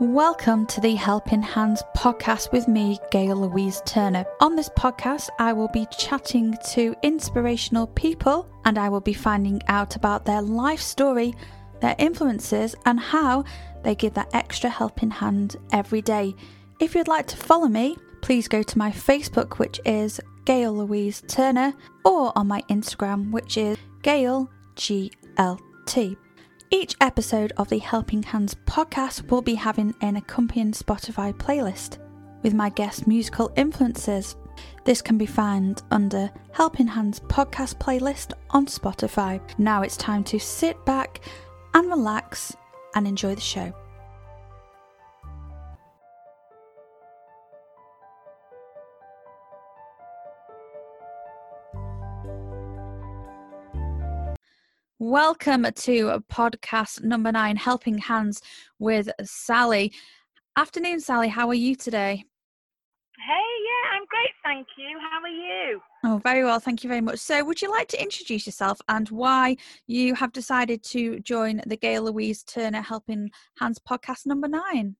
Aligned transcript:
Welcome 0.00 0.66
to 0.66 0.80
the 0.80 0.96
Helping 0.96 1.40
Hands 1.40 1.80
podcast 1.96 2.50
with 2.50 2.66
me, 2.66 2.98
Gail 3.12 3.36
Louise 3.36 3.80
Turner. 3.86 4.26
On 4.40 4.56
this 4.56 4.68
podcast, 4.70 5.28
I 5.38 5.52
will 5.52 5.68
be 5.68 5.86
chatting 5.96 6.58
to 6.70 6.96
inspirational 7.04 7.86
people 7.86 8.48
and 8.64 8.76
I 8.76 8.88
will 8.88 9.00
be 9.00 9.12
finding 9.12 9.62
out 9.68 9.94
about 9.94 10.24
their 10.24 10.42
life 10.42 10.80
story, 10.80 11.32
their 11.80 11.94
influences, 11.96 12.74
and 12.84 12.98
how 12.98 13.44
they 13.84 13.94
give 13.94 14.14
that 14.14 14.34
extra 14.34 14.68
helping 14.68 15.12
hand 15.12 15.54
every 15.70 16.02
day. 16.02 16.34
If 16.80 16.96
you'd 16.96 17.06
like 17.06 17.28
to 17.28 17.36
follow 17.36 17.68
me, 17.68 17.96
please 18.20 18.48
go 18.48 18.64
to 18.64 18.78
my 18.78 18.90
Facebook, 18.90 19.60
which 19.60 19.80
is 19.84 20.20
Gail 20.44 20.74
Louise 20.74 21.22
Turner, 21.28 21.72
or 22.04 22.36
on 22.36 22.48
my 22.48 22.62
Instagram, 22.62 23.30
which 23.30 23.56
is 23.56 23.78
Gail 24.02 24.50
GLT. 24.74 26.16
Each 26.70 26.96
episode 27.00 27.52
of 27.56 27.68
the 27.68 27.78
Helping 27.78 28.22
Hands 28.22 28.54
podcast 28.66 29.30
will 29.30 29.42
be 29.42 29.54
having 29.54 29.94
an 30.00 30.16
accompanying 30.16 30.72
Spotify 30.72 31.32
playlist 31.32 31.98
with 32.42 32.54
my 32.54 32.70
guest 32.70 33.06
musical 33.06 33.52
influences. 33.56 34.36
This 34.84 35.02
can 35.02 35.18
be 35.18 35.26
found 35.26 35.82
under 35.90 36.30
Helping 36.52 36.86
Hands 36.86 37.18
podcast 37.20 37.78
playlist 37.78 38.32
on 38.50 38.66
Spotify. 38.66 39.40
Now 39.58 39.82
it's 39.82 39.96
time 39.96 40.24
to 40.24 40.38
sit 40.38 40.84
back 40.84 41.20
and 41.74 41.88
relax 41.88 42.56
and 42.94 43.06
enjoy 43.06 43.34
the 43.34 43.40
show. 43.40 43.72
Welcome 55.00 55.64
to 55.64 56.22
podcast 56.30 57.02
number 57.02 57.32
nine, 57.32 57.56
Helping 57.56 57.98
Hands 57.98 58.40
with 58.78 59.10
Sally. 59.24 59.92
Afternoon, 60.56 61.00
Sally. 61.00 61.26
How 61.26 61.48
are 61.48 61.54
you 61.54 61.74
today? 61.74 62.24
Hey, 63.26 63.32
yeah, 63.32 63.96
I'm 63.96 64.04
great, 64.06 64.30
thank 64.44 64.68
you. 64.78 64.96
How 65.00 65.20
are 65.20 65.28
you? 65.28 65.80
Oh, 66.04 66.20
very 66.22 66.44
well, 66.44 66.60
thank 66.60 66.84
you 66.84 66.88
very 66.88 67.00
much. 67.00 67.18
So, 67.18 67.44
would 67.44 67.60
you 67.60 67.72
like 67.72 67.88
to 67.88 68.00
introduce 68.00 68.46
yourself 68.46 68.78
and 68.88 69.08
why 69.08 69.56
you 69.88 70.14
have 70.14 70.30
decided 70.30 70.84
to 70.84 71.18
join 71.18 71.60
the 71.66 71.76
Gail 71.76 72.04
Louise 72.04 72.44
Turner 72.44 72.80
Helping 72.80 73.32
Hands 73.58 73.78
podcast 73.90 74.26
number 74.26 74.46
nine? 74.46 74.94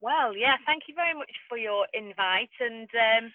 Well, 0.00 0.36
yeah, 0.36 0.54
thank 0.64 0.84
you 0.86 0.94
very 0.94 1.14
much 1.14 1.32
for 1.48 1.58
your 1.58 1.88
invite. 1.92 2.50
And 2.60 2.88
um, 2.94 3.32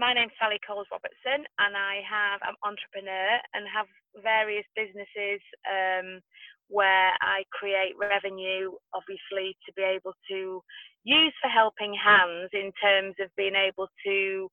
my 0.00 0.14
name's 0.14 0.32
Sally 0.40 0.56
Coles 0.66 0.88
Robertson, 0.90 1.44
and 1.60 1.76
I 1.76 2.00
have 2.08 2.40
I'm 2.40 2.56
an 2.56 2.64
entrepreneur 2.64 3.36
and 3.52 3.68
have 3.68 3.84
various 4.24 4.64
businesses 4.72 5.44
um, 5.68 6.24
where 6.72 7.12
I 7.20 7.44
create 7.52 7.92
revenue, 8.00 8.72
obviously, 8.96 9.60
to 9.68 9.70
be 9.76 9.84
able 9.84 10.16
to 10.32 10.64
use 11.04 11.34
for 11.42 11.52
helping 11.52 11.92
hands 11.92 12.48
in 12.56 12.72
terms 12.80 13.14
of 13.20 13.28
being 13.36 13.52
able 13.54 13.92
to 14.08 14.48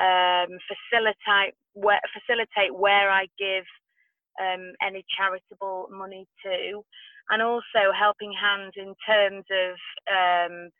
um, 0.00 0.56
facilitate 0.64 1.52
where, 1.76 2.00
facilitate 2.16 2.72
where 2.72 3.12
I 3.12 3.28
give 3.36 3.68
um, 4.40 4.72
any 4.80 5.04
charitable 5.12 5.92
money 5.92 6.24
to, 6.42 6.80
and 7.28 7.42
also 7.42 7.92
helping 7.92 8.32
hands 8.32 8.72
in 8.80 8.96
terms 9.04 9.44
of 9.52 9.76
um, 10.08 10.70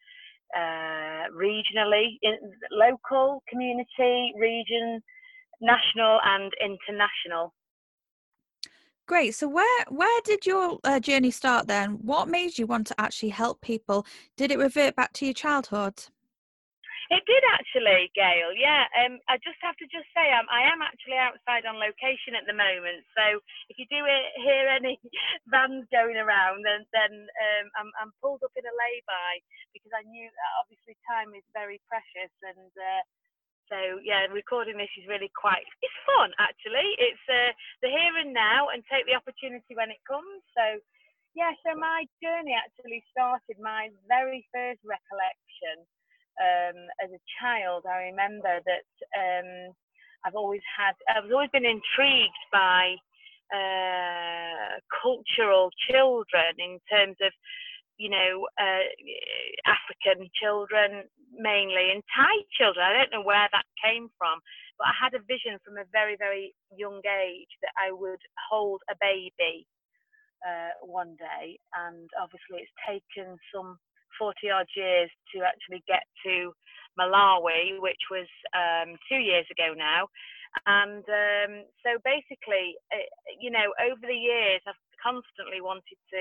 uh, 0.55 1.31
regionally, 1.35 2.19
in, 2.23 2.37
local, 2.71 3.43
community, 3.49 4.33
region, 4.39 5.01
national, 5.61 6.19
and 6.25 6.53
international. 6.63 7.53
Great. 9.07 9.35
So 9.37 9.49
where 9.49 9.85
where 9.89 10.21
did 10.25 10.47
your 10.47 10.79
uh, 10.83 10.99
journey 10.99 11.31
start 11.31 11.69
then? 11.69 11.99
What 12.03 12.29
made 12.29 12.59
you 12.59 12.67
want 12.67 12.89
to 12.89 13.01
actually 13.01 13.29
help 13.29 13.61
people? 13.61 14.05
Did 14.37 14.51
it 14.51 14.59
revert 14.59 14.97
back 14.97 15.13
to 15.15 15.25
your 15.25 15.35
childhood? 15.35 16.03
It 17.11 17.23
did 17.27 17.45
actually, 17.55 18.11
Gail. 18.19 18.51
Yeah. 18.57 18.91
Um, 18.99 19.23
I 19.31 19.39
just 19.39 19.61
have 19.63 19.79
to 19.79 19.87
just 19.87 20.11
say 20.11 20.27
um, 20.35 20.51
I 20.51 20.67
am 20.67 20.83
actually 20.83 21.19
outside 21.21 21.63
on 21.63 21.79
location 21.79 22.35
at 22.35 22.47
the 22.51 22.57
moment. 22.57 23.07
So 23.15 23.39
if 23.71 23.79
you 23.79 23.87
do 23.87 24.03
hear 24.43 24.67
any 24.73 24.99
vans 25.53 25.87
going 25.95 26.19
around, 26.19 26.67
then 26.67 26.83
then 26.91 27.13
um, 27.31 27.67
I'm 27.79 27.91
I'm 28.03 28.13
pulled 28.19 28.43
up 28.43 28.55
in 28.59 28.67
a 28.67 28.75
lay-by 28.75 29.33
because 29.71 29.95
I 29.95 30.03
knew 30.09 30.27
obviously 30.59 30.99
time 31.07 31.35
is 31.37 31.47
very 31.55 31.81
precious 31.87 32.33
and. 32.43 32.73
Uh, 32.75 33.05
so 33.67 33.99
yeah, 34.07 34.31
recording 34.31 34.79
this 34.79 34.95
is 34.95 35.11
really 35.11 35.27
quite 35.35 35.67
it's 35.83 35.99
fun 36.07 36.31
actually. 36.39 36.87
It's 37.03 37.27
uh, 37.27 37.51
the 37.83 37.91
here 37.91 38.15
and 38.15 38.31
now 38.31 38.71
and 38.71 38.87
take 38.87 39.11
the 39.11 39.19
opportunity 39.19 39.75
when 39.75 39.91
it 39.91 39.99
comes. 40.07 40.39
So 40.55 40.79
yeah, 41.35 41.51
so 41.67 41.75
my 41.75 42.07
journey 42.23 42.55
actually 42.55 43.03
started 43.11 43.59
my 43.59 43.91
very 44.07 44.47
first 44.55 44.79
recollection 44.87 45.83
um, 46.41 46.79
as 47.03 47.11
a 47.11 47.23
child. 47.41 47.85
I 47.89 48.11
remember 48.13 48.61
that 48.65 48.89
um, 49.17 49.73
I've 50.25 50.35
always 50.35 50.63
had 50.77 50.95
I've 51.09 51.31
always 51.31 51.51
been 51.53 51.67
intrigued 51.67 52.45
by 52.53 52.97
uh, 53.55 54.81
cultural 55.03 55.71
children 55.89 56.53
in 56.59 56.79
terms 56.91 57.17
of 57.23 57.33
you 57.99 58.11
know, 58.11 58.47
uh, 58.61 58.87
African 59.65 60.29
children 60.41 61.05
mainly 61.33 61.93
and 61.93 62.03
Thai 62.15 62.45
children. 62.57 62.85
I 62.85 62.93
don't 62.93 63.13
know 63.13 63.27
where 63.27 63.49
that 63.53 63.65
came 63.83 64.09
from, 64.19 64.41
but 64.79 64.89
I 64.89 64.95
had 65.01 65.15
a 65.15 65.25
vision 65.25 65.59
from 65.65 65.79
a 65.79 65.89
very, 65.93 66.17
very 66.17 66.55
young 66.77 67.01
age 67.05 67.53
that 67.63 67.73
I 67.77 67.93
would 67.93 68.21
hold 68.51 68.83
a 68.91 68.97
baby 69.01 69.67
uh, 70.47 70.77
one 70.85 71.17
day. 71.17 71.59
And 71.77 72.09
obviously, 72.21 72.65
it's 72.65 72.79
taken 72.85 73.37
some 73.55 73.79
40 74.19 74.51
odd 74.51 74.71
years 74.77 75.11
to 75.35 75.45
actually 75.45 75.83
get 75.87 76.05
to 76.25 76.53
Malawi, 76.99 77.81
which 77.81 78.01
was 78.11 78.29
um, 78.57 78.97
two 79.09 79.21
years 79.21 79.47
ago 79.53 79.77
now. 79.77 80.09
And 80.65 81.05
um, 81.05 81.53
so 81.85 82.01
basically, 82.01 82.81
uh, 82.89 83.05
you 83.37 83.53
know, 83.53 83.69
over 83.77 84.01
the 84.01 84.17
years, 84.17 84.65
I've 84.65 84.81
constantly 84.97 85.61
wanted 85.61 86.01
to 86.17 86.21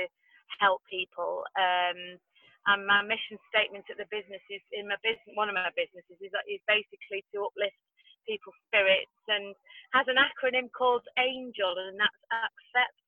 help 0.60 0.84
people. 0.92 1.48
Um, 1.56 2.20
and 2.68 2.82
my 2.84 3.06
mission 3.06 3.38
statement 3.48 3.86
at 3.88 4.02
the 4.02 4.10
business 4.10 4.42
is 4.50 4.64
in 4.74 4.90
my 4.90 5.00
business. 5.06 5.38
One 5.38 5.48
of 5.48 5.56
my 5.56 5.72
businesses 5.78 6.18
is, 6.20 6.34
is 6.50 6.62
basically 6.68 7.24
to 7.32 7.48
uplift 7.48 7.78
people's 8.26 8.58
spirits 8.68 9.14
and 9.30 9.54
has 9.94 10.10
an 10.10 10.18
acronym 10.18 10.68
called 10.74 11.06
ANGEL, 11.16 11.78
and 11.78 11.96
that's 12.02 12.26
accept 12.34 13.06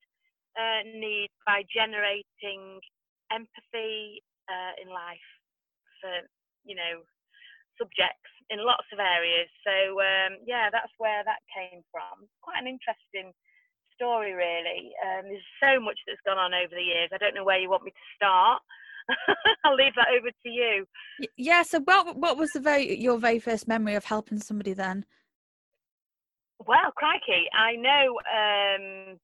uh, 0.55 0.81
need 0.85 1.33
by 1.45 1.65
generating 1.73 2.79
empathy 3.33 4.21
uh, 4.49 4.73
in 4.81 4.89
life 4.89 5.29
for 6.01 6.11
you 6.65 6.75
know 6.75 7.03
subjects 7.77 8.31
in 8.49 8.63
lots 8.63 8.87
of 8.91 8.99
areas. 8.99 9.47
So 9.63 9.99
um, 10.01 10.41
yeah, 10.47 10.69
that's 10.71 10.91
where 10.97 11.23
that 11.23 11.43
came 11.51 11.83
from. 11.91 12.27
Quite 12.41 12.59
an 12.63 12.67
interesting 12.67 13.35
story, 13.95 14.33
really. 14.33 14.93
Um, 15.03 15.29
there's 15.29 15.51
so 15.61 15.79
much 15.79 15.97
that's 16.05 16.21
gone 16.25 16.37
on 16.37 16.53
over 16.53 16.73
the 16.73 16.81
years. 16.81 17.09
I 17.13 17.17
don't 17.17 17.35
know 17.35 17.43
where 17.43 17.59
you 17.59 17.69
want 17.69 17.83
me 17.83 17.91
to 17.91 18.15
start. 18.15 18.61
I'll 19.63 19.75
leave 19.75 19.95
that 19.95 20.13
over 20.15 20.29
to 20.29 20.49
you. 20.49 20.85
Yeah. 21.37 21.63
So, 21.63 21.79
what 21.79 22.17
what 22.17 22.37
was 22.37 22.51
the 22.51 22.59
very 22.59 22.99
your 22.99 23.17
very 23.17 23.39
first 23.39 23.67
memory 23.67 23.95
of 23.95 24.05
helping 24.05 24.39
somebody 24.39 24.73
then? 24.73 25.05
Well, 26.65 26.91
crikey, 26.95 27.47
I 27.53 27.75
know. 27.75 28.19
Um, 28.25 29.19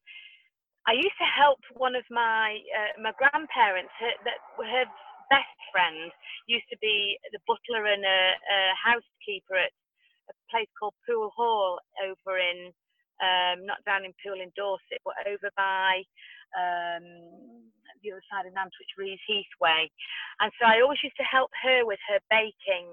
I 0.87 0.93
used 0.93 1.17
to 1.19 1.27
help 1.27 1.59
one 1.75 1.95
of 1.95 2.03
my 2.09 2.59
uh, 2.71 3.01
my 3.01 3.11
grandparents. 3.17 3.91
Her, 3.99 4.11
that 4.23 4.39
her 4.65 4.85
best 5.29 5.57
friend 5.71 6.11
used 6.47 6.67
to 6.71 6.77
be 6.79 7.17
the 7.31 7.39
butler 7.47 7.85
and 7.87 8.03
a, 8.03 8.21
a 8.35 8.59
housekeeper 8.75 9.55
at 9.55 9.71
a 10.29 10.33
place 10.51 10.69
called 10.79 10.93
Poole 11.07 11.31
Hall 11.35 11.79
over 12.03 12.37
in 12.39 12.71
um, 13.21 13.65
not 13.65 13.83
down 13.85 14.03
in 14.03 14.13
Poole 14.19 14.41
in 14.41 14.51
Dorset, 14.55 14.99
but 15.05 15.15
over 15.27 15.49
by 15.55 16.03
um, 16.57 17.05
the 18.01 18.11
other 18.11 18.25
side 18.27 18.45
of 18.45 18.53
Nantwich, 18.53 18.97
Reaseheath 18.99 19.53
way. 19.61 19.87
And 20.41 20.51
so 20.59 20.67
I 20.67 20.81
always 20.81 20.99
used 21.03 21.17
to 21.17 21.27
help 21.27 21.51
her 21.63 21.85
with 21.85 21.99
her 22.09 22.19
baking. 22.27 22.89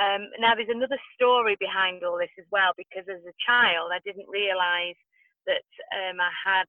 Um, 0.00 0.26
now, 0.42 0.58
there's 0.58 0.72
another 0.72 0.98
story 1.14 1.56
behind 1.60 2.02
all 2.02 2.18
this 2.18 2.34
as 2.38 2.48
well, 2.50 2.74
because 2.74 3.06
as 3.06 3.22
a 3.22 3.36
child, 3.46 3.94
I 3.94 4.02
didn't 4.02 4.26
realise 4.26 4.98
that 5.46 5.68
um, 5.94 6.18
I 6.18 6.32
had 6.34 6.66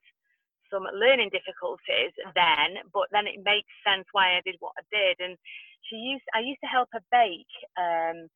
some 0.75 0.83
learning 0.91 1.31
difficulties 1.31 2.11
then, 2.35 2.83
but 2.91 3.07
then 3.15 3.31
it 3.31 3.39
makes 3.47 3.71
sense 3.87 4.03
why 4.11 4.35
I 4.35 4.43
did 4.43 4.59
what 4.59 4.75
I 4.75 4.83
did. 4.91 5.23
And 5.23 5.39
she 5.87 5.95
used, 5.95 6.27
I 6.35 6.43
used 6.43 6.59
to 6.59 6.67
help 6.67 6.91
her 6.91 7.03
bake. 7.07 7.55
Um, 7.79 8.27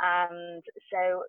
and 0.00 0.62
so 0.94 1.26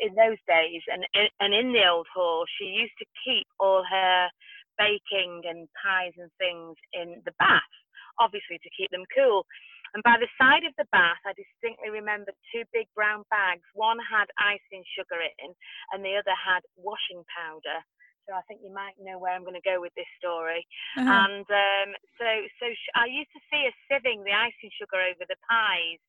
in 0.00 0.12
those 0.14 0.40
days 0.44 0.82
and 0.88 1.04
and 1.40 1.54
in 1.54 1.72
the 1.72 1.84
old 1.88 2.06
hall 2.12 2.44
she 2.58 2.68
used 2.68 2.96
to 3.00 3.08
keep 3.24 3.46
all 3.58 3.82
her 3.88 4.28
baking 4.76 5.42
and 5.48 5.68
pies 5.72 6.12
and 6.20 6.28
things 6.36 6.76
in 6.92 7.22
the 7.24 7.32
bath 7.40 7.72
obviously 8.20 8.60
to 8.60 8.70
keep 8.76 8.90
them 8.90 9.08
cool 9.16 9.46
and 9.94 10.02
by 10.04 10.20
the 10.20 10.28
side 10.36 10.64
of 10.68 10.76
the 10.76 10.88
bath 10.92 11.20
i 11.24 11.32
distinctly 11.32 11.88
remember 11.88 12.36
two 12.52 12.68
big 12.72 12.84
brown 12.92 13.24
bags 13.32 13.64
one 13.72 13.98
had 14.04 14.28
icing 14.36 14.84
sugar 14.92 15.16
in 15.40 15.56
and 15.96 16.04
the 16.04 16.20
other 16.20 16.36
had 16.36 16.60
washing 16.76 17.24
powder 17.32 17.80
so 18.24 18.32
I 18.32 18.42
think 18.48 18.64
you 18.64 18.72
might 18.72 18.96
know 19.00 19.20
where 19.20 19.32
I'm 19.32 19.44
going 19.44 19.58
to 19.58 19.64
go 19.64 19.80
with 19.80 19.92
this 19.94 20.08
story. 20.16 20.64
Uh-huh. 20.96 21.04
And 21.04 21.46
um, 21.46 21.88
so, 22.16 22.28
so 22.60 22.66
sh- 22.72 22.96
I 22.96 23.06
used 23.06 23.32
to 23.36 23.42
see 23.52 23.68
her 23.68 23.76
sieving 23.88 24.24
the 24.24 24.32
icing 24.32 24.72
sugar 24.74 25.00
over 25.00 25.24
the 25.28 25.40
pies. 25.44 26.00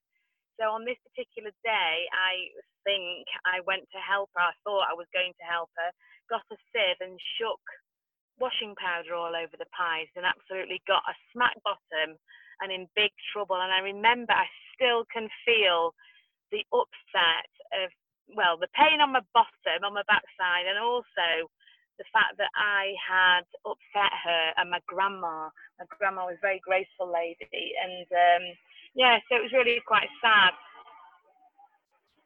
So 0.56 0.72
on 0.72 0.88
this 0.88 1.00
particular 1.12 1.52
day, 1.68 1.96
I 2.16 2.48
think 2.88 3.28
I 3.44 3.60
went 3.68 3.84
to 3.92 4.00
help 4.00 4.32
her. 4.40 4.48
I 4.48 4.56
thought 4.64 4.88
I 4.88 4.96
was 4.96 5.12
going 5.12 5.36
to 5.36 5.46
help 5.46 5.68
her. 5.76 5.92
Got 6.32 6.48
a 6.48 6.58
sieve 6.72 7.04
and 7.04 7.20
shook 7.36 7.62
washing 8.40 8.76
powder 8.80 9.16
all 9.16 9.36
over 9.36 9.56
the 9.56 9.70
pies, 9.76 10.12
and 10.16 10.28
absolutely 10.28 10.84
got 10.88 11.04
a 11.08 11.16
smack 11.32 11.56
bottom 11.64 12.20
and 12.64 12.72
in 12.72 12.88
big 12.96 13.12
trouble. 13.32 13.60
And 13.60 13.72
I 13.72 13.84
remember 13.84 14.32
I 14.32 14.48
still 14.76 15.04
can 15.12 15.28
feel 15.44 15.92
the 16.52 16.64
upset 16.72 17.52
of 17.84 17.92
well, 18.34 18.58
the 18.58 18.72
pain 18.74 19.02
on 19.02 19.14
my 19.14 19.22
bottom, 19.38 19.86
on 19.86 19.94
my 19.94 20.06
backside, 20.10 20.66
and 20.66 20.82
also 20.82 21.46
the 21.98 22.08
fact 22.12 22.38
that 22.38 22.52
I 22.56 22.94
had 23.00 23.46
upset 23.64 24.14
her 24.24 24.44
and 24.58 24.70
my 24.72 24.82
grandma. 24.88 25.50
My 25.80 25.86
grandma 25.98 26.26
was 26.28 26.40
a 26.40 26.46
very 26.46 26.60
graceful 26.64 27.12
lady, 27.12 27.76
and 27.76 28.08
um, 28.12 28.44
yeah, 28.96 29.20
so 29.28 29.40
it 29.40 29.44
was 29.44 29.56
really 29.56 29.82
quite 29.88 30.10
sad. 30.20 30.54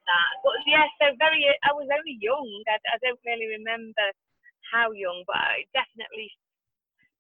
That, 0.06 0.32
but 0.42 0.58
yeah, 0.66 0.86
so 0.98 1.14
very. 1.18 1.46
I 1.64 1.74
was 1.74 1.90
only 1.90 2.18
young. 2.22 2.50
I, 2.70 2.78
I 2.94 2.98
don't 3.02 3.22
really 3.26 3.50
remember 3.58 4.10
how 4.74 4.92
young, 4.92 5.24
but 5.26 5.38
I 5.38 5.66
definitely 5.74 6.30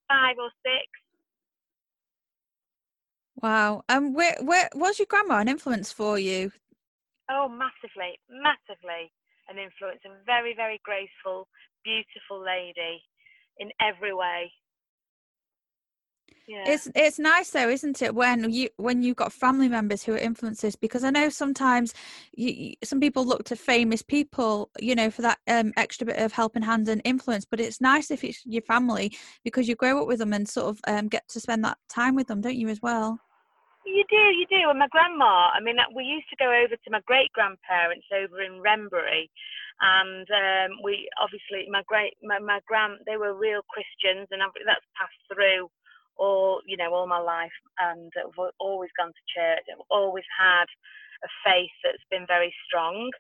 five 0.10 0.38
or 0.42 0.50
six. 0.66 0.90
Wow. 3.42 3.84
And 3.88 4.08
um, 4.08 4.14
where 4.14 4.36
where 4.42 4.70
was 4.76 5.00
your 5.00 5.06
grandma 5.06 5.40
an 5.40 5.48
influence 5.48 5.92
for 5.92 6.20
you? 6.20 6.52
Oh, 7.30 7.48
massively, 7.48 8.18
massively 8.30 9.14
an 9.50 9.58
influence. 9.58 10.02
A 10.06 10.10
very, 10.26 10.54
very 10.56 10.82
graceful, 10.84 11.48
beautiful 11.84 12.44
lady 12.44 13.04
in 13.58 13.70
every 13.82 14.14
way. 14.14 14.52
Yeah. 16.50 16.64
It's 16.66 16.90
it's 16.96 17.20
nice 17.20 17.52
though, 17.52 17.70
isn't 17.70 18.02
it, 18.02 18.16
when 18.16 18.52
you 18.52 18.70
when 18.78 19.04
you've 19.04 19.18
got 19.18 19.32
family 19.32 19.70
members 19.70 20.02
who 20.02 20.14
are 20.14 20.18
influences? 20.18 20.76
Because 20.76 21.04
I 21.04 21.12
know 21.12 21.30
sometimes 21.30 21.94
you, 22.34 22.74
some 22.84 23.00
people 23.00 23.24
look 23.24 23.44
to 23.46 23.56
famous 23.56 24.02
people, 24.02 24.72
you 24.80 24.96
know, 24.96 25.12
for 25.12 25.22
that 25.22 25.38
um, 25.48 25.74
extra 25.78 26.08
bit 26.08 26.18
of 26.18 26.32
helping 26.32 26.64
hand 26.64 26.90
and 26.90 27.04
influence. 27.06 27.46
But 27.46 27.60
it's 27.60 27.80
nice 27.80 28.10
if 28.10 28.24
it's 28.24 28.42
your 28.46 28.64
family 28.64 29.16
because 29.44 29.68
you 29.68 29.76
grow 29.76 30.02
up 30.02 30.08
with 30.08 30.18
them 30.18 30.34
and 30.34 30.50
sort 30.50 30.70
of 30.70 30.80
um, 30.88 31.08
get 31.08 31.28
to 31.30 31.40
spend 31.40 31.64
that 31.66 31.78
time 31.88 32.16
with 32.16 32.26
them, 32.26 32.42
don't 32.42 32.58
you, 32.58 32.70
as 32.70 32.82
well? 32.82 33.20
You 33.86 34.04
do, 34.10 34.16
you 34.16 34.46
do. 34.50 34.70
And 34.70 34.80
my 34.80 34.88
grandma, 34.88 35.52
I 35.54 35.60
mean, 35.62 35.78
we 35.96 36.04
used 36.04 36.30
to 36.32 36.36
go 36.36 36.52
over 36.52 36.76
to 36.76 36.92
my 36.92 37.02
great 37.06 37.32
grandparents 37.34 38.08
over 38.12 38.42
in 38.42 38.60
Wrenbury, 38.60 39.30
and 39.82 40.28
um, 40.30 40.80
we 40.84 41.10
obviously 41.22 41.68
my 41.72 41.84
great 41.88 42.16
my, 42.24 42.40
my 42.40 42.60
grand 42.68 43.00
they 43.06 43.18
were 43.18 43.34
real 43.34 43.62
Christians, 43.72 44.28
and 44.32 44.42
that's 44.42 44.96
passed 45.00 45.24
through 45.32 45.70
all 46.18 46.62
you 46.68 46.78
know 46.78 46.94
all 46.94 47.08
my 47.08 47.20
life, 47.20 47.56
and 47.80 48.12
I've 48.20 48.54
always 48.60 48.92
gone 48.98 49.14
to 49.14 49.32
church. 49.34 49.66
I've 49.72 49.86
always 49.90 50.28
had 50.38 50.68
a 51.24 51.30
faith 51.46 51.74
that's 51.84 52.04
been 52.12 52.26
very 52.28 52.54
strong. 52.68 53.12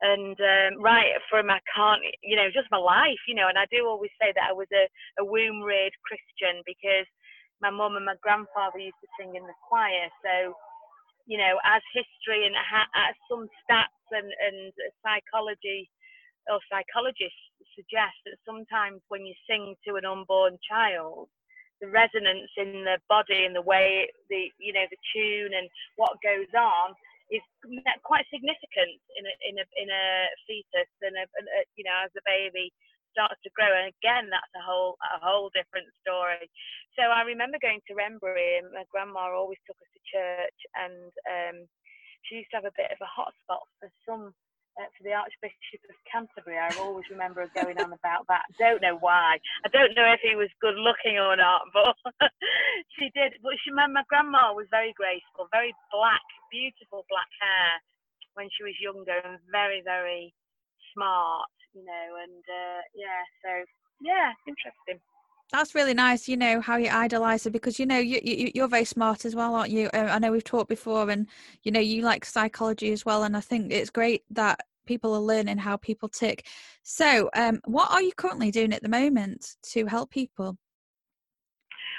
And 0.00 0.38
um, 0.38 0.78
right 0.78 1.10
from 1.28 1.50
I 1.50 1.58
can't, 1.74 1.98
you 2.22 2.36
know, 2.36 2.54
just 2.54 2.70
my 2.70 2.78
life, 2.78 3.18
you 3.26 3.34
know, 3.34 3.48
and 3.50 3.58
I 3.58 3.66
do 3.66 3.82
always 3.82 4.14
say 4.20 4.30
that 4.30 4.46
I 4.46 4.54
was 4.54 4.70
a, 4.70 4.86
a 5.18 5.24
womb 5.26 5.58
reared 5.62 5.92
Christian 6.06 6.62
because 6.62 7.08
my 7.60 7.70
mum 7.70 7.96
and 7.96 8.06
my 8.06 8.14
grandfather 8.22 8.78
used 8.78 9.00
to 9.02 9.10
sing 9.18 9.34
in 9.34 9.42
the 9.42 9.58
choir. 9.66 10.06
So, 10.22 10.54
you 11.26 11.36
know, 11.36 11.58
as 11.66 11.82
history 11.90 12.46
and 12.46 12.54
as 12.54 13.14
some 13.26 13.50
stats 13.66 14.06
and, 14.14 14.30
and 14.30 14.72
psychology 15.02 15.90
or 16.48 16.60
psychologists 16.68 17.38
suggest 17.76 18.16
that 18.26 18.40
sometimes 18.44 19.00
when 19.08 19.24
you 19.24 19.34
sing 19.48 19.76
to 19.86 19.96
an 19.96 20.04
unborn 20.04 20.58
child, 20.64 21.28
the 21.80 21.88
resonance 21.88 22.50
in 22.58 22.82
the 22.82 22.98
body 23.08 23.46
and 23.46 23.54
the 23.54 23.62
way 23.62 24.10
the 24.28 24.50
you 24.58 24.72
know 24.72 24.86
the 24.90 24.98
tune 25.14 25.54
and 25.54 25.70
what 25.94 26.18
goes 26.26 26.50
on 26.58 26.90
is 27.30 27.44
quite 28.02 28.26
significant 28.32 28.98
in 29.14 29.24
a 29.28 29.34
in 29.46 29.54
a 29.62 29.66
in 29.78 29.88
a 29.92 30.04
fetus 30.48 30.90
and 31.06 31.14
a, 31.14 31.24
a 31.28 31.60
you 31.76 31.84
know 31.84 31.94
as 32.02 32.10
a 32.18 32.24
baby 32.26 32.72
starts 33.12 33.40
to 33.42 33.50
grow. 33.56 33.68
And 33.68 33.90
again, 33.90 34.30
that's 34.30 34.54
a 34.54 34.64
whole 34.64 34.94
a 35.02 35.18
whole 35.18 35.50
different 35.50 35.88
story. 36.00 36.46
So 36.94 37.10
I 37.10 37.26
remember 37.26 37.58
going 37.60 37.82
to 37.88 37.94
Wrenbury, 37.94 38.62
and 38.62 38.70
my 38.70 38.84
grandma 38.90 39.34
always 39.34 39.60
took 39.66 39.78
us 39.82 39.90
to 39.90 40.00
church, 40.06 40.58
and 40.78 41.10
um, 41.26 41.56
she 42.26 42.42
used 42.42 42.50
to 42.54 42.62
have 42.62 42.68
a 42.68 42.78
bit 42.78 42.94
of 42.94 43.00
a 43.02 43.10
hot 43.10 43.34
spot 43.42 43.64
for 43.80 43.90
some. 44.06 44.34
Uh, 44.78 44.86
for 44.94 45.02
the 45.02 45.10
Archbishop 45.10 45.82
of 45.90 45.98
Canterbury, 46.06 46.54
I 46.54 46.70
always 46.78 47.04
remember 47.10 47.42
going 47.50 47.82
on 47.82 47.90
about 47.92 48.30
that. 48.30 48.46
Don't 48.62 48.80
know 48.80 48.96
why. 49.02 49.42
I 49.66 49.68
don't 49.74 49.90
know 49.98 50.06
if 50.14 50.22
he 50.22 50.38
was 50.38 50.48
good 50.62 50.78
looking 50.78 51.18
or 51.18 51.34
not, 51.34 51.66
but 51.74 51.98
she 52.94 53.10
did. 53.10 53.34
But 53.42 53.58
she, 53.58 53.74
my, 53.74 53.90
my 53.90 54.06
grandma 54.06 54.54
was 54.54 54.70
very 54.70 54.94
graceful, 54.94 55.50
very 55.50 55.74
black, 55.90 56.22
beautiful 56.54 57.02
black 57.10 57.30
hair 57.42 57.82
when 58.38 58.46
she 58.54 58.62
was 58.62 58.78
younger, 58.78 59.18
and 59.18 59.42
very, 59.50 59.82
very 59.82 60.30
smart 60.94 61.50
you 61.74 61.84
know, 61.84 62.16
and 62.22 62.44
uh, 62.48 62.80
yeah, 62.94 63.22
so 63.42 63.64
yeah, 64.00 64.32
interesting. 64.46 65.00
That's 65.50 65.74
really 65.74 65.94
nice, 65.94 66.28
you 66.28 66.36
know, 66.36 66.60
how 66.60 66.76
you 66.76 66.90
idolize 66.90 67.44
her 67.44 67.50
because 67.50 67.78
you 67.78 67.86
know 67.86 67.98
you, 67.98 68.20
you 68.22 68.50
you're 68.54 68.68
very 68.68 68.84
smart 68.84 69.24
as 69.24 69.34
well, 69.34 69.54
aren't 69.54 69.70
you? 69.70 69.88
Uh, 69.94 70.08
I 70.10 70.18
know 70.18 70.32
we've 70.32 70.44
talked 70.44 70.68
before, 70.68 71.08
and 71.10 71.26
you 71.62 71.72
know 71.72 71.80
you 71.80 72.02
like 72.02 72.24
psychology 72.24 72.92
as 72.92 73.06
well, 73.06 73.22
and 73.22 73.36
I 73.36 73.40
think 73.40 73.72
it's 73.72 73.90
great 73.90 74.24
that 74.30 74.66
people 74.88 75.14
are 75.14 75.20
learning 75.20 75.58
how 75.58 75.76
people 75.76 76.08
tick. 76.08 76.46
So, 76.82 77.30
um, 77.36 77.60
what 77.66 77.90
are 77.92 78.02
you 78.02 78.12
currently 78.16 78.50
doing 78.50 78.72
at 78.72 78.82
the 78.82 78.88
moment 78.88 79.56
to 79.72 79.86
help 79.86 80.10
people? 80.10 80.56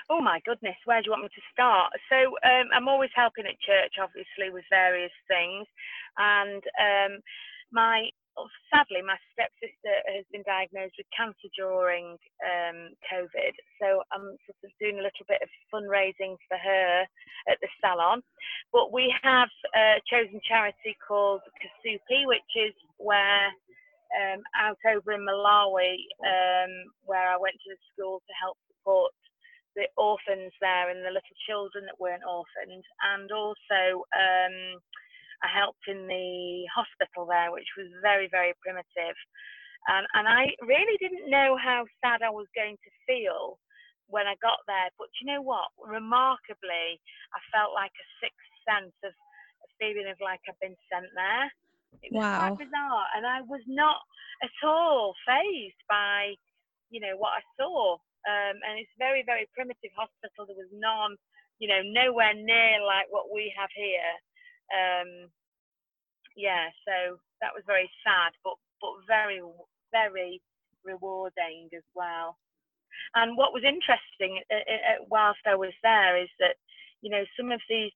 Oh 0.09 0.21
my 0.21 0.39
goodness, 0.43 0.75
where 0.85 1.01
do 1.01 1.05
you 1.05 1.11
want 1.11 1.23
me 1.23 1.29
to 1.29 1.51
start? 1.53 1.93
So 2.09 2.15
um, 2.43 2.67
I'm 2.73 2.87
always 2.87 3.11
helping 3.15 3.45
at 3.45 3.61
church, 3.61 3.93
obviously, 4.01 4.49
with 4.51 4.65
various 4.71 5.11
things, 5.27 5.67
and 6.17 6.63
um, 6.81 7.21
my 7.71 8.09
sadly, 8.71 9.01
my 9.01 9.17
stepsister 9.33 9.95
has 10.07 10.25
been 10.31 10.43
diagnosed 10.45 10.95
with 10.97 11.09
cancer 11.15 11.49
during 11.57 12.15
um, 12.45 12.95
COVID. 13.09 13.53
So 13.81 14.03
I'm 14.13 14.37
sort 14.47 14.61
of 14.63 14.71
doing 14.79 14.99
a 14.99 15.05
little 15.05 15.27
bit 15.27 15.41
of 15.41 15.49
fundraising 15.73 16.37
for 16.47 16.57
her 16.57 17.03
at 17.49 17.57
the 17.61 17.69
salon. 17.81 18.21
But 18.71 18.93
we 18.93 19.13
have 19.23 19.49
a 19.75 19.99
chosen 20.07 20.39
charity 20.47 20.95
called 21.05 21.41
Kasupi, 21.59 22.27
which 22.27 22.51
is 22.55 22.73
where 22.97 23.51
um, 24.15 24.41
out 24.57 24.79
over 24.89 25.13
in 25.13 25.25
Malawi, 25.25 26.01
um, 26.25 26.71
where 27.05 27.29
I 27.29 27.37
went 27.37 27.55
to 27.61 27.69
the 27.73 27.81
school 27.93 28.21
to 28.25 28.33
help 28.41 28.57
support 28.69 29.13
the 29.75 29.85
orphans 29.97 30.51
there 30.61 30.89
and 30.89 31.05
the 31.05 31.13
little 31.13 31.37
children 31.47 31.85
that 31.85 31.99
weren't 32.01 32.25
orphaned, 32.25 32.83
and 33.13 33.29
also 33.31 34.03
um, 34.17 34.81
I 35.43 35.47
helped 35.47 35.87
in 35.87 36.07
the 36.07 36.67
hospital 36.73 37.25
there, 37.25 37.51
which 37.51 37.69
was 37.77 37.87
very, 38.01 38.27
very 38.27 38.53
primitive. 38.59 39.15
Um, 39.87 40.03
and 40.13 40.27
I 40.27 40.51
really 40.67 40.97
didn't 40.99 41.31
know 41.31 41.55
how 41.55 41.87
sad 42.03 42.21
I 42.21 42.29
was 42.29 42.47
going 42.51 42.75
to 42.75 42.91
feel 43.07 43.59
when 44.11 44.27
I 44.27 44.35
got 44.43 44.59
there. 44.67 44.91
But 44.99 45.07
you 45.21 45.31
know 45.31 45.41
what? 45.41 45.71
Remarkably, 45.79 46.99
I 47.31 47.39
felt 47.55 47.71
like 47.71 47.93
a 47.95 48.07
sixth 48.19 48.51
sense 48.67 48.95
of 49.07 49.13
a 49.63 49.69
feeling 49.79 50.11
of 50.11 50.19
like 50.19 50.43
I've 50.49 50.59
been 50.59 50.75
sent 50.91 51.07
there. 51.15 51.47
It 52.03 52.11
was 52.11 52.21
wow. 52.21 52.53
quite 52.53 52.67
bizarre. 52.67 53.07
And 53.15 53.23
I 53.25 53.41
was 53.47 53.63
not 53.65 54.03
at 54.43 54.53
all 54.67 55.15
phased 55.25 55.81
by, 55.87 56.35
you 56.91 56.99
know, 56.99 57.15
what 57.15 57.39
I 57.39 57.43
saw. 57.55 57.95
Um, 58.27 58.55
and 58.67 58.75
it's 58.77 58.91
very, 58.99 59.23
very 59.23 59.47
primitive 59.55 59.95
hospital. 59.95 60.43
There 60.45 60.59
was 60.59 60.73
none, 60.75 61.15
you 61.57 61.71
know, 61.71 61.81
nowhere 61.81 62.35
near 62.35 62.83
like 62.83 63.07
what 63.09 63.31
we 63.31 63.53
have 63.55 63.71
here. 63.73 64.13
Um, 64.71 65.29
yeah, 66.35 66.69
so 66.87 67.17
that 67.41 67.53
was 67.53 67.63
very 67.65 67.89
sad, 68.03 68.31
but 68.43 68.55
but 68.81 68.91
very 69.07 69.41
very 69.91 70.41
rewarding 70.85 71.69
as 71.75 71.83
well. 71.95 72.37
And 73.15 73.37
what 73.37 73.53
was 73.53 73.63
interesting 73.63 74.41
uh, 74.51 74.55
uh, 74.55 74.83
uh, 74.91 74.99
whilst 75.09 75.41
I 75.47 75.55
was 75.55 75.73
there 75.83 76.17
is 76.21 76.29
that 76.39 76.55
you 77.01 77.09
know 77.09 77.23
some 77.37 77.51
of 77.51 77.61
these 77.69 77.91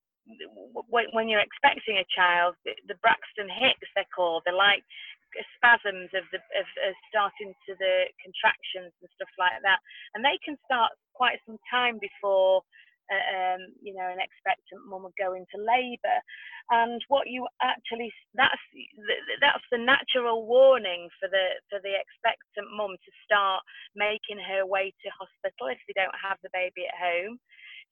when 0.87 1.27
you're 1.27 1.43
expecting 1.43 1.99
a 1.99 2.07
child, 2.15 2.55
the 2.63 2.95
Braxton 3.03 3.51
Hicks 3.51 3.91
they're 3.95 4.07
called, 4.15 4.43
they're 4.45 4.55
like 4.55 4.83
spasms 5.57 6.09
of 6.15 6.23
the 6.31 6.39
of, 6.55 6.67
of 6.87 6.93
starting 7.09 7.51
to 7.67 7.71
the 7.75 8.07
contractions 8.23 8.93
and 9.01 9.09
stuff 9.19 9.31
like 9.37 9.59
that, 9.63 9.79
and 10.15 10.23
they 10.23 10.39
can 10.45 10.55
start 10.63 10.91
quite 11.13 11.39
some 11.45 11.59
time 11.69 11.99
before 11.99 12.63
um, 13.11 13.61
you 13.81 13.93
know, 13.95 14.07
an 14.07 14.21
expectant 14.23 14.85
mum 14.87 15.03
would 15.03 15.17
go 15.19 15.33
into 15.35 15.57
labour. 15.59 16.19
And 16.71 17.01
what 17.09 17.27
you 17.27 17.47
actually 17.61 18.13
that's 18.35 18.61
that's 19.41 19.65
the 19.71 19.79
natural 19.79 20.45
warning 20.47 21.09
for 21.19 21.29
the 21.29 21.59
for 21.69 21.79
the 21.83 21.95
expectant 21.97 22.69
mum 22.75 22.95
to 22.95 23.11
start 23.25 23.63
making 23.95 24.39
her 24.39 24.65
way 24.65 24.93
to 25.03 25.09
hospital 25.17 25.71
if 25.73 25.79
they 25.87 25.95
don't 25.97 26.15
have 26.17 26.37
the 26.43 26.53
baby 26.53 26.87
at 26.87 26.97
home. 26.99 27.39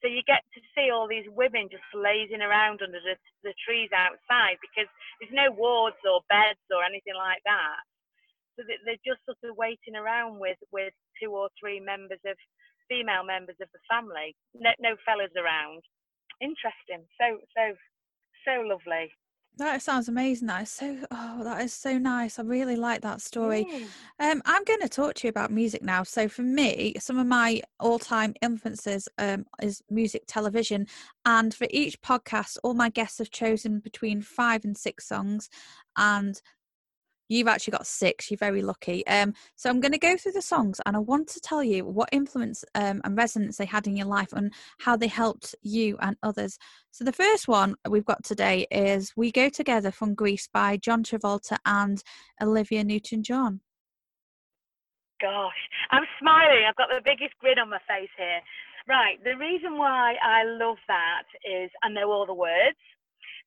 So 0.01 0.07
you 0.09 0.23
get 0.27 0.43
to 0.55 0.61
see 0.75 0.91
all 0.91 1.07
these 1.07 1.27
women 1.33 1.69
just 1.71 1.85
lazing 1.93 2.41
around 2.41 2.81
under 2.83 2.99
the, 3.01 3.17
the 3.43 3.53
trees 3.65 3.89
outside 3.95 4.57
because 4.61 4.89
there's 5.19 5.33
no 5.33 5.51
wards 5.53 5.97
or 6.05 6.21
beds 6.29 6.61
or 6.73 6.83
anything 6.83 7.15
like 7.17 7.41
that. 7.45 7.77
so 8.57 8.63
they're 8.85 9.05
just 9.05 9.23
sort 9.25 9.39
of 9.45 9.57
waiting 9.57 9.95
around 9.97 10.39
with 10.39 10.57
with 10.71 10.93
two 11.21 11.31
or 11.31 11.49
three 11.59 11.79
members 11.79 12.19
of 12.27 12.37
female 12.91 13.23
members 13.23 13.55
of 13.61 13.69
the 13.71 13.79
family. 13.89 14.35
No, 14.53 14.71
no 14.81 14.91
fellas 15.05 15.31
around. 15.39 15.81
Interesting. 16.41 17.07
So 17.19 17.39
so 17.55 17.63
so 18.45 18.53
lovely. 18.67 19.11
That 19.57 19.81
sounds 19.81 20.07
amazing. 20.07 20.47
That 20.47 20.63
is 20.63 20.71
so. 20.71 20.97
Oh, 21.11 21.43
that 21.43 21.61
is 21.61 21.73
so 21.73 21.97
nice. 21.97 22.39
I 22.39 22.43
really 22.43 22.77
like 22.77 23.01
that 23.01 23.21
story. 23.21 23.65
Mm. 23.65 24.31
Um, 24.31 24.41
I'm 24.45 24.63
going 24.63 24.79
to 24.79 24.87
talk 24.89 25.13
to 25.15 25.27
you 25.27 25.29
about 25.29 25.51
music 25.51 25.83
now. 25.83 26.03
So 26.03 26.29
for 26.29 26.41
me, 26.41 26.95
some 26.99 27.19
of 27.19 27.27
my 27.27 27.61
all-time 27.79 28.33
influences 28.41 29.09
um, 29.17 29.45
is 29.61 29.83
music, 29.89 30.23
television, 30.25 30.87
and 31.25 31.53
for 31.53 31.67
each 31.69 32.01
podcast, 32.01 32.57
all 32.63 32.73
my 32.73 32.89
guests 32.89 33.17
have 33.17 33.29
chosen 33.29 33.79
between 33.79 34.21
five 34.21 34.63
and 34.63 34.77
six 34.77 35.05
songs, 35.05 35.49
and 35.97 36.41
You've 37.31 37.47
actually 37.47 37.71
got 37.71 37.87
six. 37.87 38.29
You're 38.29 38.37
very 38.37 38.61
lucky. 38.61 39.07
Um, 39.07 39.33
so 39.55 39.69
I'm 39.69 39.79
going 39.79 39.93
to 39.93 39.97
go 39.97 40.17
through 40.17 40.33
the 40.33 40.41
songs, 40.41 40.81
and 40.85 40.97
I 40.97 40.99
want 40.99 41.29
to 41.29 41.39
tell 41.39 41.63
you 41.63 41.85
what 41.85 42.09
influence 42.11 42.65
um, 42.75 42.99
and 43.05 43.15
resonance 43.15 43.55
they 43.55 43.65
had 43.65 43.87
in 43.87 43.95
your 43.95 44.07
life, 44.07 44.33
and 44.33 44.51
how 44.79 44.97
they 44.97 45.07
helped 45.07 45.55
you 45.61 45.97
and 46.01 46.17
others. 46.23 46.57
So 46.91 47.05
the 47.05 47.13
first 47.13 47.47
one 47.47 47.75
we've 47.89 48.03
got 48.03 48.25
today 48.25 48.67
is 48.69 49.13
"We 49.15 49.31
Go 49.31 49.47
Together" 49.47 49.91
from 49.91 50.13
Grease 50.13 50.49
by 50.51 50.75
John 50.75 51.03
Travolta 51.03 51.57
and 51.65 52.03
Olivia 52.41 52.83
Newton-John. 52.83 53.61
Gosh, 55.21 55.61
I'm 55.91 56.03
smiling. 56.19 56.65
I've 56.67 56.75
got 56.75 56.89
the 56.89 56.99
biggest 57.05 57.37
grin 57.39 57.59
on 57.59 57.69
my 57.69 57.79
face 57.87 58.09
here. 58.17 58.41
Right, 58.89 59.23
the 59.23 59.37
reason 59.37 59.77
why 59.77 60.15
I 60.21 60.43
love 60.43 60.77
that 60.89 61.23
is 61.45 61.71
I 61.81 61.87
know 61.89 62.11
all 62.11 62.25
the 62.25 62.33
words. 62.33 62.77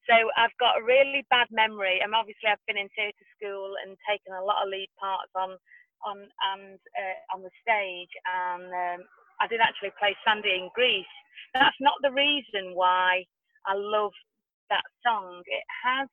So 0.09 0.15
I've 0.39 0.55
got 0.61 0.81
a 0.81 0.85
really 0.87 1.27
bad 1.31 1.49
memory. 1.53 2.01
And 2.03 2.15
obviously 2.15 2.49
I've 2.51 2.63
been 2.69 2.79
in 2.81 2.91
theatre 2.97 3.29
school 3.37 3.75
and 3.85 3.97
taken 4.09 4.35
a 4.35 4.45
lot 4.45 4.65
of 4.65 4.71
lead 4.73 4.91
parts 5.01 5.33
on 5.37 5.57
on 6.05 6.19
and 6.55 6.79
uh, 6.97 7.19
on 7.35 7.41
the 7.43 7.53
stage. 7.61 8.13
And 8.29 8.69
um, 8.71 9.01
I 9.41 9.49
did 9.49 9.61
actually 9.61 9.93
play 9.99 10.17
Sandy 10.25 10.55
in 10.57 10.71
Grease. 10.75 11.09
That's 11.55 11.77
not 11.81 11.97
the 12.03 12.13
reason 12.13 12.77
why 12.77 13.25
I 13.67 13.75
love 13.77 14.13
that 14.71 14.85
song. 15.05 15.43
It 15.47 15.67
has. 15.85 16.09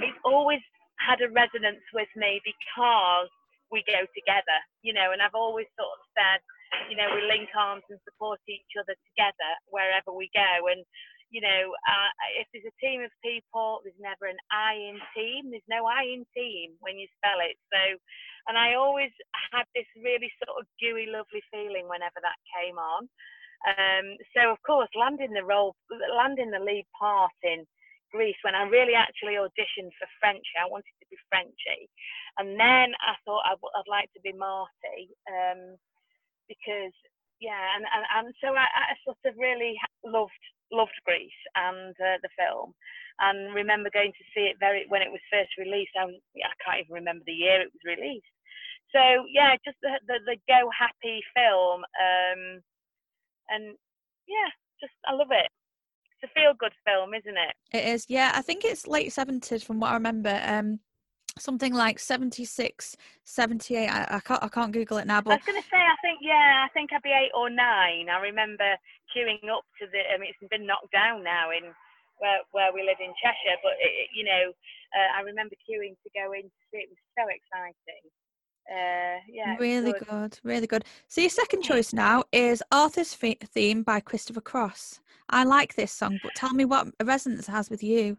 It's 0.00 0.18
always 0.24 0.62
had 1.00 1.20
a 1.22 1.30
resonance 1.32 1.84
with 1.94 2.10
me 2.16 2.40
because 2.44 3.30
we 3.72 3.84
go 3.86 4.02
together, 4.16 4.58
you 4.82 4.92
know. 4.92 5.12
And 5.12 5.22
I've 5.22 5.38
always 5.38 5.68
sort 5.78 5.92
of 5.94 6.02
said, 6.16 6.40
you 6.90 6.96
know, 6.98 7.08
we 7.14 7.22
link 7.28 7.50
arms 7.56 7.84
and 7.90 8.00
support 8.04 8.40
each 8.48 8.74
other 8.78 8.94
together 9.12 9.50
wherever 9.70 10.12
we 10.12 10.30
go. 10.34 10.68
And 10.72 10.82
you 11.30 11.40
know, 11.40 11.62
uh, 11.86 12.10
if 12.42 12.50
there's 12.50 12.66
a 12.66 12.80
team 12.82 13.06
of 13.06 13.14
people, 13.22 13.80
there's 13.86 13.98
never 14.02 14.26
an 14.26 14.38
I 14.50 14.74
in 14.74 14.98
team. 15.14 15.50
There's 15.50 15.70
no 15.70 15.86
I 15.86 16.02
in 16.10 16.26
team 16.34 16.74
when 16.82 16.98
you 16.98 17.06
spell 17.14 17.38
it. 17.38 17.54
So, 17.70 17.80
and 18.50 18.58
I 18.58 18.74
always 18.74 19.14
had 19.54 19.64
this 19.74 19.86
really 20.02 20.30
sort 20.42 20.58
of 20.58 20.66
gooey, 20.82 21.06
lovely 21.06 21.42
feeling 21.54 21.86
whenever 21.86 22.18
that 22.18 22.38
came 22.50 22.82
on. 22.82 23.06
Um, 23.62 24.18
so, 24.34 24.50
of 24.50 24.58
course, 24.66 24.90
landing 24.98 25.30
the 25.30 25.46
role, 25.46 25.78
landing 26.10 26.50
the 26.50 26.58
lead 26.58 26.86
part 26.98 27.34
in 27.46 27.62
Grease, 28.10 28.38
when 28.42 28.58
I 28.58 28.66
really 28.66 28.98
actually 28.98 29.38
auditioned 29.38 29.94
for 29.94 30.10
Frenchy, 30.18 30.58
I 30.58 30.66
wanted 30.66 30.90
to 30.98 31.06
be 31.14 31.18
Frenchy. 31.30 31.86
And 32.42 32.58
then 32.58 32.90
I 32.98 33.14
thought 33.22 33.46
I'd, 33.46 33.62
I'd 33.62 33.90
like 33.90 34.10
to 34.18 34.22
be 34.26 34.34
Marty 34.34 35.14
um, 35.30 35.78
because, 36.50 36.96
yeah, 37.38 37.78
and, 37.78 37.86
and, 37.86 38.04
and 38.18 38.34
so 38.42 38.50
I, 38.50 38.66
I 38.66 38.98
sort 39.06 39.22
of 39.22 39.38
really 39.38 39.78
loved 40.02 40.42
loved 40.72 40.96
Grease 41.04 41.42
and 41.54 41.94
uh, 41.98 42.18
the 42.22 42.32
film, 42.38 42.74
and 43.20 43.54
remember 43.54 43.90
going 43.92 44.12
to 44.12 44.24
see 44.34 44.48
it 44.48 44.56
very 44.58 44.86
when 44.88 45.02
it 45.02 45.10
was 45.10 45.20
first 45.30 45.50
released. 45.58 45.94
I, 45.98 46.06
was, 46.06 46.16
I 46.36 46.54
can't 46.64 46.84
even 46.84 46.94
remember 46.94 47.24
the 47.26 47.32
year 47.32 47.60
it 47.60 47.72
was 47.72 47.84
released. 47.84 48.34
So 48.94 49.00
yeah, 49.30 49.54
just 49.64 49.78
the 49.82 49.98
the, 50.06 50.18
the 50.26 50.36
go 50.48 50.70
happy 50.70 51.22
film, 51.34 51.82
um, 51.82 52.62
and 53.48 53.76
yeah, 54.26 54.50
just 54.80 54.94
I 55.06 55.14
love 55.14 55.30
it. 55.30 55.48
It's 56.20 56.30
a 56.30 56.34
feel 56.34 56.52
good 56.58 56.72
film, 56.84 57.14
isn't 57.14 57.38
it? 57.38 57.54
It 57.72 57.94
is. 57.94 58.06
Yeah, 58.08 58.32
I 58.34 58.42
think 58.42 58.64
it's 58.64 58.86
late 58.86 59.12
seventies 59.12 59.62
from 59.62 59.80
what 59.80 59.90
I 59.90 59.94
remember. 59.94 60.40
Um, 60.44 60.80
something 61.38 61.72
like 61.72 61.98
76 61.98 62.96
78 63.24 63.88
I, 63.88 64.06
I, 64.10 64.20
can't 64.20 64.42
i 64.42 64.48
can't 64.48 64.72
google 64.72 64.98
it 64.98 65.06
now 65.06 65.20
but 65.20 65.30
i 65.30 65.34
was 65.36 65.44
going 65.46 65.62
to 65.62 65.68
say 65.68 65.78
i 65.78 65.96
think 66.02 66.18
yeah 66.20 66.66
i 66.66 66.68
think 66.74 66.92
i'd 66.92 67.02
be 67.02 67.10
eight 67.10 67.30
or 67.34 67.48
nine 67.48 68.08
i 68.10 68.18
remember 68.20 68.74
queuing 69.10 69.42
up 69.50 69.66
to 69.78 69.86
the 69.90 70.00
i 70.12 70.18
mean 70.18 70.30
it's 70.30 70.50
been 70.50 70.66
knocked 70.66 70.92
down 70.92 71.22
now 71.22 71.50
in 71.50 71.70
where 72.18 72.40
where 72.52 72.72
we 72.72 72.82
live 72.82 73.00
in 73.00 73.12
cheshire 73.20 73.58
but 73.62 73.74
it, 73.78 74.08
you 74.14 74.24
know 74.24 74.52
uh, 74.96 75.10
i 75.18 75.20
remember 75.20 75.54
queuing 75.66 75.94
to 76.02 76.10
go 76.14 76.32
in 76.32 76.46
to 76.46 76.60
see 76.70 76.82
it, 76.82 76.88
it 76.88 76.94
was 76.94 77.02
so 77.16 77.24
exciting 77.28 78.06
uh, 78.70 79.18
yeah, 79.28 79.56
really 79.58 79.92
good. 79.92 80.06
good. 80.08 80.38
really 80.44 80.66
good. 80.66 80.84
So 81.08 81.20
your 81.20 81.30
second 81.30 81.62
choice 81.62 81.92
now 81.92 82.22
is 82.32 82.62
Arthur's 82.70 83.14
theme 83.14 83.82
by 83.82 83.98
Christopher 83.98 84.40
Cross. 84.40 85.00
I 85.28 85.44
like 85.44 85.74
this 85.74 85.92
song, 85.92 86.20
but 86.22 86.34
tell 86.36 86.52
me 86.52 86.64
what 86.64 86.88
resonance 87.02 87.48
it 87.48 87.52
has 87.52 87.68
with 87.68 87.82
you. 87.82 88.16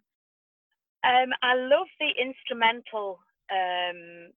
Um, 1.03 1.29
I 1.41 1.55
love 1.55 1.87
the 1.99 2.11
instrumental, 2.21 3.19
um, 3.51 4.31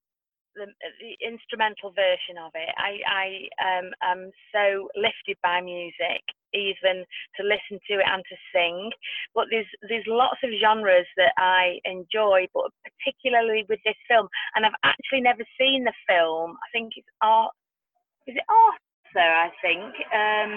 the, 0.54 0.66
the, 1.00 1.12
instrumental 1.25 1.90
version 1.92 2.38
of 2.38 2.52
it. 2.54 2.70
I, 2.78 3.00
I 3.06 3.26
um, 3.61 3.90
am 4.02 4.30
so 4.52 4.88
lifted 4.96 5.37
by 5.42 5.61
music, 5.61 6.23
even 6.52 7.04
to 7.37 7.42
listen 7.42 7.78
to 7.90 7.94
it 7.99 8.06
and 8.06 8.23
to 8.25 8.37
sing. 8.54 8.90
But 9.34 9.46
there's 9.50 9.68
there's 9.88 10.06
lots 10.06 10.38
of 10.42 10.50
genres 10.61 11.06
that 11.16 11.32
I 11.38 11.78
enjoy, 11.84 12.46
but 12.54 12.70
particularly 12.82 13.66
with 13.68 13.80
this 13.84 13.99
film. 14.08 14.28
And 14.54 14.66
I've 14.66 14.80
actually 14.84 15.20
never 15.20 15.44
seen 15.58 15.84
the 15.84 15.96
film. 16.08 16.56
I 16.58 16.68
think 16.73 16.92
it's 16.96 17.08
art. 17.23 17.52
Is 18.26 18.37
it 18.37 18.49
Arthur? 18.49 18.80
I 19.20 19.50
think 19.61 19.92
um, 20.11 20.52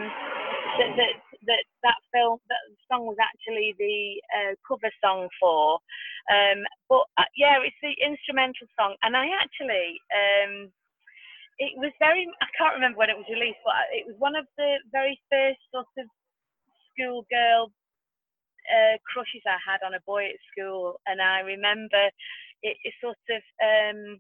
that, 0.79 0.91
that 0.97 1.13
that 1.47 1.63
that 1.83 1.99
film 2.13 2.39
that 2.49 2.63
song 2.91 3.07
was 3.07 3.17
actually 3.19 3.73
the 3.79 4.21
uh, 4.35 4.53
cover 4.67 4.91
song 5.03 5.27
for. 5.39 5.79
Um, 6.31 6.63
but 6.87 7.07
uh, 7.17 7.29
yeah, 7.35 7.59
it's 7.63 7.79
the 7.81 7.95
instrumental 8.03 8.67
song, 8.79 8.95
and 9.01 9.15
I 9.15 9.27
actually 9.39 9.99
um, 10.11 10.71
it 11.59 11.73
was 11.79 11.91
very 11.99 12.27
I 12.41 12.49
can't 12.57 12.75
remember 12.75 12.99
when 12.99 13.09
it 13.09 13.17
was 13.17 13.31
released, 13.31 13.63
but 13.65 13.75
it 13.91 14.05
was 14.05 14.15
one 14.19 14.35
of 14.35 14.45
the 14.57 14.77
very 14.91 15.19
first 15.31 15.59
sort 15.73 15.89
of 15.97 16.05
schoolgirl 16.93 17.71
uh, 18.67 18.95
crushes 19.07 19.43
I 19.47 19.57
had 19.63 19.81
on 19.85 19.95
a 19.95 20.03
boy 20.05 20.29
at 20.29 20.43
school, 20.51 20.99
and 21.07 21.21
I 21.21 21.41
remember 21.41 22.11
it, 22.63 22.77
it 22.83 22.93
sort 23.01 23.17
of 23.31 23.41
um, 23.63 24.19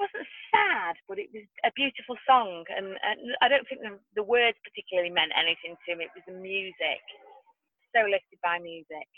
wasn't 0.00 0.26
sad, 0.48 0.96
but 1.06 1.20
it 1.20 1.28
was 1.32 1.44
a 1.64 1.70
beautiful 1.76 2.16
song, 2.26 2.64
and, 2.72 2.96
and 3.04 3.18
I 3.44 3.48
don't 3.48 3.68
think 3.68 3.82
the, 3.84 4.00
the, 4.16 4.24
words 4.24 4.56
particularly 4.64 5.12
meant 5.12 5.36
anything 5.36 5.76
to 5.76 5.96
me. 5.96 6.08
It 6.08 6.16
was 6.16 6.24
the 6.26 6.40
music, 6.40 7.04
so 7.94 8.08
lifted 8.08 8.40
by 8.42 8.58
music. 8.58 9.08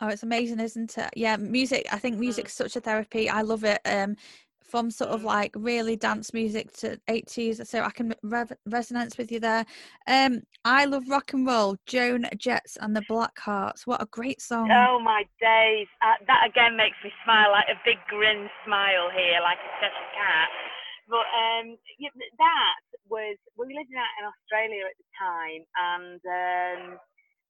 Oh, 0.00 0.08
it's 0.08 0.24
amazing, 0.24 0.58
isn't 0.58 0.98
it? 0.98 1.10
Yeah, 1.14 1.36
music. 1.36 1.86
I 1.92 1.98
think 1.98 2.18
music's 2.18 2.54
mm. 2.54 2.56
such 2.56 2.76
a 2.76 2.80
therapy. 2.80 3.30
I 3.30 3.42
love 3.42 3.62
it. 3.64 3.80
Um, 3.84 4.16
from 4.64 4.90
sort 4.90 5.10
of 5.10 5.22
mm. 5.22 5.24
like 5.24 5.52
really 5.56 5.96
dance 5.96 6.32
music 6.32 6.72
to 6.72 6.98
80s 7.08 7.66
so 7.66 7.82
i 7.82 7.90
can 7.90 8.14
re- 8.22 8.44
resonance 8.66 9.18
with 9.18 9.30
you 9.30 9.40
there. 9.40 9.64
Um 10.06 10.42
i 10.64 10.84
love 10.84 11.08
rock 11.08 11.32
and 11.32 11.46
roll 11.46 11.76
Joan 11.86 12.26
Jett's 12.36 12.76
and 12.80 12.96
the 12.96 13.02
Blackhearts. 13.02 13.86
What 13.86 14.02
a 14.02 14.06
great 14.06 14.40
song. 14.40 14.70
Oh 14.70 14.98
my 14.98 15.24
days. 15.40 15.88
Uh, 16.02 16.18
that 16.26 16.48
again 16.48 16.76
makes 16.76 16.96
me 17.04 17.12
smile 17.24 17.52
like 17.52 17.68
a 17.68 17.80
big 17.84 17.98
grin 18.08 18.48
smile 18.64 19.10
here 19.12 19.40
like 19.42 19.58
a 19.58 19.70
cheshire 19.80 20.12
cat. 20.16 20.48
But 21.08 21.28
um 21.28 21.76
that 22.38 22.80
was 23.08 23.36
we 23.58 23.66
lived 23.76 23.92
out 23.92 24.16
in 24.18 24.24
australia 24.24 24.88
at 24.88 24.96
the 24.96 25.08
time 25.20 25.62
and 25.76 26.20
um 26.24 26.98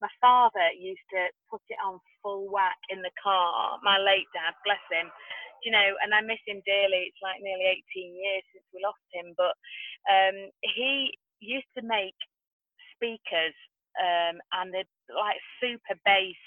my 0.03 0.11
father 0.21 0.69
used 0.77 1.07
to 1.17 1.33
put 1.49 1.63
it 1.71 1.79
on 1.81 1.97
full 2.21 2.51
whack 2.51 2.77
in 2.91 3.01
the 3.01 3.15
car. 3.23 3.79
My 3.83 3.97
late 3.97 4.29
dad 4.35 4.53
bless 4.65 4.83
him 4.93 5.09
you 5.65 5.73
know, 5.73 5.97
and 6.05 6.13
I 6.13 6.21
miss 6.21 6.41
him 6.47 6.61
dearly. 6.69 7.09
It's 7.11 7.25
like 7.25 7.41
nearly 7.41 7.83
18 7.97 8.13
years 8.15 8.45
since 8.53 8.67
we 8.73 8.85
lost 8.85 9.05
him, 9.11 9.33
but 9.37 9.57
um, 10.07 10.53
he 10.63 11.17
used 11.41 11.69
to 11.77 11.83
make 11.83 12.17
speakers 12.95 13.57
um, 13.99 14.39
and 14.61 14.73
the 14.73 14.85
like 15.13 15.41
super 15.61 15.97
bass 16.05 16.39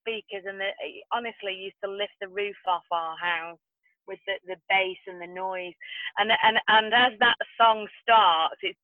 speakers, 0.00 0.44
and 0.46 0.60
the, 0.60 0.70
honestly 1.12 1.54
used 1.54 1.80
to 1.84 1.90
lift 1.90 2.14
the 2.20 2.28
roof 2.28 2.56
off 2.68 2.84
our 2.92 3.16
house 3.16 3.60
with 4.06 4.20
the, 4.26 4.36
the 4.46 4.60
bass 4.68 5.00
and 5.06 5.20
the 5.20 5.28
noise. 5.30 5.74
And 6.18 6.30
and 6.30 6.58
and 6.68 6.92
as 6.92 7.18
that 7.20 7.38
song 7.58 7.88
starts, 8.02 8.60
it's 8.62 8.78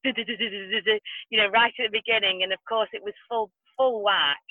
you 1.30 1.38
know 1.38 1.48
right 1.48 1.74
at 1.78 1.90
the 1.90 1.98
beginning, 2.00 2.42
and 2.42 2.52
of 2.52 2.60
course 2.68 2.88
it 2.92 3.04
was 3.04 3.14
full 3.28 3.50
full 3.76 4.02
whack. 4.02 4.42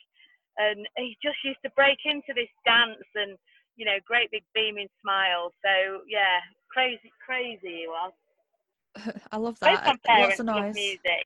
And 0.57 0.87
he 0.97 1.15
just 1.23 1.39
used 1.43 1.63
to 1.63 1.71
break 1.71 1.99
into 2.03 2.35
this 2.35 2.51
dance 2.65 3.07
and 3.15 3.37
you 3.79 3.85
know, 3.85 3.97
great 4.05 4.29
big 4.29 4.43
beaming 4.53 4.89
smile. 5.01 5.53
So 5.63 6.01
yeah, 6.07 6.43
crazy, 6.69 7.11
crazy 7.25 7.59
he 7.63 7.87
was. 7.87 8.11
I 9.31 9.37
love 9.37 9.57
that. 9.61 9.85
Both 9.85 10.19
Lots 10.19 10.39
of 10.41 10.45
noise. 10.45 10.75
Music. 10.75 11.25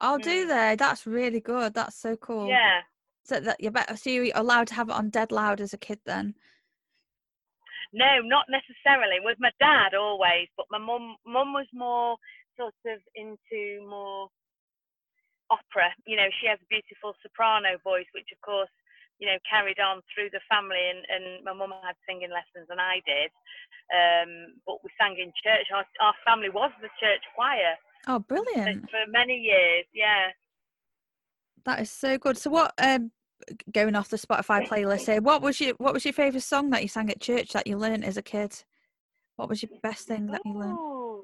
I'll 0.00 0.20
mm. 0.20 0.22
do 0.22 0.46
that. 0.46 0.78
That's 0.78 1.06
really 1.06 1.40
good. 1.40 1.74
That's 1.74 2.00
so 2.00 2.16
cool. 2.16 2.48
Yeah. 2.48 2.80
So 3.24 3.40
that 3.40 3.60
you're 3.60 3.72
better 3.72 3.96
so 3.96 4.08
you're 4.08 4.30
allowed 4.34 4.68
to 4.68 4.74
have 4.74 4.88
it 4.88 4.94
on 4.94 5.10
dead 5.10 5.32
loud 5.32 5.60
as 5.60 5.74
a 5.74 5.78
kid 5.78 5.98
then. 6.06 6.34
No, 7.92 8.20
not 8.22 8.46
necessarily. 8.48 9.18
With 9.20 9.38
my 9.40 9.50
dad 9.58 9.94
always, 9.98 10.46
but 10.56 10.66
my 10.70 10.78
mum 10.78 11.16
mum 11.26 11.52
was 11.52 11.66
more 11.74 12.16
sort 12.56 12.74
of 12.86 13.00
into 13.16 13.84
more 13.88 14.28
opera. 15.50 15.90
You 16.06 16.16
know, 16.16 16.28
she 16.40 16.46
has 16.46 16.58
a 16.62 16.70
beautiful 16.70 17.14
soprano 17.22 17.76
voice, 17.82 18.06
which 18.14 18.30
of 18.32 18.40
course, 18.40 18.70
you 19.18 19.26
know, 19.26 19.38
carried 19.48 19.78
on 19.78 20.00
through 20.10 20.30
the 20.30 20.40
family. 20.50 20.80
And, 20.90 21.02
and 21.10 21.44
my 21.44 21.52
mum 21.52 21.74
had 21.82 21.98
singing 22.06 22.30
lessons, 22.30 22.70
and 22.70 22.80
I 22.80 23.02
did. 23.06 23.30
Um, 23.90 24.60
but 24.66 24.82
we 24.82 24.90
sang 25.00 25.16
in 25.18 25.32
church. 25.42 25.66
Our, 25.74 25.84
our 26.00 26.14
family 26.26 26.50
was 26.50 26.70
the 26.80 26.92
church 27.00 27.22
choir. 27.34 27.74
Oh, 28.06 28.18
brilliant! 28.20 28.88
For, 28.90 29.04
many 29.10 29.36
years, 29.36 29.84
yeah. 29.92 30.30
That 31.64 31.80
is 31.80 31.90
so 31.90 32.16
good. 32.16 32.38
So, 32.38 32.50
what 32.50 32.72
um, 32.78 33.10
going 33.72 33.94
off 33.94 34.08
the 34.08 34.16
Spotify 34.16 34.66
playlist 34.66 35.06
here. 35.06 35.20
What 35.20 35.42
was 35.42 35.60
your 35.60 35.74
What 35.78 35.94
was 35.94 36.04
your 36.04 36.14
favorite 36.14 36.42
song 36.42 36.70
that 36.70 36.82
you 36.82 36.88
sang 36.88 37.10
at 37.10 37.20
church 37.20 37.52
that 37.52 37.66
you 37.66 37.76
learned 37.76 38.04
as 38.04 38.16
a 38.16 38.22
kid? 38.22 38.64
What 39.36 39.48
was 39.48 39.62
your 39.62 39.70
best 39.82 40.06
thing 40.08 40.26
that 40.28 40.42
you 40.44 40.52
learned? 40.52 40.78
Ooh, 40.78 41.22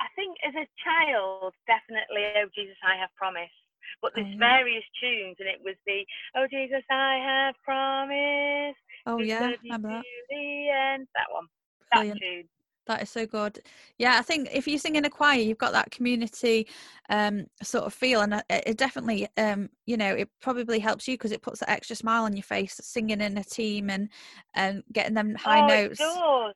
I 0.00 0.06
think 0.16 0.36
as 0.46 0.54
a 0.54 0.66
child, 0.82 1.54
definitely 1.66 2.24
"Oh 2.36 2.48
Jesus, 2.54 2.76
I 2.82 2.98
Have 2.98 3.10
Promised." 3.16 3.52
But 4.00 4.12
there's 4.14 4.34
oh, 4.34 4.38
various 4.38 4.84
tunes, 5.00 5.36
and 5.38 5.48
it 5.48 5.60
was 5.64 5.76
the 5.86 6.04
"Oh 6.36 6.46
Jesus, 6.50 6.82
I 6.90 7.18
Have 7.22 7.54
Promised." 7.64 8.78
Oh 9.06 9.18
yeah, 9.18 9.52
remember 9.62 9.88
that. 9.88 10.04
The 10.30 10.68
end. 10.70 11.08
That 11.14 11.26
one. 11.32 11.46
Brilliant. 11.92 12.20
That 12.20 12.26
tune. 12.26 12.48
That 12.86 13.02
is 13.02 13.10
so 13.10 13.26
good. 13.26 13.60
Yeah, 13.98 14.16
I 14.18 14.22
think 14.22 14.48
if 14.52 14.66
you 14.66 14.76
sing 14.76 14.96
in 14.96 15.04
a 15.04 15.10
choir, 15.10 15.38
you've 15.38 15.58
got 15.58 15.72
that 15.72 15.92
community 15.92 16.66
um, 17.10 17.46
sort 17.62 17.84
of 17.84 17.94
feel, 17.94 18.22
and 18.22 18.34
uh, 18.34 18.42
it, 18.50 18.76
definitely, 18.76 19.28
um, 19.36 19.70
you 19.86 19.96
know, 19.96 20.12
it 20.12 20.28
probably 20.40 20.80
helps 20.80 21.06
you 21.06 21.14
because 21.14 21.30
it 21.30 21.42
puts 21.42 21.60
that 21.60 21.70
extra 21.70 21.94
smile 21.94 22.24
on 22.24 22.34
your 22.34 22.42
face, 22.42 22.80
singing 22.82 23.20
in 23.20 23.38
a 23.38 23.44
team 23.44 23.88
and 23.88 24.08
and 24.54 24.82
getting 24.92 25.14
them 25.14 25.36
high 25.36 25.62
oh, 25.62 25.66
notes. 25.68 26.00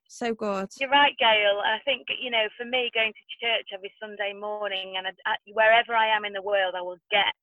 So 0.09 0.35
good. 0.35 0.68
You're 0.80 0.90
right, 0.90 1.14
Gail. 1.18 1.62
I 1.64 1.78
think 1.85 2.06
you 2.21 2.30
know, 2.30 2.49
for 2.59 2.64
me, 2.64 2.90
going 2.92 3.12
to 3.12 3.47
church 3.47 3.68
every 3.73 3.92
Sunday 4.00 4.33
morning, 4.33 4.95
and 4.97 5.06
I, 5.26 5.37
wherever 5.52 5.95
I 5.95 6.09
am 6.09 6.25
in 6.25 6.33
the 6.33 6.42
world, 6.42 6.75
I 6.76 6.83
will 6.83 6.99
get 7.11 7.35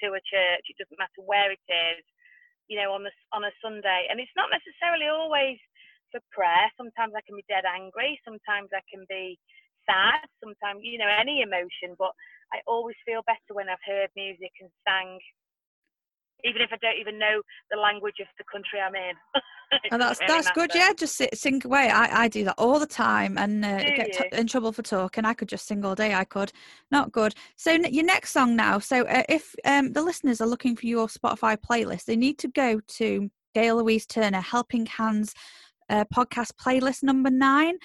to 0.00 0.16
a 0.16 0.22
church. 0.24 0.64
It 0.64 0.78
doesn't 0.78 0.98
matter 0.98 1.20
where 1.26 1.52
it 1.52 1.60
is. 1.68 2.04
You 2.68 2.80
know, 2.80 2.92
on 2.92 3.02
the 3.02 3.10
on 3.32 3.44
a 3.44 3.52
Sunday, 3.60 4.06
and 4.08 4.18
it's 4.18 4.32
not 4.34 4.48
necessarily 4.48 5.08
always 5.12 5.58
for 6.10 6.20
prayer. 6.30 6.70
Sometimes 6.76 7.14
I 7.16 7.24
can 7.26 7.36
be 7.36 7.46
dead 7.48 7.64
angry. 7.64 8.18
Sometimes 8.24 8.70
I 8.74 8.82
can 8.90 9.06
be 9.08 9.38
sad. 9.88 10.26
Sometimes, 10.42 10.80
you 10.82 10.98
know, 10.98 11.08
any 11.10 11.42
emotion. 11.42 11.96
But 11.98 12.12
I 12.52 12.60
always 12.66 12.96
feel 13.06 13.22
better 13.26 13.54
when 13.54 13.68
I've 13.68 13.82
heard 13.86 14.10
music 14.16 14.52
and 14.60 14.70
sang, 14.86 15.18
even 16.44 16.62
if 16.62 16.70
I 16.72 16.78
don't 16.82 17.00
even 17.00 17.18
know 17.18 17.42
the 17.70 17.78
language 17.78 18.18
of 18.20 18.26
the 18.38 18.44
country 18.50 18.80
I'm 18.80 18.94
in. 18.94 19.16
and 19.92 20.02
that's 20.02 20.20
really 20.20 20.28
that's 20.32 20.46
matter. 20.46 20.60
good. 20.60 20.74
Yeah, 20.74 20.92
just 20.92 21.16
sit, 21.16 21.36
sing 21.36 21.62
away. 21.64 21.88
I, 21.90 22.24
I 22.24 22.28
do 22.28 22.44
that 22.44 22.54
all 22.58 22.78
the 22.78 22.86
time 22.86 23.38
and 23.38 23.64
uh, 23.64 23.84
get 23.94 24.12
t- 24.12 24.24
in 24.32 24.46
trouble 24.46 24.72
for 24.72 24.82
talking. 24.82 25.24
I 25.24 25.34
could 25.34 25.48
just 25.48 25.66
sing 25.66 25.84
all 25.84 25.94
day. 25.94 26.14
I 26.14 26.24
could. 26.24 26.52
Not 26.90 27.12
good. 27.12 27.34
So 27.56 27.72
n- 27.72 27.92
your 27.92 28.04
next 28.04 28.30
song 28.30 28.56
now. 28.56 28.78
So 28.78 29.02
uh, 29.06 29.22
if 29.28 29.54
um, 29.64 29.92
the 29.92 30.02
listeners 30.02 30.40
are 30.40 30.46
looking 30.46 30.76
for 30.76 30.86
your 30.86 31.06
Spotify 31.06 31.56
playlist, 31.56 32.04
they 32.04 32.16
need 32.16 32.38
to 32.38 32.48
go 32.48 32.80
to 32.80 33.30
Gail 33.54 33.76
Louise 33.76 34.06
Turner, 34.06 34.40
Helping 34.40 34.86
Hands 34.86 35.34
uh, 35.90 36.04
podcast 36.14 36.52
playlist 36.54 37.02
number 37.02 37.30
nine. 37.30 37.76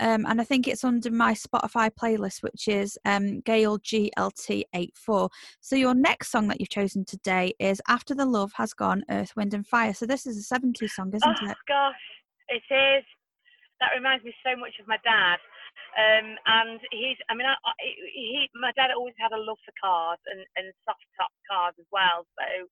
Um, 0.00 0.26
and 0.26 0.40
I 0.40 0.44
think 0.44 0.66
it's 0.66 0.84
under 0.84 1.10
my 1.10 1.34
Spotify 1.34 1.90
playlist, 1.90 2.42
which 2.42 2.68
is 2.68 2.98
um, 3.04 3.40
Gail 3.40 3.78
GLT84. 3.78 5.30
So 5.60 5.76
your 5.76 5.94
next 5.94 6.30
song 6.30 6.48
that 6.48 6.60
you've 6.60 6.68
chosen 6.68 7.04
today 7.04 7.54
is 7.58 7.80
After 7.88 8.14
the 8.14 8.26
Love 8.26 8.52
Has 8.56 8.74
Gone, 8.74 9.04
Earth, 9.10 9.32
Wind 9.36 9.54
and 9.54 9.66
Fire. 9.66 9.94
So 9.94 10.06
this 10.06 10.26
is 10.26 10.38
a 10.38 10.54
70s 10.54 10.90
song, 10.90 11.12
isn't 11.14 11.38
oh, 11.42 11.50
it? 11.50 11.56
gosh, 11.68 12.04
it 12.48 12.62
is. 12.74 13.04
That 13.80 13.94
reminds 13.96 14.24
me 14.24 14.34
so 14.44 14.56
much 14.56 14.74
of 14.80 14.86
my 14.86 14.98
dad. 15.04 15.38
Um, 15.94 16.34
and 16.46 16.80
he's, 16.90 17.18
I 17.30 17.34
mean, 17.34 17.46
I, 17.46 17.54
he, 18.10 18.50
my 18.58 18.72
dad 18.74 18.90
always 18.90 19.14
had 19.18 19.30
a 19.30 19.38
love 19.38 19.58
for 19.62 19.74
cars 19.78 20.18
and, 20.26 20.42
and 20.58 20.74
soft 20.82 21.06
top 21.14 21.30
cars 21.46 21.74
as 21.78 21.86
well. 21.94 22.26
So 22.34 22.66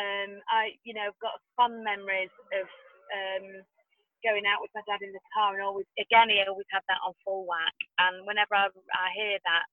um, 0.00 0.40
I, 0.48 0.72
you 0.84 0.96
know, 0.96 1.12
I've 1.12 1.20
got 1.20 1.36
fond 1.56 1.84
memories 1.84 2.32
of 2.56 2.64
um, 3.12 3.60
going 4.22 4.46
out 4.46 4.62
with 4.62 4.74
my 4.74 4.82
dad 4.86 5.02
in 5.02 5.12
the 5.12 5.22
car, 5.34 5.54
and 5.54 5.62
always, 5.62 5.86
again, 5.98 6.30
he 6.30 6.40
always 6.46 6.68
had 6.70 6.86
that 6.88 7.02
on 7.04 7.12
full 7.22 7.44
whack. 7.44 7.76
And 7.98 8.26
whenever 8.26 8.54
I, 8.54 8.70
I 8.94 9.06
hear 9.14 9.36
that, 9.42 9.66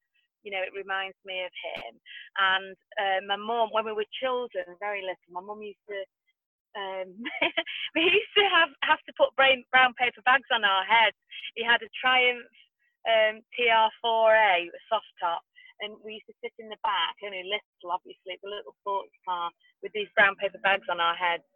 you 0.44 0.52
know, 0.52 0.64
it 0.64 0.76
reminds 0.76 1.18
me 1.26 1.46
of 1.46 1.54
him. 1.54 1.94
And 2.38 2.76
uh, 2.98 3.20
my 3.28 3.38
mum, 3.38 3.70
when 3.72 3.86
we 3.86 3.94
were 3.96 4.08
children, 4.20 4.66
very 4.80 5.02
little, 5.02 5.30
my 5.32 5.42
mum 5.42 5.62
used 5.62 5.84
to. 5.90 6.00
Um, 6.78 7.18
we 7.98 8.06
used 8.06 8.36
to 8.38 8.46
have 8.46 8.70
have 8.86 9.02
to 9.10 9.14
put 9.18 9.34
brown, 9.34 9.66
brown 9.74 9.98
paper 9.98 10.22
bags 10.22 10.46
on 10.54 10.62
our 10.62 10.86
heads. 10.86 11.18
He 11.58 11.66
had 11.66 11.82
a 11.82 11.90
Triumph 11.98 12.46
um, 13.10 13.42
TR4A, 13.58 14.70
a 14.70 14.82
soft 14.86 15.10
top, 15.18 15.42
and 15.82 15.98
we 16.04 16.22
used 16.22 16.30
to 16.30 16.38
sit 16.44 16.54
in 16.60 16.70
the 16.70 16.80
back, 16.84 17.18
only 17.26 17.42
little, 17.48 17.90
obviously, 17.90 18.38
the 18.44 18.54
little 18.54 18.76
sports 18.84 19.16
car 19.26 19.50
with 19.82 19.92
these 19.98 20.12
brown 20.14 20.36
paper 20.36 20.60
bags 20.62 20.86
on 20.92 21.00
our 21.00 21.16
heads. 21.16 21.48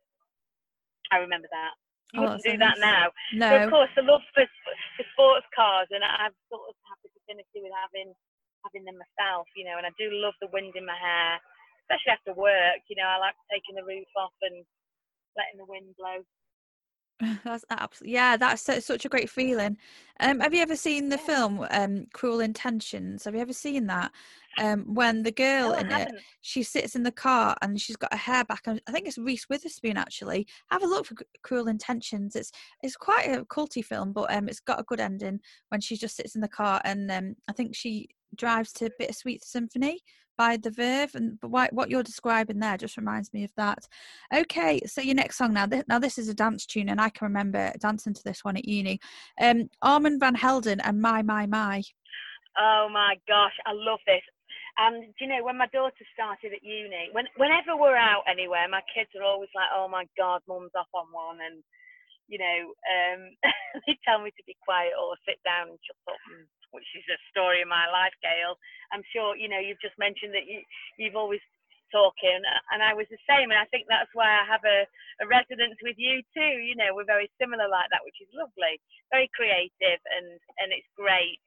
I 1.12 1.22
remember 1.22 1.48
that. 1.52 1.76
You 2.14 2.22
oh, 2.22 2.38
wouldn't 2.38 2.46
do 2.46 2.58
that 2.62 2.78
now. 2.78 3.10
No. 3.34 3.50
So 3.50 3.56
of 3.58 3.70
course, 3.74 3.92
the 3.98 4.06
love 4.06 4.22
for, 4.38 4.46
for 4.46 5.06
sports 5.18 5.50
cars, 5.50 5.90
and 5.90 6.06
I've 6.06 6.38
sort 6.54 6.70
of 6.70 6.78
had 6.86 7.02
this 7.02 7.14
affinity 7.26 7.66
with 7.66 7.74
having 7.74 8.14
having 8.62 8.86
them 8.86 9.02
myself, 9.02 9.50
you 9.58 9.66
know. 9.66 9.82
And 9.82 9.90
I 9.90 9.94
do 9.98 10.14
love 10.22 10.38
the 10.38 10.54
wind 10.54 10.78
in 10.78 10.86
my 10.86 10.96
hair, 10.96 11.42
especially 11.86 12.14
after 12.14 12.38
work. 12.38 12.86
You 12.86 13.02
know, 13.02 13.10
I 13.10 13.18
like 13.18 13.34
taking 13.50 13.74
the 13.74 13.86
roof 13.86 14.08
off 14.14 14.38
and 14.46 14.62
letting 15.34 15.58
the 15.58 15.66
wind 15.66 15.98
blow. 15.98 16.22
That's 17.44 17.66
absolutely 17.70 18.14
yeah. 18.14 18.38
That's 18.38 18.62
such 18.86 19.06
a 19.06 19.10
great 19.10 19.30
feeling. 19.30 19.78
Um, 20.20 20.40
have 20.40 20.54
you 20.54 20.62
ever 20.62 20.76
seen 20.76 21.10
the 21.10 21.18
film 21.18 21.66
um, 21.72 22.06
"Cruel 22.14 22.40
Intentions"? 22.40 23.26
Have 23.26 23.36
you 23.36 23.42
ever 23.42 23.54
seen 23.54 23.88
that? 23.88 24.12
Um, 24.60 24.94
when 24.94 25.24
the 25.24 25.32
girl 25.32 25.72
no, 25.72 25.78
in 25.78 25.92
it, 25.92 26.12
she 26.42 26.62
sits 26.62 26.96
in 26.96 27.02
the 27.02 27.12
car 27.12 27.58
and 27.62 27.82
she's 27.82 27.96
got 27.96 28.14
her 28.14 28.20
hair 28.20 28.44
back. 28.44 28.68
I 28.68 28.92
think 28.92 29.08
it's 29.08 29.18
Reese 29.18 29.50
Witherspoon 29.50 29.98
actually. 29.98 30.48
Have 30.70 30.84
a 30.84 30.88
look 30.88 31.06
for 31.08 31.16
"Cruel 31.42 31.68
Intentions." 31.68 32.36
It's 32.36 32.52
it's 32.82 32.96
quite 32.96 33.26
a 33.26 33.46
culty 33.46 33.84
film, 33.84 34.14
but 34.14 34.34
um, 34.34 34.48
it's 34.48 34.60
got 34.60 34.80
a 34.80 34.84
good 34.84 35.00
ending 35.00 35.40
when 35.70 35.82
she 35.82 35.98
just 35.98 36.16
sits 36.16 36.36
in 36.36 36.42
the 36.42 36.48
car 36.48 36.82
and 36.84 37.12
um, 37.12 37.36
I 37.50 37.54
think 37.54 37.76
she 37.76 38.10
drives 38.36 38.72
to 38.74 38.90
Bittersweet 39.00 39.44
Symphony 39.44 40.00
by 40.38 40.58
the 40.58 40.72
Verve, 40.72 41.16
and 41.16 41.38
what 41.42 41.90
you're 41.90 42.04
describing 42.04 42.60
there 42.60 42.78
just 42.78 42.98
reminds 42.98 43.34
me 43.34 43.44
of 43.44 43.52
that. 43.58 43.88
Okay, 44.34 44.82
so 44.86 45.02
your 45.02 45.16
next 45.16 45.38
song 45.38 45.54
now. 45.54 45.66
This, 45.66 45.84
now 45.88 46.00
this 46.00 46.18
is 46.18 46.30
a 46.30 46.34
dance 46.34 46.66
tune, 46.66 46.90
and 46.90 47.02
I 47.02 47.10
can 47.10 47.26
remember 47.26 47.72
dancing 47.80 48.14
to 48.14 48.24
this 48.24 48.44
one 48.44 48.58
at 48.58 48.68
uni. 48.68 49.00
Um, 49.42 49.70
Armand 49.82 50.20
Van 50.20 50.36
Helden 50.36 50.82
and 50.82 51.02
My 51.02 51.22
My 51.22 51.46
My. 51.46 51.84
Oh 52.58 52.88
my 52.92 53.16
gosh, 53.28 53.54
I 53.66 53.72
love 53.74 54.00
this. 54.06 54.22
And 54.78 55.04
do 55.04 55.26
you 55.26 55.28
know, 55.28 55.44
when 55.44 55.58
my 55.58 55.68
daughter 55.68 55.94
started 56.14 56.54
at 56.54 56.64
uni, 56.64 57.10
when 57.12 57.26
whenever 57.38 57.78
we're 57.78 57.96
out 57.96 58.24
anywhere, 58.30 58.68
my 58.68 58.82
kids 58.94 59.10
are 59.16 59.24
always 59.24 59.50
like, 59.54 59.70
"Oh 59.74 59.88
my 59.88 60.06
God, 60.18 60.42
mum's 60.48 60.74
off 60.76 60.90
on 60.94 61.06
one," 61.12 61.38
and 61.46 61.64
you 62.28 62.40
know, 62.40 62.60
um, 62.88 63.22
they 63.88 63.98
tell 64.06 64.22
me 64.22 64.32
to 64.36 64.44
be 64.48 64.56
quiet 64.64 64.94
or 64.96 65.16
sit 65.28 65.40
down 65.44 65.70
and 65.74 65.80
shut 65.84 66.00
up 66.08 66.22
which 66.74 66.90
is 66.98 67.06
a 67.06 67.22
story 67.30 67.62
of 67.62 67.70
my 67.70 67.86
life, 67.94 68.18
Gail. 68.26 68.58
I'm 68.90 69.06
sure 69.14 69.38
you 69.38 69.46
know 69.46 69.62
you've 69.62 69.82
just 69.82 69.98
mentioned 70.02 70.34
that 70.34 70.50
you 70.50 70.66
you've 70.98 71.16
always 71.16 71.42
talking 71.94 72.42
and 72.74 72.82
I 72.82 72.98
was 72.98 73.06
the 73.14 73.22
same 73.30 73.54
and 73.54 73.62
I 73.62 73.70
think 73.70 73.86
that's 73.86 74.10
why 74.18 74.26
I 74.26 74.42
have 74.50 74.66
a, 74.66 74.90
a 75.22 75.30
resonance 75.30 75.78
with 75.86 75.94
you 76.02 76.26
too 76.34 76.58
you 76.66 76.74
know 76.74 76.90
we're 76.98 77.06
very 77.06 77.30
similar 77.38 77.70
like 77.70 77.86
that 77.94 78.02
which 78.02 78.18
is 78.18 78.34
lovely 78.34 78.82
very 79.14 79.30
creative 79.38 80.02
and 80.10 80.26
and 80.58 80.74
it's 80.74 80.90
great 80.98 81.38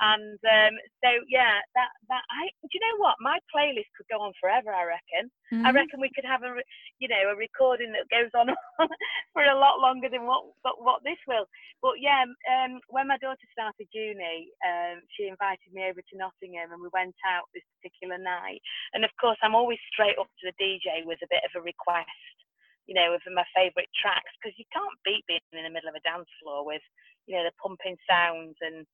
and 0.00 0.38
um, 0.46 0.74
so 1.02 1.10
yeah, 1.26 1.58
that 1.74 1.90
that 2.06 2.24
I 2.30 2.46
do 2.62 2.70
you 2.70 2.82
know 2.82 3.02
what 3.02 3.18
my 3.18 3.38
playlist 3.50 3.90
could 3.98 4.06
go 4.06 4.22
on 4.22 4.32
forever. 4.38 4.70
I 4.70 4.86
reckon. 4.86 5.30
Mm-hmm. 5.50 5.66
I 5.66 5.70
reckon 5.74 5.98
we 5.98 6.14
could 6.14 6.26
have 6.26 6.46
a 6.46 6.54
you 7.02 7.08
know 7.10 7.34
a 7.34 7.36
recording 7.36 7.90
that 7.92 8.06
goes 8.10 8.30
on 8.38 8.54
for 9.34 9.42
a 9.42 9.58
lot 9.58 9.82
longer 9.82 10.06
than 10.06 10.26
what 10.26 10.46
but 10.62 10.78
what 10.78 11.02
this 11.02 11.18
will. 11.26 11.50
But 11.82 11.98
yeah, 11.98 12.22
um, 12.22 12.78
when 12.86 13.10
my 13.10 13.18
daughter 13.18 13.48
started 13.50 13.90
uni, 13.90 14.54
um, 14.62 15.02
she 15.18 15.26
invited 15.26 15.70
me 15.74 15.90
over 15.90 15.98
to 15.98 16.14
Nottingham 16.18 16.70
and 16.70 16.82
we 16.82 16.90
went 16.94 17.18
out 17.26 17.50
this 17.50 17.66
particular 17.78 18.18
night. 18.18 18.62
And 18.94 19.02
of 19.02 19.10
course, 19.18 19.38
I'm 19.42 19.58
always 19.58 19.82
straight 19.90 20.18
up 20.18 20.30
to 20.30 20.44
the 20.50 20.58
DJ 20.62 21.02
with 21.06 21.18
a 21.22 21.30
bit 21.30 21.42
of 21.42 21.54
a 21.58 21.62
request 21.62 22.38
you 22.88 22.96
know, 22.96 23.12
of 23.12 23.20
my 23.28 23.44
favourite 23.52 23.92
tracks 23.92 24.32
because 24.40 24.56
you 24.56 24.64
can't 24.72 24.96
beat 25.04 25.20
being 25.28 25.44
in 25.52 25.60
the 25.60 25.68
middle 25.68 25.92
of 25.92 25.94
a 25.94 26.08
dance 26.08 26.26
floor 26.40 26.64
with, 26.64 26.80
you 27.28 27.36
know, 27.36 27.44
the 27.44 27.52
pumping 27.60 28.00
sounds 28.08 28.56
and 28.64 28.88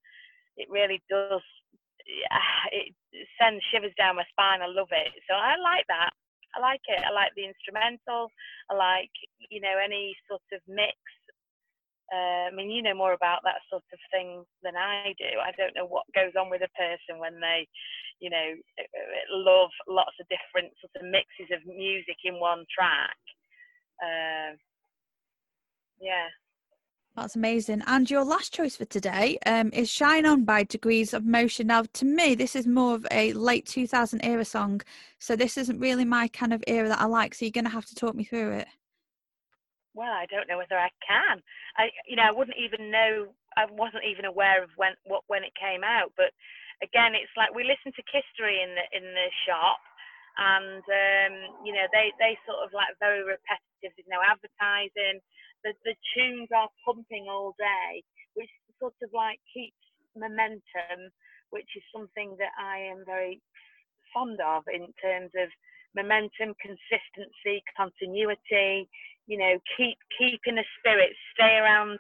it 0.57 0.69
really 0.71 1.03
does. 1.11 1.43
It 2.73 3.29
sends 3.39 3.63
shivers 3.71 3.95
down 3.97 4.17
my 4.17 4.27
spine. 4.35 4.59
I 4.59 4.67
love 4.67 4.91
it. 4.91 5.13
So 5.31 5.35
I 5.39 5.55
like 5.55 5.87
that. 5.87 6.11
I 6.55 6.59
like 6.59 6.83
it. 6.87 7.03
I 7.03 7.13
like 7.15 7.31
the 7.35 7.47
instrumental. 7.47 8.31
I 8.71 8.75
like, 8.75 9.15
you 9.51 9.61
know, 9.61 9.75
any 9.79 10.17
sort 10.27 10.43
of 10.53 10.61
mix. 10.67 10.99
Uh, 12.13 12.51
I 12.51 12.55
mean, 12.55 12.71
you 12.71 12.83
know 12.83 12.95
more 12.95 13.15
about 13.15 13.43
that 13.45 13.63
sort 13.71 13.87
of 13.93 13.99
thing 14.11 14.45
than 14.63 14.77
I 14.77 15.15
do. 15.19 15.39
I 15.39 15.51
don't 15.57 15.75
know 15.75 15.87
what 15.87 16.05
goes 16.15 16.35
on 16.39 16.51
with 16.51 16.63
a 16.63 16.77
person 16.79 17.19
when 17.19 17.41
they, 17.41 17.67
you 18.21 18.31
know, 18.31 18.55
love 19.31 19.71
lots 19.89 20.15
of 20.21 20.27
different 20.29 20.75
sort 20.79 20.95
of 20.99 21.11
mixes 21.11 21.51
of 21.51 21.65
music 21.67 22.19
in 22.25 22.39
one 22.39 22.67
track. 22.71 23.19
Uh, 24.03 24.55
yeah, 26.01 26.29
That's 27.17 27.37
amazing. 27.37 27.83
And 27.87 28.11
your 28.11 28.25
last 28.25 28.53
choice 28.53 28.75
for 28.75 28.87
today 28.87 29.39
um, 29.47 29.71
is 29.73 29.89
Shine 29.89 30.27
On 30.27 30.43
by 30.45 30.65
Degrees 30.65 31.15
of 31.15 31.25
Motion. 31.25 31.69
Now, 31.69 31.85
to 31.93 32.05
me, 32.05 32.35
this 32.35 32.57
is 32.57 32.67
more 32.67 32.97
of 32.97 33.07
a 33.13 33.33
late 33.35 33.67
2000 33.67 34.21
era 34.25 34.45
song. 34.45 34.83
So, 35.21 35.37
this 35.37 35.57
isn't 35.57 35.79
really 35.79 36.05
my 36.05 36.27
kind 36.29 36.53
of 36.53 36.65
era 36.67 36.89
that 36.89 37.01
I 37.01 37.05
like. 37.05 37.35
So, 37.35 37.45
you're 37.45 37.55
going 37.55 37.71
to 37.71 37.71
have 37.71 37.87
to 37.87 37.95
talk 37.95 38.17
me 38.17 38.25
through 38.25 38.59
it. 38.59 38.69
Well, 39.95 40.11
I 40.11 40.27
don't 40.27 40.49
know 40.49 40.59
whether 40.59 40.75
I 40.75 40.91
can. 41.07 41.39
I, 41.79 41.95
you 42.09 42.17
know, 42.17 42.27
I 42.27 42.35
wouldn't 42.35 42.59
even 42.59 42.91
know. 42.91 43.31
I 43.57 43.67
wasn't 43.71 44.11
even 44.11 44.25
aware 44.25 44.59
of 44.59 44.71
when 44.75 44.99
what 45.07 45.23
when 45.31 45.47
it 45.47 45.55
came 45.55 45.87
out. 45.87 46.11
But 46.19 46.35
again, 46.83 47.15
it's 47.15 47.31
like 47.39 47.55
we 47.55 47.63
listen 47.63 47.95
to 47.95 48.03
History 48.11 48.59
in 48.59 48.75
the 48.75 48.87
in 48.91 49.07
the 49.07 49.31
shop, 49.47 49.79
and 50.35 50.83
um, 50.83 51.35
you 51.63 51.71
know 51.71 51.87
they 51.95 52.11
they 52.19 52.35
sort 52.43 52.59
of 52.67 52.75
like 52.75 52.91
very 52.99 53.23
repetitive. 53.23 53.95
There's 53.95 54.11
no 54.11 54.19
advertising 54.19 55.23
the, 55.65 55.73
the 55.85 55.95
tunes 56.15 56.49
are 56.55 56.69
pumping 56.85 57.27
all 57.29 57.55
day, 57.59 58.03
which 58.35 58.51
sort 58.79 58.95
of 59.03 59.11
like 59.13 59.41
keeps 59.53 59.77
momentum, 60.17 61.11
which 61.51 61.69
is 61.77 61.83
something 61.95 62.37
that 62.39 62.53
I 62.59 62.79
am 62.79 63.03
very 63.07 63.41
fond 64.13 64.39
of 64.41 64.63
in 64.73 64.87
terms 65.03 65.31
of 65.35 65.49
momentum, 65.97 66.55
consistency, 66.61 67.63
continuity. 67.77 68.89
You 69.27 69.39
know, 69.39 69.55
keep 69.77 69.97
keeping 70.19 70.57
the 70.57 70.65
spirit, 70.79 71.11
stay 71.35 71.57
around. 71.57 71.99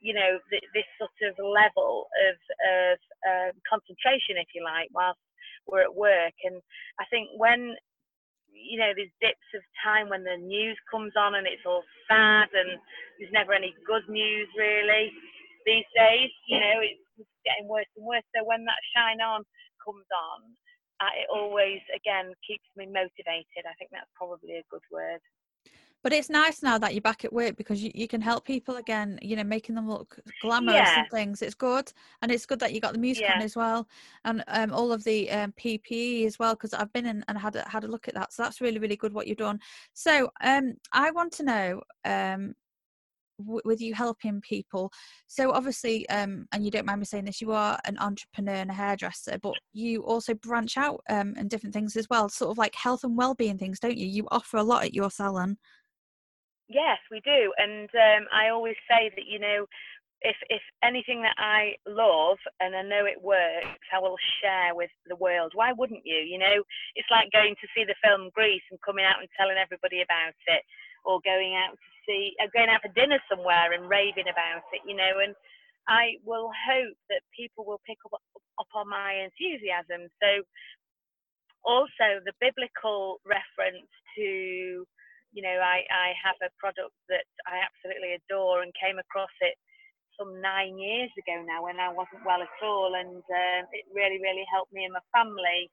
You 0.00 0.14
know, 0.14 0.38
th- 0.50 0.70
this 0.74 0.88
sort 0.98 1.16
of 1.28 1.36
level 1.38 2.08
of 2.28 2.36
of 2.64 2.98
uh, 3.24 3.50
concentration, 3.68 4.36
if 4.40 4.48
you 4.54 4.64
like, 4.64 4.88
whilst 4.92 5.20
we're 5.66 5.82
at 5.82 5.94
work. 5.94 6.34
And 6.44 6.60
I 7.00 7.04
think 7.10 7.28
when 7.36 7.76
you 8.54 8.78
know, 8.78 8.94
there's 8.94 9.12
dips 9.20 9.50
of 9.54 9.62
time 9.82 10.08
when 10.08 10.24
the 10.24 10.38
news 10.38 10.78
comes 10.90 11.12
on 11.18 11.34
and 11.34 11.46
it's 11.46 11.66
all 11.66 11.84
sad 12.08 12.48
and 12.54 12.78
there's 13.18 13.34
never 13.34 13.52
any 13.52 13.74
good 13.86 14.06
news 14.08 14.48
really 14.56 15.12
these 15.66 15.86
days. 15.94 16.30
You 16.48 16.60
know, 16.60 16.76
it's 16.80 17.28
getting 17.44 17.68
worse 17.68 17.90
and 17.98 18.06
worse. 18.06 18.24
So 18.34 18.46
when 18.46 18.64
that 18.64 18.80
shine 18.96 19.20
on 19.20 19.44
comes 19.84 20.08
on, 20.08 20.40
it 21.20 21.28
always 21.28 21.84
again 21.92 22.32
keeps 22.46 22.64
me 22.76 22.86
motivated. 22.88 23.68
I 23.68 23.76
think 23.76 23.92
that's 23.92 24.08
probably 24.16 24.56
a 24.56 24.70
good 24.72 24.84
word. 24.88 25.20
But 26.04 26.12
it's 26.12 26.28
nice 26.28 26.62
now 26.62 26.76
that 26.76 26.92
you're 26.92 27.00
back 27.00 27.24
at 27.24 27.32
work 27.32 27.56
because 27.56 27.82
you, 27.82 27.90
you 27.94 28.06
can 28.06 28.20
help 28.20 28.44
people 28.44 28.76
again, 28.76 29.18
you 29.22 29.36
know, 29.36 29.42
making 29.42 29.74
them 29.74 29.88
look 29.88 30.18
glamorous 30.42 30.74
yeah. 30.74 31.00
and 31.00 31.10
things. 31.10 31.40
It's 31.40 31.54
good. 31.54 31.90
And 32.20 32.30
it's 32.30 32.44
good 32.44 32.60
that 32.60 32.74
you 32.74 32.80
got 32.80 32.92
the 32.92 32.98
music 32.98 33.24
yeah. 33.24 33.36
on 33.36 33.42
as 33.42 33.56
well. 33.56 33.88
And 34.26 34.44
um, 34.48 34.70
all 34.70 34.92
of 34.92 35.02
the 35.02 35.30
um, 35.30 35.54
PPE 35.58 36.26
as 36.26 36.38
well, 36.38 36.52
because 36.54 36.74
I've 36.74 36.92
been 36.92 37.06
in 37.06 37.24
and 37.26 37.38
had 37.38 37.56
a, 37.56 37.66
had 37.66 37.84
a 37.84 37.88
look 37.88 38.06
at 38.06 38.14
that. 38.14 38.34
So 38.34 38.42
that's 38.42 38.60
really, 38.60 38.78
really 38.78 38.96
good 38.96 39.14
what 39.14 39.26
you've 39.26 39.38
done. 39.38 39.58
So 39.94 40.30
um, 40.42 40.74
I 40.92 41.10
want 41.10 41.32
to 41.34 41.42
know 41.42 41.80
um, 42.04 42.54
w- 43.38 43.62
with 43.64 43.80
you 43.80 43.94
helping 43.94 44.42
people. 44.42 44.92
So 45.26 45.52
obviously, 45.52 46.06
um, 46.10 46.46
and 46.52 46.62
you 46.62 46.70
don't 46.70 46.84
mind 46.84 47.00
me 47.00 47.06
saying 47.06 47.24
this, 47.24 47.40
you 47.40 47.52
are 47.52 47.78
an 47.86 47.96
entrepreneur 47.98 48.56
and 48.56 48.70
a 48.70 48.74
hairdresser, 48.74 49.38
but 49.42 49.54
you 49.72 50.02
also 50.02 50.34
branch 50.34 50.76
out 50.76 51.00
um, 51.08 51.32
and 51.38 51.48
different 51.48 51.72
things 51.72 51.96
as 51.96 52.08
well, 52.10 52.28
sort 52.28 52.50
of 52.50 52.58
like 52.58 52.74
health 52.74 53.04
and 53.04 53.16
well-being 53.16 53.56
things, 53.56 53.80
don't 53.80 53.96
you? 53.96 54.06
You 54.06 54.28
offer 54.30 54.58
a 54.58 54.62
lot 54.62 54.84
at 54.84 54.92
your 54.92 55.10
salon. 55.10 55.56
Yes, 56.74 56.98
we 57.12 57.22
do, 57.22 57.54
and 57.58 57.86
um, 57.94 58.26
I 58.34 58.50
always 58.50 58.76
say 58.90 59.10
that 59.14 59.28
you 59.30 59.38
know, 59.38 59.66
if 60.22 60.36
if 60.50 60.62
anything 60.82 61.22
that 61.22 61.38
I 61.38 61.78
love 61.86 62.38
and 62.60 62.74
I 62.74 62.82
know 62.82 63.06
it 63.06 63.22
works, 63.22 63.86
I 63.94 64.00
will 64.02 64.18
share 64.42 64.74
with 64.74 64.90
the 65.06 65.16
world. 65.16 65.52
Why 65.54 65.72
wouldn't 65.72 66.02
you? 66.04 66.18
You 66.18 66.40
know, 66.42 66.64
it's 66.96 67.10
like 67.12 67.30
going 67.32 67.54
to 67.62 67.68
see 67.76 67.86
the 67.86 67.94
film 68.02 68.30
Grease 68.34 68.66
and 68.74 68.82
coming 68.82 69.06
out 69.06 69.20
and 69.22 69.30
telling 69.38 69.58
everybody 69.62 70.02
about 70.02 70.34
it, 70.50 70.64
or 71.06 71.22
going 71.22 71.54
out 71.54 71.78
to 71.78 71.90
see, 72.08 72.34
uh, 72.42 72.50
going 72.50 72.70
out 72.70 72.82
for 72.82 72.90
dinner 72.98 73.22
somewhere 73.30 73.72
and 73.72 73.86
raving 73.88 74.26
about 74.26 74.66
it. 74.74 74.82
You 74.86 74.98
know, 74.98 75.22
and 75.22 75.36
I 75.86 76.18
will 76.26 76.50
hope 76.50 76.98
that 77.14 77.22
people 77.38 77.64
will 77.64 77.82
pick 77.86 77.98
up 78.10 78.18
up 78.58 78.70
on 78.74 78.90
my 78.90 79.22
enthusiasm. 79.30 80.10
So, 80.18 80.42
also 81.64 82.22
the 82.24 82.34
biblical 82.40 83.20
reference 83.26 83.88
to 84.18 84.86
you 85.34 85.42
know, 85.42 85.58
I, 85.58 85.82
I 85.90 86.14
have 86.22 86.38
a 86.46 86.54
product 86.62 86.94
that 87.10 87.26
I 87.50 87.58
absolutely 87.58 88.14
adore 88.14 88.62
and 88.62 88.70
came 88.78 89.02
across 89.02 89.34
it 89.42 89.58
some 90.14 90.38
nine 90.38 90.78
years 90.78 91.10
ago 91.18 91.42
now 91.42 91.66
when 91.66 91.82
I 91.82 91.90
wasn't 91.90 92.22
well 92.22 92.38
at 92.38 92.58
all, 92.62 92.94
and 92.94 93.18
um, 93.18 93.62
it 93.74 93.84
really, 93.90 94.22
really 94.22 94.46
helped 94.46 94.70
me 94.70 94.86
and 94.86 94.94
my 94.94 95.02
family 95.10 95.66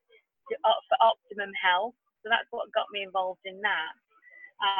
to, 0.49 0.53
uh, 0.65 0.81
for 0.89 0.97
optimum 0.97 1.53
health. 1.53 1.93
So 2.25 2.33
that's 2.33 2.49
what 2.49 2.73
got 2.73 2.89
me 2.89 3.05
involved 3.05 3.45
in 3.45 3.61
that. 3.61 3.93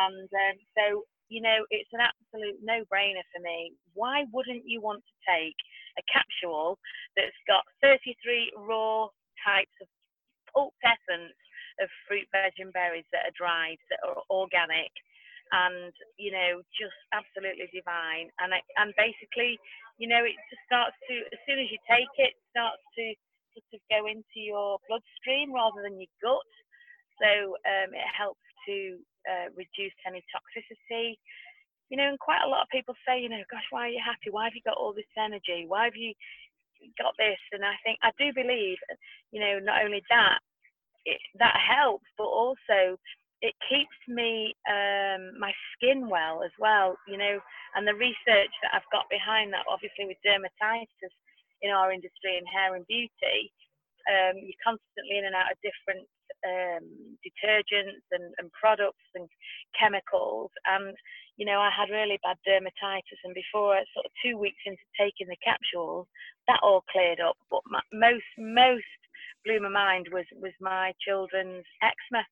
And 0.02 0.30
um, 0.30 0.58
so, 0.78 1.06
you 1.30 1.42
know, 1.42 1.62
it's 1.70 1.90
an 1.94 2.02
absolute 2.02 2.58
no-brainer 2.62 3.26
for 3.34 3.42
me. 3.42 3.74
Why 3.94 4.26
wouldn't 4.34 4.66
you 4.66 4.82
want 4.82 5.06
to 5.06 5.16
take 5.26 5.58
a 5.98 6.04
capsule 6.10 6.78
that's 7.14 7.38
got 7.46 7.66
33 7.82 8.54
raw 8.66 9.10
types 9.46 9.74
of 9.82 9.88
pulp 10.54 10.74
essence 10.86 11.38
of 11.82 11.90
fruit, 12.08 12.30
veg, 12.32 12.54
and 12.62 12.72
berries 12.72 13.08
that 13.12 13.26
are 13.28 13.38
dried, 13.38 13.82
that 13.90 14.02
are 14.06 14.22
organic, 14.30 14.94
and 15.52 15.92
you 16.16 16.32
know, 16.32 16.64
just 16.72 16.96
absolutely 17.12 17.68
divine. 17.74 18.32
And 18.40 18.56
I, 18.56 18.64
and 18.80 18.96
basically, 18.96 19.60
you 20.00 20.08
know, 20.08 20.24
it 20.24 20.38
just 20.48 20.64
starts 20.66 20.96
to 21.10 21.16
as 21.34 21.40
soon 21.44 21.60
as 21.60 21.68
you 21.68 21.80
take 21.90 22.12
it, 22.18 22.34
starts 22.56 22.82
to 22.98 23.04
sort 23.54 23.76
of 23.76 23.82
go 23.92 24.08
into 24.08 24.40
your 24.40 24.80
bloodstream 24.88 25.52
rather 25.52 25.84
than 25.84 26.00
your 26.00 26.12
gut. 26.24 26.52
So 27.20 27.60
um, 27.68 27.92
it 27.92 28.10
helps 28.16 28.42
to 28.68 28.98
uh, 29.28 29.48
reduce 29.54 29.96
any 30.08 30.24
toxicity. 30.32 31.20
You 31.92 32.00
know, 32.00 32.08
and 32.08 32.20
quite 32.20 32.40
a 32.46 32.48
lot 32.48 32.64
of 32.64 32.72
people 32.72 32.96
say, 33.04 33.20
you 33.20 33.28
know, 33.28 33.44
gosh, 33.52 33.68
why 33.70 33.92
are 33.92 33.94
you 33.94 34.00
happy? 34.00 34.32
Why 34.32 34.48
have 34.48 34.56
you 34.56 34.64
got 34.64 34.80
all 34.80 34.96
this 34.96 35.12
energy? 35.20 35.68
Why 35.68 35.92
have 35.92 36.00
you 36.00 36.16
got 36.96 37.14
this? 37.20 37.40
And 37.52 37.68
I 37.68 37.76
think 37.84 38.00
I 38.00 38.16
do 38.16 38.32
believe, 38.32 38.80
you 39.36 39.44
know, 39.44 39.60
not 39.60 39.84
only 39.84 40.02
that, 40.10 40.40
it, 41.06 41.20
that 41.40 41.58
helps, 41.58 42.06
but 42.18 42.28
also 42.28 42.98
it 43.42 43.56
keeps 43.66 43.98
me 44.08 44.54
um, 44.70 45.34
my 45.40 45.52
skin 45.74 46.08
well 46.08 46.44
as 46.46 46.54
well, 46.60 46.96
you 47.08 47.18
know. 47.18 47.40
And 47.76 47.88
the 47.88 47.98
research 47.98 48.54
that 48.62 48.74
I've 48.74 48.92
got 48.94 49.10
behind 49.10 49.52
that, 49.54 49.66
obviously 49.66 50.06
with 50.06 50.22
dermatitis 50.22 51.14
in 51.62 51.72
our 51.72 51.92
industry 51.92 52.38
in 52.38 52.46
hair 52.46 52.76
and 52.76 52.86
beauty, 52.86 53.50
um, 54.10 54.38
you're 54.38 54.66
constantly 54.66 55.18
in 55.18 55.26
and 55.26 55.36
out 55.36 55.54
of 55.54 55.58
different 55.66 56.06
um, 56.46 56.86
detergents 57.22 58.06
and, 58.14 58.34
and, 58.38 58.50
products 58.54 59.06
and 59.14 59.30
chemicals. 59.78 60.50
And 60.66 60.96
you 61.38 61.46
know, 61.46 61.58
I 61.58 61.70
had 61.74 61.90
really 61.90 62.20
bad 62.22 62.38
dermatitis, 62.46 63.22
and 63.26 63.34
before 63.34 63.78
sort 63.94 64.06
of 64.06 64.14
two 64.22 64.38
weeks 64.38 64.62
into 64.66 64.86
taking 64.98 65.28
the 65.28 65.38
capsules, 65.44 66.06
that 66.48 66.62
all 66.62 66.84
cleared 66.92 67.20
up. 67.20 67.38
But 67.50 67.62
my, 67.66 67.82
most 67.94 68.30
most 68.38 69.01
blew 69.46 69.60
my 69.62 69.70
mind 69.70 70.08
was 70.12 70.26
was 70.36 70.54
my 70.60 70.94
children's 71.06 71.66
eczema. 71.82 72.26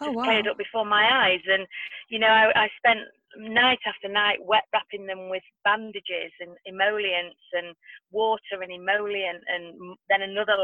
Oh, 0.00 0.10
wow. 0.10 0.24
cleared 0.24 0.48
up 0.48 0.58
before 0.58 0.84
my 0.84 1.06
eyes, 1.06 1.40
and 1.46 1.66
you 2.08 2.18
know 2.18 2.28
I, 2.28 2.66
I 2.66 2.68
spent 2.78 3.06
night 3.38 3.80
after 3.86 4.08
night 4.08 4.38
wet 4.42 4.64
wrapping 4.72 5.06
them 5.06 5.28
with 5.28 5.42
bandages 5.64 6.32
and 6.40 6.56
emollients 6.66 7.42
and 7.52 7.74
water 8.10 8.62
and 8.62 8.72
emollient 8.72 9.42
and 9.48 9.96
then 10.08 10.22
another 10.22 10.54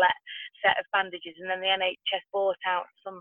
set 0.62 0.78
of 0.78 0.86
bandages 0.92 1.34
and 1.38 1.50
then 1.50 1.60
the 1.60 1.66
NHS 1.66 2.24
bought 2.32 2.60
out 2.66 2.86
some 3.04 3.20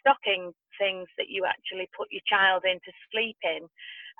stocking 0.00 0.52
things 0.78 1.08
that 1.18 1.28
you 1.28 1.44
actually 1.44 1.88
put 1.96 2.08
your 2.10 2.24
child 2.28 2.64
in 2.64 2.80
to 2.80 2.92
sleep 3.12 3.36
in 3.42 3.68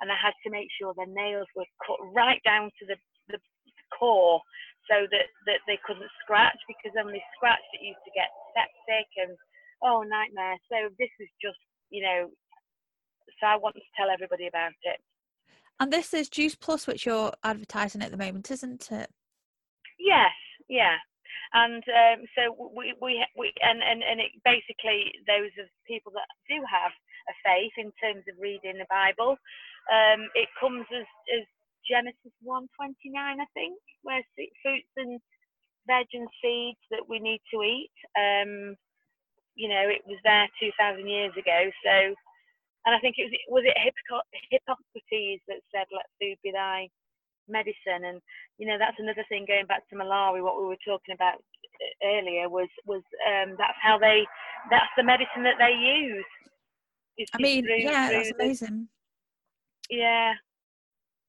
and 0.01 0.11
I 0.11 0.17
had 0.19 0.37
to 0.45 0.51
make 0.51 0.69
sure 0.77 0.93
their 0.93 1.09
nails 1.09 1.47
were 1.55 1.69
cut 1.85 1.97
right 2.13 2.41
down 2.45 2.69
to 2.79 2.85
the, 2.85 2.97
the 3.29 3.39
core 3.97 4.41
so 4.89 5.07
that, 5.11 5.27
that 5.45 5.61
they 5.67 5.79
couldn't 5.83 6.09
scratch 6.23 6.57
because 6.67 6.95
when 6.95 7.13
they 7.13 7.23
scratched 7.35 7.67
it 7.75 7.85
used 7.85 8.03
to 8.07 8.17
get 8.17 8.31
septic 8.55 9.07
and 9.19 9.35
oh 9.83 10.03
nightmare. 10.03 10.57
So 10.71 10.89
this 10.97 11.11
is 11.19 11.29
just 11.43 11.59
you 11.91 12.03
know 12.03 12.31
so 13.39 13.47
I 13.47 13.55
want 13.57 13.75
to 13.75 13.81
tell 13.95 14.09
everybody 14.09 14.47
about 14.47 14.73
it. 14.83 14.99
And 15.79 15.93
this 15.93 16.13
is 16.13 16.29
Juice 16.29 16.55
Plus, 16.55 16.87
which 16.87 17.05
you're 17.05 17.33
advertising 17.43 18.01
at 18.01 18.11
the 18.11 18.17
moment, 18.17 18.49
isn't 18.49 18.91
it? 18.91 19.11
Yes, 19.99 20.33
yeah. 20.67 20.97
And 21.53 21.83
um, 21.85 22.25
so 22.35 22.71
we, 22.75 22.93
we, 23.01 23.23
we 23.37 23.53
and, 23.61 23.79
and, 23.81 24.03
and 24.03 24.19
it 24.19 24.33
basically 24.43 25.13
those 25.27 25.53
of 25.61 25.69
people 25.87 26.11
that 26.13 26.27
do 26.49 26.59
have 26.65 26.91
a 27.29 27.35
faith 27.45 27.71
in 27.77 27.91
terms 28.01 28.25
of 28.27 28.35
reading 28.41 28.79
the 28.79 28.89
Bible, 28.89 29.37
um, 29.93 30.27
it 30.35 30.49
comes 30.59 30.85
as, 30.91 31.07
as 31.31 31.45
Genesis 31.89 32.35
129, 32.43 33.15
I 33.15 33.45
think, 33.53 33.79
where 34.03 34.21
fruits 34.61 34.93
and 34.97 35.19
veg 35.87 36.07
and 36.13 36.27
seeds 36.43 36.83
that 36.91 37.07
we 37.07 37.19
need 37.19 37.41
to 37.53 37.63
eat. 37.63 37.95
Um, 38.19 38.75
you 39.55 39.69
know, 39.69 39.89
it 39.89 40.03
was 40.05 40.19
there 40.23 40.47
2,000 40.59 41.07
years 41.07 41.33
ago. 41.33 41.71
So, 41.83 42.13
and 42.85 42.95
I 42.95 42.99
think 42.99 43.15
it 43.17 43.31
was 43.49 43.63
was 43.63 43.63
it 43.65 43.75
Hippocrates 44.51 45.43
that 45.47 45.59
said, 45.73 45.87
"Let 45.91 46.05
food 46.21 46.37
be 46.43 46.51
thy 46.51 46.87
medicine." 47.49 48.05
And 48.05 48.21
you 48.57 48.67
know, 48.67 48.77
that's 48.77 48.99
another 48.99 49.25
thing 49.27 49.45
going 49.47 49.65
back 49.65 49.87
to 49.89 49.95
Malawi. 49.95 50.43
What 50.43 50.59
we 50.59 50.67
were 50.67 50.85
talking 50.85 51.15
about 51.15 51.43
earlier 52.03 52.47
was 52.47 52.69
was 52.85 53.01
um, 53.27 53.55
that's 53.57 53.77
how 53.81 53.97
they 53.97 54.25
that's 54.71 54.91
the 54.95 55.03
medicine 55.03 55.43
that 55.43 55.59
they 55.59 55.73
use. 55.73 56.25
I 57.33 57.41
mean, 57.41 57.65
through, 57.65 57.79
yeah, 57.79 58.07
through 58.07 58.17
that's 58.17 58.29
the, 58.29 58.35
amazing. 58.35 58.87
Yeah, 59.89 60.33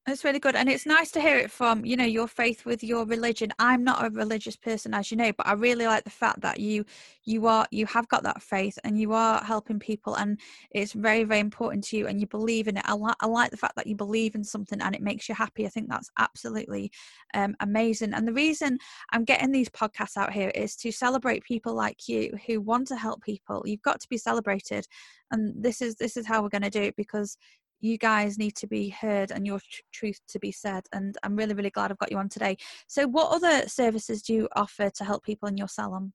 That's 0.09 0.23
really 0.23 0.39
good. 0.39 0.55
And 0.55 0.67
it's 0.67 0.87
nice 0.87 1.11
to 1.11 1.21
hear 1.21 1.37
it 1.37 1.51
from, 1.51 1.85
you 1.85 1.95
know, 1.95 2.03
your 2.03 2.27
faith 2.27 2.65
with 2.65 2.83
your 2.83 3.05
religion. 3.05 3.53
I'm 3.59 3.83
not 3.83 4.03
a 4.03 4.09
religious 4.09 4.55
person, 4.55 4.91
as 4.91 5.11
you 5.11 5.17
know, 5.17 5.31
but 5.33 5.45
I 5.45 5.53
really 5.53 5.85
like 5.85 6.03
the 6.03 6.09
fact 6.09 6.41
that 6.41 6.59
you 6.59 6.83
you 7.25 7.45
are 7.45 7.67
you 7.69 7.85
have 7.85 8.07
got 8.07 8.23
that 8.23 8.41
faith 8.41 8.79
and 8.83 8.99
you 8.99 9.13
are 9.13 9.43
helping 9.43 9.77
people 9.77 10.15
and 10.15 10.39
it's 10.71 10.93
very, 10.93 11.25
very 11.25 11.41
important 11.41 11.83
to 11.85 11.97
you 11.97 12.07
and 12.07 12.19
you 12.19 12.25
believe 12.25 12.67
in 12.67 12.77
it. 12.77 12.85
I, 12.87 12.95
li- 12.95 13.13
I 13.19 13.27
like 13.27 13.51
the 13.51 13.57
fact 13.57 13.75
that 13.75 13.85
you 13.85 13.95
believe 13.95 14.33
in 14.33 14.43
something 14.43 14.81
and 14.81 14.95
it 14.95 15.03
makes 15.03 15.29
you 15.29 15.35
happy. 15.35 15.67
I 15.67 15.69
think 15.69 15.89
that's 15.89 16.09
absolutely 16.17 16.91
um, 17.35 17.55
amazing. 17.59 18.15
And 18.15 18.27
the 18.27 18.33
reason 18.33 18.79
I'm 19.11 19.25
getting 19.25 19.51
these 19.51 19.69
podcasts 19.69 20.17
out 20.17 20.33
here 20.33 20.49
is 20.55 20.75
to 20.77 20.91
celebrate 20.91 21.43
people 21.43 21.75
like 21.75 22.07
you 22.07 22.35
who 22.47 22.61
want 22.61 22.87
to 22.87 22.95
help 22.95 23.21
people. 23.21 23.61
You've 23.63 23.83
got 23.83 23.99
to 23.99 24.09
be 24.09 24.17
celebrated. 24.17 24.87
And 25.29 25.53
this 25.63 25.83
is 25.83 25.97
this 25.97 26.17
is 26.17 26.25
how 26.25 26.41
we're 26.41 26.49
going 26.49 26.63
to 26.63 26.71
do 26.71 26.81
it 26.81 26.95
because 26.95 27.37
you 27.79 27.97
guys 27.97 28.37
need 28.37 28.55
to 28.57 28.67
be 28.67 28.89
heard 28.89 29.31
and 29.31 29.45
your 29.45 29.59
tr- 29.59 29.81
truth 29.91 30.19
to 30.27 30.39
be 30.39 30.51
said. 30.51 30.85
And 30.91 31.17
I'm 31.23 31.35
really, 31.35 31.53
really 31.53 31.69
glad 31.69 31.91
I've 31.91 31.97
got 31.97 32.11
you 32.11 32.17
on 32.17 32.29
today. 32.29 32.57
So, 32.87 33.07
what 33.07 33.31
other 33.31 33.67
services 33.67 34.21
do 34.21 34.33
you 34.33 34.49
offer 34.55 34.89
to 34.89 35.03
help 35.03 35.23
people 35.23 35.47
in 35.47 35.57
your 35.57 35.67
salon? 35.67 36.13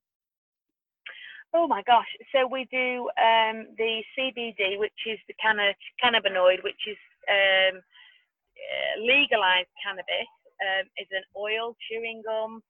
Oh 1.54 1.68
my 1.68 1.82
gosh! 1.86 2.10
So 2.34 2.48
we 2.50 2.66
do 2.70 3.08
um, 3.14 3.66
the 3.78 4.02
CBD, 4.18 4.78
which 4.78 5.06
is 5.06 5.18
the 5.28 5.34
canna- 5.40 5.74
cannabinoid, 6.02 6.64
which 6.64 6.82
is 6.88 6.98
um, 7.30 7.78
uh, 7.78 8.94
legalized 9.00 9.70
cannabis. 9.84 10.30
Um, 10.54 10.86
is 10.98 11.10
an 11.10 11.26
oil, 11.36 11.74
chewing 11.90 12.22
gum, 12.24 12.62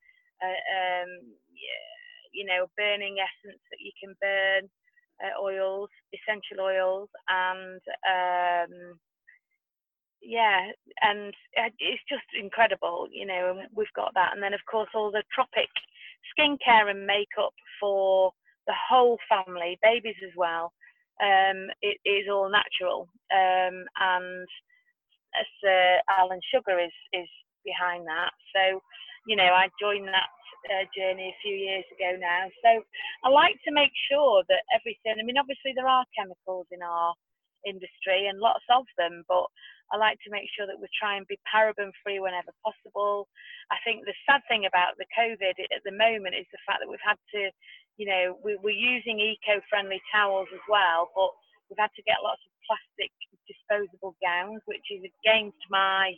uh, 0.42 0.46
um, 0.48 1.10
you 2.32 2.44
know, 2.44 2.66
burning 2.76 3.16
essence 3.20 3.60
that 3.70 3.78
you 3.78 3.92
can 4.00 4.16
burn 4.20 4.68
uh, 5.22 5.40
oils, 5.42 5.90
essential 6.12 6.64
oils, 6.64 7.08
and 7.28 7.80
um, 8.08 8.98
yeah, 10.22 10.70
and 11.02 11.34
it's 11.78 12.02
just 12.08 12.24
incredible, 12.40 13.08
you 13.12 13.26
know. 13.26 13.56
And 13.56 13.68
we've 13.74 13.92
got 13.94 14.12
that, 14.14 14.32
and 14.34 14.42
then 14.42 14.54
of 14.54 14.60
course 14.70 14.88
all 14.94 15.10
the 15.10 15.22
tropic 15.34 15.68
skincare 16.32 16.90
and 16.90 17.06
makeup 17.06 17.54
for 17.80 18.32
the 18.66 18.74
whole 18.88 19.18
family, 19.28 19.78
babies 19.82 20.16
as 20.24 20.32
well. 20.36 20.72
Um, 21.22 21.68
it 21.82 21.98
is 22.04 22.26
all 22.30 22.50
natural, 22.50 23.08
um, 23.32 23.84
and 24.00 24.48
uh, 25.64 25.98
Alan 26.10 26.40
Sugar 26.52 26.78
is 26.78 26.92
is 27.12 27.28
behind 27.64 28.06
that. 28.06 28.30
So, 28.54 28.80
you 29.26 29.36
know, 29.36 29.50
I 29.52 29.68
joined 29.80 30.08
that 30.08 30.28
uh, 30.70 30.84
journey 30.96 31.32
a 31.32 31.42
few 31.42 31.54
years 31.54 31.84
ago 31.92 32.16
now. 32.18 32.48
So 32.64 32.82
I 33.24 33.28
like 33.28 33.56
to 33.64 33.72
make 33.72 33.92
sure 34.10 34.44
that 34.48 34.64
everything, 34.74 35.16
I 35.20 35.24
mean, 35.24 35.38
obviously 35.38 35.72
there 35.74 35.88
are 35.88 36.04
chemicals 36.16 36.66
in 36.72 36.82
our 36.82 37.14
industry 37.64 38.28
and 38.28 38.38
lots 38.40 38.64
of 38.68 38.84
them, 38.96 39.24
but 39.28 39.48
I 39.92 39.96
like 39.96 40.16
to 40.24 40.32
make 40.32 40.48
sure 40.52 40.66
that 40.66 40.80
we 40.80 40.88
try 40.96 41.16
and 41.16 41.28
be 41.28 41.40
paraben 41.48 41.92
free 42.04 42.20
whenever 42.20 42.52
possible. 42.64 43.28
I 43.72 43.76
think 43.84 44.04
the 44.04 44.16
sad 44.24 44.40
thing 44.48 44.64
about 44.64 44.96
the 44.96 45.08
COVID 45.12 45.56
at 45.60 45.84
the 45.84 45.96
moment 45.96 46.36
is 46.36 46.48
the 46.52 46.64
fact 46.64 46.80
that 46.80 46.88
we've 46.88 47.04
had 47.04 47.20
to, 47.36 47.52
you 47.96 48.06
know, 48.08 48.36
we, 48.44 48.56
we're 48.60 48.76
using 48.76 49.20
eco 49.20 49.60
friendly 49.68 50.00
towels 50.12 50.48
as 50.52 50.64
well, 50.68 51.12
but 51.12 51.32
we've 51.68 51.80
had 51.80 51.92
to 51.96 52.08
get 52.08 52.24
lots 52.24 52.40
of 52.44 52.52
plastic 52.64 53.12
disposable 53.44 54.16
gowns, 54.24 54.64
which 54.64 54.88
is 54.88 55.04
against 55.04 55.60
my 55.68 56.16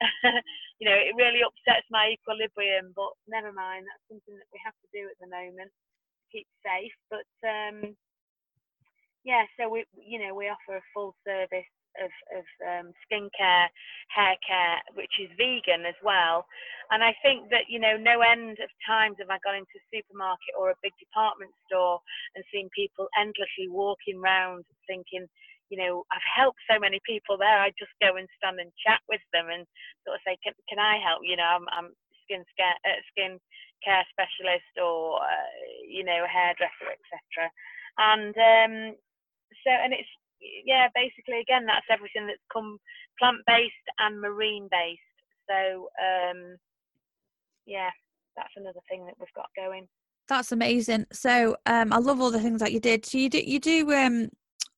you 0.78 0.86
know, 0.88 0.94
it 0.94 1.14
really 1.16 1.42
upsets 1.42 1.86
my 1.90 2.14
equilibrium, 2.14 2.92
but 2.94 3.10
never 3.26 3.52
mind. 3.52 3.86
That's 3.86 4.06
something 4.08 4.36
that 4.38 4.50
we 4.52 4.60
have 4.64 4.76
to 4.78 4.88
do 4.94 5.08
at 5.10 5.18
the 5.20 5.30
moment 5.30 5.70
to 5.70 6.24
keep 6.30 6.46
safe. 6.62 6.94
But 7.10 7.28
um, 7.46 7.96
yeah, 9.24 9.44
so 9.58 9.68
we, 9.68 9.84
you 9.98 10.18
know, 10.18 10.34
we 10.34 10.48
offer 10.48 10.78
a 10.78 10.90
full 10.94 11.14
service 11.26 11.68
of, 11.98 12.12
of 12.38 12.46
um, 12.62 12.86
skincare, 13.04 13.66
hair 14.08 14.36
care, 14.46 14.78
which 14.94 15.12
is 15.20 15.30
vegan 15.36 15.86
as 15.86 15.98
well. 16.04 16.46
And 16.90 17.02
I 17.02 17.14
think 17.22 17.50
that, 17.50 17.66
you 17.68 17.80
know, 17.80 17.96
no 17.98 18.20
end 18.22 18.58
of 18.62 18.70
times 18.86 19.16
have 19.18 19.30
I 19.30 19.38
gone 19.42 19.58
into 19.58 19.76
a 19.76 19.88
supermarket 19.90 20.54
or 20.58 20.70
a 20.70 20.82
big 20.82 20.94
department 21.00 21.50
store 21.66 22.00
and 22.36 22.44
seen 22.52 22.70
people 22.74 23.08
endlessly 23.18 23.68
walking 23.68 24.20
around 24.22 24.64
thinking, 24.86 25.26
you 25.70 25.76
know, 25.76 26.04
I've 26.12 26.24
helped 26.24 26.60
so 26.70 26.78
many 26.78 27.00
people 27.04 27.36
there. 27.36 27.60
I 27.60 27.70
just 27.78 27.92
go 28.00 28.16
and 28.16 28.28
stand 28.36 28.60
and 28.60 28.72
chat 28.80 29.00
with 29.08 29.20
them 29.32 29.52
and 29.52 29.66
sort 30.04 30.16
of 30.16 30.24
say, 30.24 30.36
can, 30.42 30.56
can 30.68 30.78
I 30.78 30.96
help? 30.98 31.20
You 31.24 31.36
know, 31.36 31.48
I'm, 31.48 31.66
I'm 31.72 31.92
skin 32.24 32.44
scare, 32.52 32.76
uh, 32.84 33.00
skin 33.12 33.38
care 33.84 34.04
specialist 34.12 34.72
or, 34.80 35.20
uh, 35.20 35.52
you 35.86 36.04
know, 36.04 36.24
a 36.24 36.30
hairdresser, 36.30 36.88
etc. 36.88 37.52
And 38.00 38.34
um, 38.36 38.74
so, 39.64 39.70
and 39.70 39.92
it's, 39.92 40.08
yeah, 40.64 40.88
basically, 40.94 41.40
again, 41.40 41.66
that's 41.66 41.88
everything 41.90 42.26
that's 42.26 42.44
come 42.52 42.78
plant 43.18 43.44
based 43.46 43.88
and 43.98 44.20
marine 44.20 44.68
based. 44.70 45.02
So, 45.48 45.88
um, 45.98 46.56
yeah, 47.66 47.90
that's 48.36 48.54
another 48.56 48.80
thing 48.88 49.04
that 49.06 49.14
we've 49.18 49.28
got 49.34 49.48
going. 49.56 49.88
That's 50.28 50.52
amazing. 50.52 51.06
So 51.12 51.56
um, 51.66 51.92
I 51.92 51.98
love 51.98 52.20
all 52.20 52.30
the 52.30 52.40
things 52.40 52.60
that 52.60 52.72
you 52.72 52.80
did. 52.80 53.06
So 53.06 53.18
you 53.18 53.30
do 53.30 53.38
you 53.38 53.58
do 53.58 53.92
um, 53.92 54.28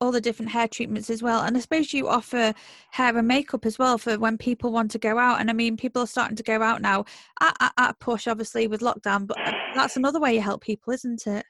all 0.00 0.10
the 0.10 0.20
different 0.20 0.50
hair 0.50 0.66
treatments 0.66 1.10
as 1.10 1.22
well. 1.22 1.42
And 1.42 1.56
I 1.56 1.60
suppose 1.60 1.92
you 1.92 2.08
offer 2.08 2.54
hair 2.90 3.16
and 3.16 3.28
makeup 3.28 3.66
as 3.66 3.78
well 3.78 3.98
for 3.98 4.18
when 4.18 4.38
people 4.38 4.72
want 4.72 4.90
to 4.92 4.98
go 4.98 5.18
out. 5.18 5.40
And 5.40 5.50
I 5.50 5.52
mean, 5.52 5.76
people 5.76 6.02
are 6.02 6.06
starting 6.06 6.36
to 6.36 6.42
go 6.42 6.62
out 6.62 6.80
now 6.80 7.04
at, 7.40 7.56
at, 7.60 7.72
at 7.76 7.98
push, 8.00 8.26
obviously, 8.26 8.66
with 8.66 8.80
lockdown, 8.80 9.26
but 9.26 9.38
uh, 9.46 9.52
that's 9.74 9.96
another 9.96 10.18
way 10.18 10.34
you 10.34 10.40
help 10.40 10.62
people, 10.62 10.92
isn't 10.92 11.26
it? 11.26 11.44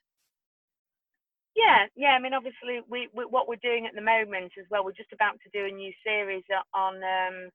Yeah, 1.54 1.86
yeah. 1.94 2.16
I 2.16 2.20
mean, 2.20 2.34
obviously, 2.34 2.80
we, 2.88 3.08
we, 3.14 3.24
what 3.24 3.46
we're 3.48 3.62
doing 3.62 3.86
at 3.86 3.94
the 3.94 4.02
moment 4.02 4.52
as 4.58 4.66
well. 4.70 4.84
We're 4.84 4.92
just 4.92 5.12
about 5.12 5.38
to 5.42 5.50
do 5.52 5.66
a 5.66 5.70
new 5.70 5.92
series 6.04 6.42
on 6.74 6.96
um, 6.96 7.50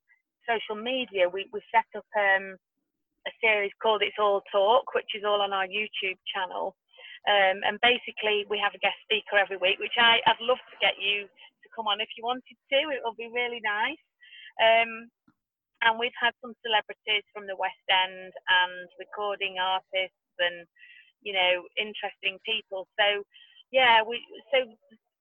social 0.47 0.81
media. 0.81 1.27
We 1.27 1.49
we 1.51 1.61
set 1.73 1.87
up 1.97 2.05
um, 2.15 2.55
a 3.27 3.31
series 3.41 3.71
called 3.81 4.03
"It's 4.03 4.19
All 4.19 4.41
Talk," 4.51 4.93
which 4.93 5.15
is 5.15 5.23
all 5.25 5.41
on 5.41 5.53
our 5.53 5.65
YouTube 5.65 6.19
channel, 6.33 6.75
um, 7.25 7.65
and 7.65 7.81
basically, 7.81 8.45
we 8.49 8.61
have 8.61 8.77
a 8.77 8.83
guest 8.83 8.97
speaker 9.01 9.37
every 9.37 9.57
week, 9.57 9.81
which 9.81 9.97
I, 9.97 10.21
I'd 10.29 10.41
love 10.45 10.61
to 10.61 10.77
get 10.81 10.97
you 11.01 11.25
to 11.25 11.67
come 11.73 11.89
on 11.89 12.01
if 12.01 12.09
you 12.17 12.23
wanted 12.23 12.57
to. 12.69 12.79
It 12.93 13.01
would 13.01 13.17
be 13.17 13.33
really 13.33 13.61
nice. 13.65 14.01
Um, 14.61 15.09
and 15.81 15.99
we've 15.99 16.15
had 16.17 16.33
some 16.41 16.53
celebrities 16.65 17.25
from 17.33 17.45
the 17.49 17.57
West 17.57 17.85
End 17.89 18.31
and 18.33 18.87
recording 18.97 19.57
artists 19.61 20.35
and, 20.39 20.65
you 21.21 21.33
know, 21.33 21.65
interesting 21.77 22.37
people. 22.45 22.87
So, 22.97 23.25
yeah, 23.73 24.05
we 24.05 24.21
so 24.53 24.69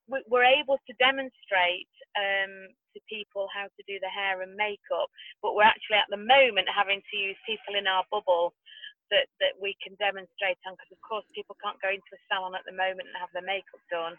we're 0.08 0.44
able 0.44 0.76
to 0.84 0.92
demonstrate 1.00 1.88
um, 2.16 2.68
to 2.92 3.00
people 3.08 3.48
how 3.50 3.64
to 3.64 3.82
do 3.88 3.96
the 4.04 4.12
hair 4.12 4.44
and 4.44 4.54
makeup, 4.54 5.08
but 5.40 5.56
we're 5.56 5.66
actually 5.66 5.96
at 5.96 6.10
the 6.12 6.20
moment 6.20 6.68
having 6.68 7.00
to 7.00 7.16
use 7.16 7.36
people 7.48 7.74
in 7.74 7.88
our 7.88 8.04
bubble 8.12 8.52
that, 9.10 9.28
that 9.40 9.54
we 9.60 9.76
can 9.82 9.96
demonstrate 10.00 10.60
on 10.64 10.76
because 10.76 10.92
of 10.92 11.00
course 11.04 11.26
people 11.36 11.56
can't 11.60 11.80
go 11.82 11.90
into 11.92 12.12
a 12.14 12.20
salon 12.30 12.56
at 12.56 12.64
the 12.68 12.76
moment 12.76 13.08
and 13.08 13.18
have 13.20 13.32
their 13.36 13.46
makeup 13.46 13.82
done 13.92 14.16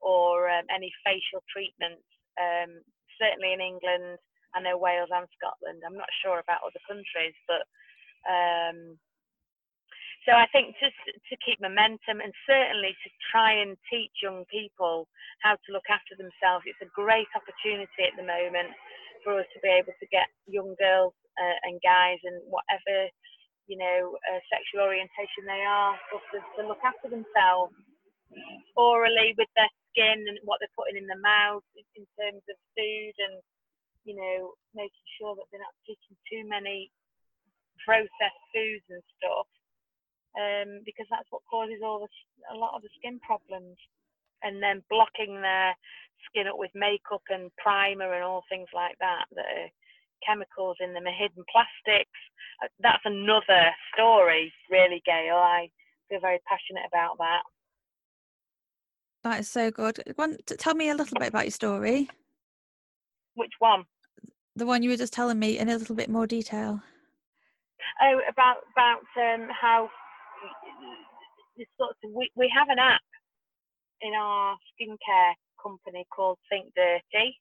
or 0.00 0.50
um, 0.50 0.66
any 0.72 0.92
facial 1.04 1.42
treatments 1.48 2.04
um, 2.40 2.82
certainly 3.20 3.52
in 3.54 3.62
England 3.62 4.20
I 4.56 4.64
know 4.64 4.78
Wales 4.80 5.12
and 5.12 5.28
Scotland 5.36 5.82
I'm 5.84 5.98
not 5.98 6.10
sure 6.20 6.40
about 6.40 6.64
other 6.64 6.82
countries 6.84 7.36
but 7.48 7.64
um, 8.28 8.98
so 10.26 10.36
I 10.36 10.44
think 10.52 10.76
just 10.76 10.98
to 11.08 11.36
keep 11.40 11.56
momentum 11.62 12.20
and 12.20 12.34
certainly 12.44 12.92
to 12.92 13.08
try 13.32 13.56
and 13.64 13.80
teach 13.88 14.12
young 14.20 14.44
people 14.52 15.08
how 15.40 15.56
to 15.56 15.72
look 15.72 15.88
after 15.88 16.14
themselves 16.18 16.68
it's 16.68 16.84
a 16.84 16.96
great 16.96 17.30
opportunity 17.32 18.04
at 18.04 18.16
the 18.18 18.26
moment 18.26 18.74
for 19.24 19.38
us 19.40 19.48
to 19.54 19.60
be 19.64 19.72
able 19.72 19.94
to 19.98 20.08
get 20.14 20.28
young 20.46 20.74
girls 20.78 21.14
uh, 21.38 21.58
and 21.66 21.80
guys 21.82 22.18
and 22.24 22.38
whatever 22.50 23.10
you 23.68 23.76
know, 23.76 24.16
uh, 24.26 24.40
sexual 24.48 24.88
orientation 24.88 25.44
they 25.44 25.60
are, 25.60 25.92
sort 26.08 26.24
to 26.56 26.66
look 26.66 26.80
after 26.80 27.12
themselves 27.12 27.76
orally 28.76 29.36
with 29.36 29.48
their 29.54 29.68
skin 29.92 30.24
and 30.24 30.40
what 30.48 30.56
they're 30.58 30.72
putting 30.76 30.96
in 30.96 31.06
their 31.06 31.20
mouth 31.20 31.64
in 31.76 32.04
terms 32.16 32.42
of 32.48 32.56
food 32.72 33.14
and, 33.20 33.36
you 34.08 34.16
know, 34.16 34.56
making 34.72 35.06
sure 35.20 35.36
that 35.36 35.44
they're 35.52 35.60
not 35.60 35.76
taking 35.84 36.16
too 36.24 36.48
many 36.48 36.88
processed 37.84 38.44
foods 38.56 38.84
and 38.88 39.04
stuff. 39.20 39.48
Um, 40.36 40.84
because 40.84 41.08
that's 41.10 41.28
what 41.28 41.44
causes 41.50 41.84
all 41.84 42.04
the, 42.04 42.10
a 42.52 42.56
lot 42.56 42.76
of 42.76 42.82
the 42.82 42.92
skin 42.96 43.20
problems. 43.20 43.76
And 44.40 44.62
then 44.62 44.86
blocking 44.88 45.34
their 45.42 45.74
skin 46.30 46.46
up 46.46 46.56
with 46.56 46.70
makeup 46.74 47.26
and 47.28 47.50
primer 47.58 48.14
and 48.14 48.22
all 48.22 48.46
things 48.48 48.68
like 48.72 48.94
that 49.02 49.26
that 49.34 49.50
are 49.50 49.72
chemicals 50.26 50.76
in 50.80 50.92
them, 50.94 51.06
are 51.06 51.12
hidden 51.12 51.44
plastics. 51.50 52.18
Uh, 52.62 52.68
that's 52.80 53.02
another 53.04 53.70
story, 53.94 54.52
really, 54.70 55.02
Gail. 55.04 55.36
I 55.36 55.68
feel 56.08 56.20
very 56.20 56.40
passionate 56.48 56.86
about 56.86 57.18
that. 57.18 57.42
That 59.24 59.40
is 59.40 59.50
so 59.50 59.70
good. 59.70 60.00
One, 60.16 60.38
tell 60.46 60.74
me 60.74 60.90
a 60.90 60.94
little 60.94 61.18
bit 61.18 61.28
about 61.28 61.44
your 61.44 61.52
story. 61.52 62.08
Which 63.34 63.52
one? 63.58 63.84
The 64.56 64.66
one 64.66 64.82
you 64.82 64.90
were 64.90 64.96
just 64.96 65.12
telling 65.12 65.38
me 65.38 65.58
in 65.58 65.68
a 65.68 65.76
little 65.76 65.94
bit 65.94 66.08
more 66.08 66.26
detail. 66.26 66.80
Oh, 68.02 68.20
about 68.28 68.56
about 68.72 69.02
um, 69.16 69.48
how 69.50 69.88
sort 71.76 71.96
of, 72.04 72.10
we 72.14 72.30
we 72.36 72.50
have 72.56 72.68
an 72.68 72.78
app 72.78 73.00
in 74.00 74.12
our 74.14 74.56
skincare 74.74 75.34
company 75.62 76.04
called 76.14 76.38
Think 76.48 76.72
Dirty, 76.74 77.36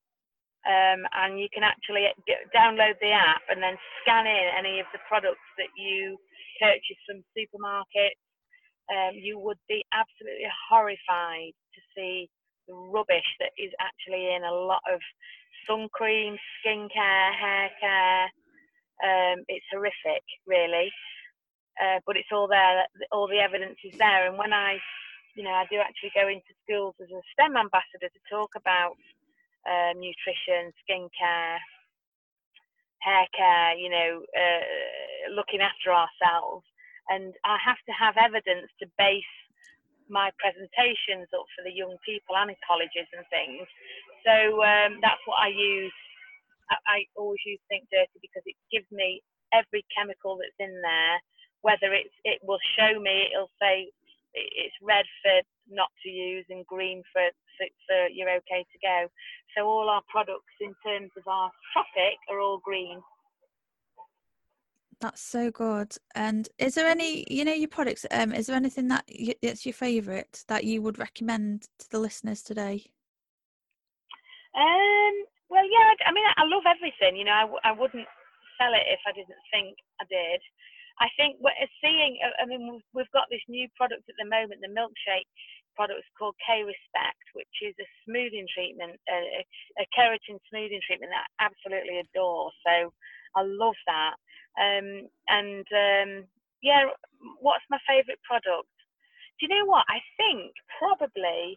um, 0.68 1.08
and 1.16 1.40
you 1.40 1.48
can 1.54 1.64
actually 1.64 2.12
get, 2.28 2.44
download 2.52 3.00
the 3.00 3.16
app 3.16 3.42
and 3.50 3.64
then 3.64 3.80
scan 4.04 4.28
in 4.28 4.52
any 4.60 4.80
of 4.80 4.86
the 4.92 5.00
products 5.08 5.48
that 5.58 5.72
you 5.80 6.18
purchase 6.60 7.00
from 7.08 7.24
supermarkets. 7.32 8.20
Um, 8.92 9.16
you 9.16 9.40
would 9.40 9.60
be 9.68 9.84
absolutely 9.96 10.48
horrified 10.70 11.56
to 11.76 11.82
see 11.96 12.30
the 12.68 12.76
rubbish 12.76 13.28
that 13.40 13.56
is 13.58 13.72
actually 13.80 14.36
in 14.36 14.44
a 14.44 14.52
lot 14.52 14.84
of 14.92 15.00
sun 15.66 15.88
cream, 15.94 16.36
skincare, 16.60 17.32
hair 17.32 17.70
care. 17.80 18.24
Um, 19.04 19.44
it's 19.48 19.66
horrific, 19.72 20.24
really. 20.46 20.92
Uh, 21.80 22.00
but 22.06 22.18
it's 22.18 22.32
all 22.32 22.48
there. 22.48 22.88
All 23.12 23.28
the 23.28 23.40
evidence 23.40 23.78
is 23.86 23.98
there. 23.98 24.28
And 24.28 24.38
when 24.38 24.52
I, 24.52 24.80
you 25.36 25.44
know, 25.44 25.52
I 25.52 25.66
do 25.70 25.78
actually 25.80 26.12
go 26.16 26.28
into 26.28 26.52
schools 26.64 26.96
as 27.00 27.12
a 27.12 27.22
STEM 27.34 27.56
ambassador 27.56 28.10
to 28.10 28.22
talk 28.30 28.52
about 28.58 28.96
um, 29.68 30.00
nutrition, 30.00 30.72
skincare, 30.84 31.60
hair 33.00 33.28
care, 33.36 33.78
you 33.78 33.90
know, 33.90 34.24
uh, 34.34 35.32
looking 35.36 35.62
after 35.62 35.94
ourselves. 35.94 36.66
And 37.10 37.34
I 37.46 37.58
have 37.64 37.80
to 37.88 37.94
have 37.96 38.20
evidence 38.20 38.68
to 38.82 38.88
base 38.98 39.36
my 40.10 40.32
presentations 40.40 41.28
up 41.36 41.48
for 41.56 41.64
the 41.64 41.72
young 41.72 41.96
people 42.04 42.36
and 42.36 42.52
in 42.52 42.60
colleges 42.64 43.08
and 43.16 43.24
things. 43.32 43.68
So 44.24 44.64
um, 44.64 45.00
that's 45.04 45.24
what 45.28 45.40
I 45.40 45.52
use. 45.52 45.96
I, 46.72 46.76
I 46.88 46.98
always 47.16 47.40
use 47.46 47.60
Think 47.68 47.88
Dirty 47.92 48.20
because 48.20 48.44
it 48.48 48.60
gives 48.72 48.88
me 48.92 49.24
every 49.56 49.84
chemical 49.96 50.40
that's 50.40 50.58
in 50.60 50.74
there. 50.84 51.16
Whether 51.64 51.92
it's 51.96 52.14
it 52.24 52.40
will 52.44 52.62
show 52.76 53.00
me, 53.00 53.32
it'll 53.32 53.52
say 53.60 53.92
it's 54.36 54.76
red 54.84 55.06
for 55.24 55.42
not 55.70 55.90
to 56.04 56.10
use 56.10 56.46
and 56.50 56.66
green 56.66 57.04
for, 57.14 57.24
for, 57.58 57.68
for 57.88 58.08
you're 58.08 58.30
okay 58.38 58.66
to 58.72 58.80
go. 58.82 59.08
So 59.56 59.66
all 59.66 59.90
our 59.90 60.02
products 60.10 60.54
in 60.62 60.74
terms 60.86 61.12
of 61.18 61.28
our 61.28 61.52
traffic 61.74 62.18
are 62.30 62.40
all 62.40 62.60
green. 62.64 63.02
That's 65.00 65.22
so 65.22 65.52
good. 65.52 65.94
And 66.16 66.50
is 66.58 66.74
there 66.74 66.88
any, 66.88 67.24
you 67.30 67.46
know, 67.46 67.54
your 67.54 67.68
products? 67.68 68.06
Um, 68.10 68.34
is 68.34 68.48
there 68.48 68.56
anything 68.56 68.88
that 68.88 69.06
you, 69.08 69.36
that's 69.44 69.66
your 69.66 69.74
favourite 69.74 70.44
that 70.48 70.64
you 70.64 70.82
would 70.82 70.98
recommend 70.98 71.68
to 71.80 71.90
the 71.92 72.00
listeners 72.00 72.42
today? 72.42 72.84
Um. 74.56 75.14
Well, 75.50 75.64
yeah. 75.64 75.94
I, 75.94 76.10
I 76.10 76.12
mean, 76.12 76.26
I 76.26 76.44
love 76.50 76.66
everything. 76.66 77.16
You 77.16 77.26
know, 77.26 77.32
I, 77.64 77.70
I 77.70 77.72
wouldn't 77.72 78.10
sell 78.58 78.74
it 78.74 78.90
if 78.90 79.00
I 79.06 79.14
didn't 79.14 79.38
think 79.54 79.78
I 80.02 80.06
did. 80.10 80.42
I 81.00 81.08
think 81.14 81.38
we're 81.40 81.54
seeing. 81.78 82.18
I 82.42 82.46
mean, 82.50 82.82
we've 82.94 83.14
got 83.14 83.30
this 83.30 83.46
new 83.48 83.70
product 83.78 84.10
at 84.10 84.18
the 84.18 84.26
moment, 84.26 84.66
the 84.66 84.74
milkshake 84.74 85.30
product 85.78 86.02
is 86.02 86.16
called 86.18 86.34
K 86.42 86.66
Respect, 86.66 87.22
which 87.38 87.56
is 87.62 87.78
a 87.78 87.88
smoothing 88.04 88.50
treatment, 88.50 88.98
a, 89.06 89.46
a 89.78 89.86
keratin 89.94 90.42
smoothing 90.50 90.82
treatment 90.82 91.14
that 91.14 91.30
I 91.38 91.54
absolutely 91.54 92.02
adore. 92.02 92.50
So 92.66 92.90
I 93.38 93.46
love 93.46 93.78
that. 93.86 94.18
Um, 94.58 95.06
and 95.30 95.66
um, 95.70 96.12
yeah, 96.66 96.90
what's 97.40 97.66
my 97.70 97.78
favourite 97.86 98.20
product? 98.26 98.74
Do 99.38 99.46
you 99.46 99.54
know 99.54 99.70
what? 99.70 99.86
I 99.86 100.02
think 100.18 100.50
probably 100.82 101.54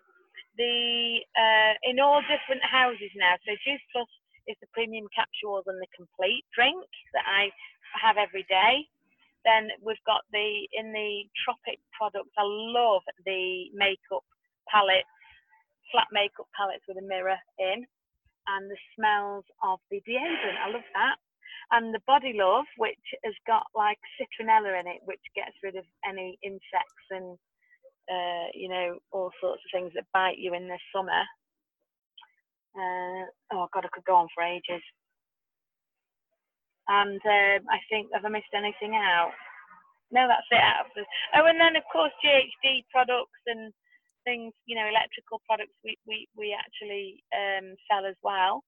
the 0.60 1.24
uh, 1.32 1.74
in 1.88 1.96
all 1.96 2.20
different 2.28 2.60
houses 2.60 3.08
now. 3.16 3.40
So 3.48 3.56
Juice 3.64 3.80
Plus 3.92 4.10
is 4.48 4.56
the 4.60 4.68
premium 4.76 5.08
capsules 5.16 5.64
and 5.64 5.80
the 5.80 5.88
complete 5.96 6.44
drink 6.52 6.84
that 7.16 7.24
I 7.24 7.48
have 7.96 8.20
every 8.20 8.44
day. 8.52 8.84
Then 9.44 9.70
we've 9.82 10.02
got 10.06 10.22
the 10.32 10.68
in 10.74 10.92
the 10.92 11.24
Tropic 11.44 11.80
products. 11.96 12.34
I 12.38 12.44
love 12.44 13.02
the 13.26 13.70
makeup 13.74 14.24
palettes, 14.68 15.08
flat 15.92 16.08
makeup 16.12 16.48
palettes 16.56 16.84
with 16.88 16.98
a 16.98 17.06
mirror 17.06 17.38
in, 17.58 17.86
and 18.48 18.70
the 18.70 18.78
smells 18.96 19.44
of 19.64 19.80
the 19.90 20.02
deodorant. 20.08 20.60
I 20.64 20.70
love 20.72 20.88
that. 20.94 21.16
And 21.72 21.94
the 21.94 22.02
Body 22.06 22.34
Love, 22.36 22.66
which 22.78 23.06
has 23.24 23.34
got 23.46 23.64
like 23.74 23.98
citronella 24.20 24.80
in 24.80 24.88
it, 24.88 25.00
which 25.04 25.22
gets 25.36 25.56
rid 25.62 25.76
of 25.76 25.84
any 26.08 26.38
insects 26.42 27.06
and 27.10 27.38
uh, 28.10 28.48
you 28.54 28.68
know 28.68 28.98
all 29.12 29.30
sorts 29.40 29.62
of 29.64 29.70
things 29.72 29.92
that 29.94 30.06
bite 30.14 30.38
you 30.38 30.54
in 30.54 30.68
the 30.68 30.78
summer. 30.94 31.22
Uh, 32.76 33.26
oh 33.54 33.68
God, 33.74 33.84
I 33.86 33.90
could 33.92 34.04
go 34.04 34.16
on 34.16 34.28
for 34.34 34.44
ages. 34.44 34.82
And 36.90 37.22
um, 37.22 37.60
I 37.70 37.78
think, 37.86 38.10
have 38.12 38.24
I 38.24 38.28
missed 38.28 38.50
anything 38.50 38.98
out? 38.98 39.30
No, 40.10 40.26
that's 40.26 40.50
it. 40.50 40.58
Out 40.58 40.90
oh, 41.38 41.46
and 41.46 41.60
then 41.60 41.76
of 41.76 41.84
course 41.86 42.10
GHD 42.18 42.82
products 42.90 43.38
and 43.46 43.72
things, 44.24 44.52
you 44.66 44.74
know, 44.74 44.90
electrical 44.90 45.40
products 45.46 45.70
we 45.84 45.96
we 46.02 46.26
we 46.36 46.50
actually 46.50 47.22
um, 47.30 47.78
sell 47.86 48.04
as 48.04 48.18
well. 48.24 48.64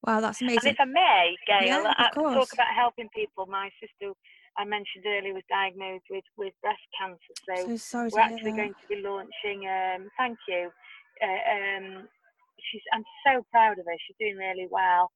Wow, 0.00 0.20
that's 0.24 0.40
amazing. 0.40 0.60
And 0.64 0.72
if 0.72 0.80
I 0.80 0.88
may, 0.88 1.36
Gail, 1.46 1.84
yeah, 1.84 1.92
I, 1.94 2.08
talk 2.08 2.54
about 2.54 2.72
helping 2.74 3.10
people. 3.14 3.44
My 3.44 3.68
sister, 3.76 4.16
I 4.56 4.64
mentioned 4.64 5.04
earlier, 5.04 5.34
was 5.34 5.44
diagnosed 5.50 6.08
with, 6.08 6.24
with 6.38 6.54
breast 6.62 6.80
cancer. 6.96 7.36
So, 7.44 7.76
so 7.76 8.08
we're 8.08 8.24
actually 8.24 8.56
going 8.56 8.72
to 8.72 8.86
be 8.88 9.04
launching. 9.04 9.68
Um, 9.68 10.08
thank 10.16 10.38
you. 10.48 10.72
Uh, 11.20 11.52
um, 11.52 12.08
she's. 12.72 12.80
I'm 12.94 13.04
so 13.28 13.44
proud 13.52 13.78
of 13.78 13.84
her. 13.84 13.98
She's 14.08 14.16
doing 14.16 14.40
really 14.40 14.68
well 14.70 15.12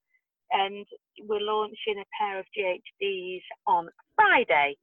and 0.53 0.87
we're 1.25 1.41
launching 1.41 1.99
a 2.01 2.09
pair 2.19 2.39
of 2.39 2.47
GHDs 2.57 3.43
on 3.67 3.89
Friday 4.17 4.77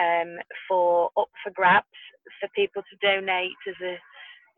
um, 0.00 0.38
for 0.68 1.10
up 1.18 1.30
for 1.42 1.52
grabs 1.52 1.86
for 2.40 2.48
people 2.54 2.82
to 2.82 2.96
donate 3.06 3.58
as 3.68 3.78
a 3.82 3.96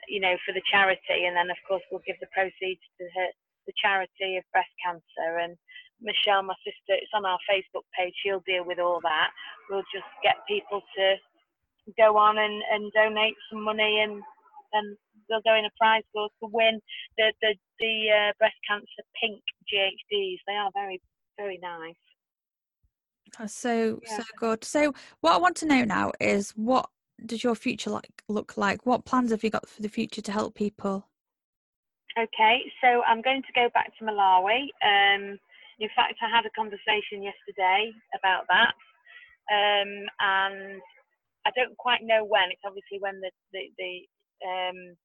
you 0.08 0.20
know 0.20 0.36
for 0.46 0.52
the 0.52 0.62
charity. 0.70 1.26
And 1.26 1.36
then 1.36 1.50
of 1.50 1.60
course 1.68 1.82
we'll 1.90 2.04
give 2.06 2.20
the 2.20 2.32
proceeds 2.34 2.82
to 2.98 3.04
the 3.66 3.72
charity 3.80 4.36
of 4.36 4.44
breast 4.52 4.72
cancer. 4.84 5.38
And 5.40 5.56
Michelle 6.00 6.42
my 6.42 6.54
sister 6.64 6.96
it's 6.98 7.14
on 7.14 7.26
our 7.26 7.38
Facebook 7.50 7.86
page. 7.98 8.14
She'll 8.22 8.44
deal 8.46 8.64
with 8.64 8.78
all 8.78 9.00
that. 9.02 9.30
We'll 9.70 9.86
just 9.94 10.08
get 10.22 10.46
people 10.48 10.82
to 10.96 11.16
go 11.96 12.16
on 12.16 12.38
and, 12.38 12.62
and 12.72 12.92
donate 12.92 13.34
some 13.50 13.62
money 13.62 14.00
and 14.02 14.22
and 14.72 14.96
they'll 15.28 15.42
go 15.42 15.54
in 15.54 15.64
a 15.64 15.70
prize 15.78 16.02
draw 16.12 16.28
to 16.42 16.50
win 16.52 16.80
the 17.18 17.33
the 17.42 17.54
the 17.78 18.09
uh, 18.11 18.33
breast 18.38 18.56
cancer 18.68 19.04
pink 19.20 19.40
GHDs. 19.72 20.38
They 20.46 20.54
are 20.54 20.70
very 20.74 21.00
very 21.38 21.59
nice. 21.62 21.94
That's 23.38 23.54
so 23.54 24.00
yeah. 24.02 24.16
so 24.16 24.22
good. 24.37 24.64
So 24.64 24.94
what 25.20 25.35
I 25.35 25.38
want 25.38 25.56
to 25.59 25.66
know 25.66 25.85
now 25.85 26.12
is 26.20 26.50
what 26.50 26.88
does 27.26 27.44
your 27.44 27.54
future 27.54 27.90
like 27.90 28.22
look 28.28 28.56
like? 28.56 28.87
What 28.87 29.04
plans 29.04 29.30
have 29.30 29.44
you 29.44 29.50
got 29.50 29.68
for 29.68 29.83
the 29.83 29.88
future 29.88 30.22
to 30.22 30.33
help 30.33 30.54
people? 30.54 31.06
Okay, 32.18 32.59
so 32.83 33.02
I'm 33.06 33.22
going 33.22 33.42
to 33.42 33.52
go 33.54 33.68
back 33.72 33.96
to 33.98 34.04
Malawi. 34.04 34.66
Um, 34.83 35.38
in 35.78 35.88
fact, 35.94 36.18
I 36.20 36.28
had 36.28 36.44
a 36.44 36.50
conversation 36.50 37.22
yesterday 37.22 37.92
about 38.18 38.44
that, 38.48 38.74
um, 39.48 40.06
and 40.18 40.83
I 41.46 41.50
don't 41.54 41.76
quite 41.78 42.02
know 42.02 42.24
when. 42.24 42.50
It's 42.50 42.66
obviously 42.66 42.98
when 42.98 43.20
the 43.20 43.30
the, 43.52 43.70
the 43.78 44.02
um, 44.46 44.96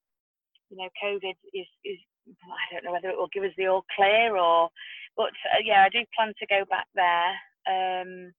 you 0.69 0.77
know, 0.77 0.89
COVID 1.03 1.35
is, 1.53 1.67
is 1.83 1.99
I 2.27 2.73
don't 2.73 2.85
know 2.85 2.91
whether 2.91 3.09
it 3.09 3.17
will 3.17 3.29
give 3.33 3.43
us 3.43 3.55
the 3.57 3.67
all 3.67 3.85
clear 3.95 4.35
or, 4.37 4.69
but 5.15 5.33
uh, 5.53 5.61
yeah, 5.63 5.83
I 5.85 5.89
do 5.89 5.99
plan 6.15 6.33
to 6.39 6.47
go 6.47 6.63
back 6.69 6.87
there. 6.95 7.31
Um, 7.67 8.33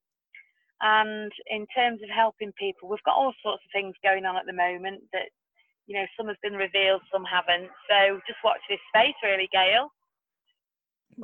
and 0.82 1.32
in 1.48 1.66
terms 1.74 2.02
of 2.02 2.10
helping 2.14 2.52
people, 2.58 2.88
we've 2.88 3.02
got 3.04 3.16
all 3.16 3.32
sorts 3.42 3.62
of 3.64 3.70
things 3.72 3.94
going 4.02 4.26
on 4.26 4.36
at 4.36 4.46
the 4.46 4.52
moment 4.52 5.02
that, 5.12 5.30
you 5.86 5.96
know, 5.96 6.04
some 6.16 6.26
have 6.28 6.36
been 6.42 6.54
revealed, 6.54 7.00
some 7.12 7.24
haven't. 7.24 7.70
So 7.88 8.20
just 8.26 8.38
watch 8.44 8.60
this 8.68 8.80
space, 8.94 9.14
really, 9.22 9.48
Gail. 9.52 9.88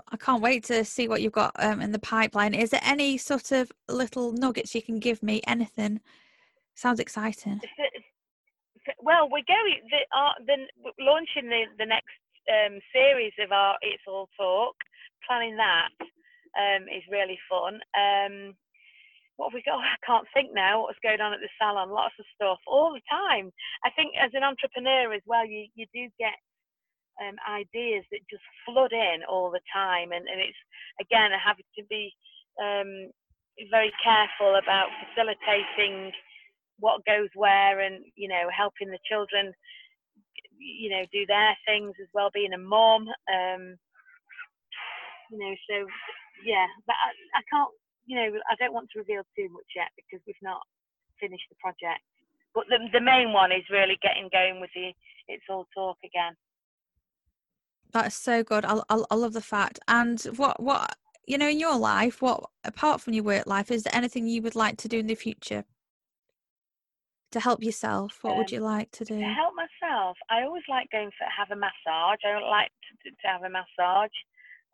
I 0.09 0.17
can't 0.17 0.41
wait 0.41 0.65
to 0.65 0.85
see 0.85 1.07
what 1.07 1.21
you've 1.21 1.33
got 1.33 1.53
um, 1.59 1.83
in 1.83 1.93
the 1.93 1.99
pipeline. 1.99 2.55
Is 2.55 2.71
there 2.71 2.81
any 2.83 3.19
sort 3.19 3.53
of 3.53 3.71
little 3.89 4.33
nuggets 4.33 4.75
you 4.75 4.81
can 4.81 5.01
give 5.01 5.23
me? 5.23 5.43
Anything? 5.47 6.01
Sounds 6.75 7.01
exciting 7.01 7.61
well, 9.01 9.29
we're 9.31 9.47
going 9.47 9.81
the, 9.90 10.03
uh, 10.16 10.35
the 10.47 10.57
launching 11.01 11.49
the 11.49 11.64
the 11.79 11.87
next 11.87 12.16
um, 12.51 12.81
series 12.92 13.33
of 13.40 13.53
our 13.53 13.77
It's 13.83 14.03
All 14.07 14.29
Talk. 14.38 14.75
Planning 15.27 15.57
that 15.57 15.88
um, 16.59 16.85
is 16.90 17.03
really 17.11 17.38
fun. 17.49 17.79
Um, 17.95 18.55
what 19.37 19.51
have 19.51 19.55
we 19.55 19.62
got? 19.62 19.79
I 19.83 19.99
can't 20.07 20.27
think 20.35 20.51
now. 20.55 20.83
What's 20.83 21.03
going 21.03 21.20
on 21.20 21.33
at 21.33 21.41
the 21.41 21.53
salon? 21.59 21.91
Lots 21.91 22.14
of 22.18 22.26
stuff 22.35 22.59
all 22.66 22.93
the 22.93 23.05
time. 23.11 23.51
I 23.85 23.91
think 23.91 24.14
as 24.18 24.30
an 24.35 24.43
entrepreneur 24.43 25.12
as 25.12 25.22
well, 25.26 25.47
you 25.47 25.66
you 25.74 25.87
do 25.95 26.09
get 26.18 26.37
um, 27.20 27.37
ideas 27.49 28.05
that 28.11 28.26
just 28.30 28.45
flood 28.66 28.93
in 28.93 29.22
all 29.28 29.51
the 29.51 29.62
time, 29.72 30.12
and, 30.12 30.26
and 30.28 30.41
it's 30.41 30.59
again 31.01 31.33
I 31.33 31.39
have 31.39 31.57
to 31.59 31.85
be 31.89 32.12
um, 32.61 33.11
very 33.70 33.93
careful 34.03 34.57
about 34.57 34.89
facilitating 35.07 36.12
what 36.79 37.05
goes 37.05 37.29
where 37.35 37.81
and 37.81 38.05
you 38.16 38.29
know 38.29 38.49
helping 38.57 38.91
the 38.91 38.99
children 39.09 39.53
you 40.59 40.91
know 40.91 41.03
do 41.12 41.27
their 41.27 41.57
things 41.66 41.95
as 42.01 42.09
well 42.14 42.31
being 42.33 42.53
a 42.53 42.59
mom 42.59 43.03
um 43.33 43.77
you 45.31 45.39
know 45.39 45.55
so 45.68 45.87
yeah 46.45 46.66
but 46.87 46.97
I, 46.97 47.39
I 47.39 47.43
can't 47.51 47.70
you 48.07 48.16
know 48.16 48.39
i 48.51 48.55
don't 48.59 48.75
want 48.75 48.89
to 48.93 48.99
reveal 48.99 49.23
too 49.37 49.49
much 49.53 49.70
yet 49.77 49.89
because 49.97 50.23
we've 50.27 50.37
not 50.43 50.61
finished 51.20 51.47
the 51.51 51.57
project 51.61 52.03
but 52.55 52.64
the, 52.68 52.79
the 52.93 53.01
main 53.01 53.33
one 53.33 53.53
is 53.53 53.62
really 53.70 53.99
getting 54.03 54.29
going 54.33 54.61
with 54.61 54.70
the 54.75 54.93
it's 55.29 55.45
all 55.49 55.66
talk 55.75 55.97
again 56.05 56.35
That's 57.93 58.16
so 58.16 58.43
good. 58.43 58.64
I, 58.64 58.81
I, 58.89 59.14
love 59.14 59.35
the 59.35 59.43
fact. 59.43 59.79
And 59.87 60.20
what 60.37 60.61
what 60.61 60.97
you 61.27 61.39
know 61.39 61.49
in 61.49 61.61
your 61.61 61.77
life, 61.77 62.23
what 62.23 62.43
apart 62.64 63.01
from 63.01 63.12
your 63.12 63.25
work 63.25 63.47
life, 63.47 63.70
is 63.70 63.83
there 63.85 63.95
anything 63.95 64.27
you 64.27 64.43
would 64.43 64.57
like 64.57 64.79
to 64.79 64.89
do 64.89 64.99
in 64.99 65.07
the 65.07 65.14
future 65.14 65.64
to 67.33 67.41
help 67.41 67.62
yourself? 67.62 68.18
What 68.22 68.33
um, 68.33 68.39
would 68.39 68.51
you 68.51 68.61
like 68.61 68.91
to 68.93 69.05
do? 69.05 69.18
To 69.18 69.24
help 69.24 69.55
myself, 69.55 70.16
I 70.30 70.43
always 70.43 70.62
like 70.68 70.89
going 70.91 71.11
for 71.18 71.26
have 71.26 71.51
a 71.51 71.59
massage. 71.59 72.20
I 72.24 72.33
don't 72.33 72.49
like 72.49 72.70
to, 72.70 73.11
to 73.11 73.26
have 73.28 73.43
a 73.43 73.51
massage. 73.51 74.16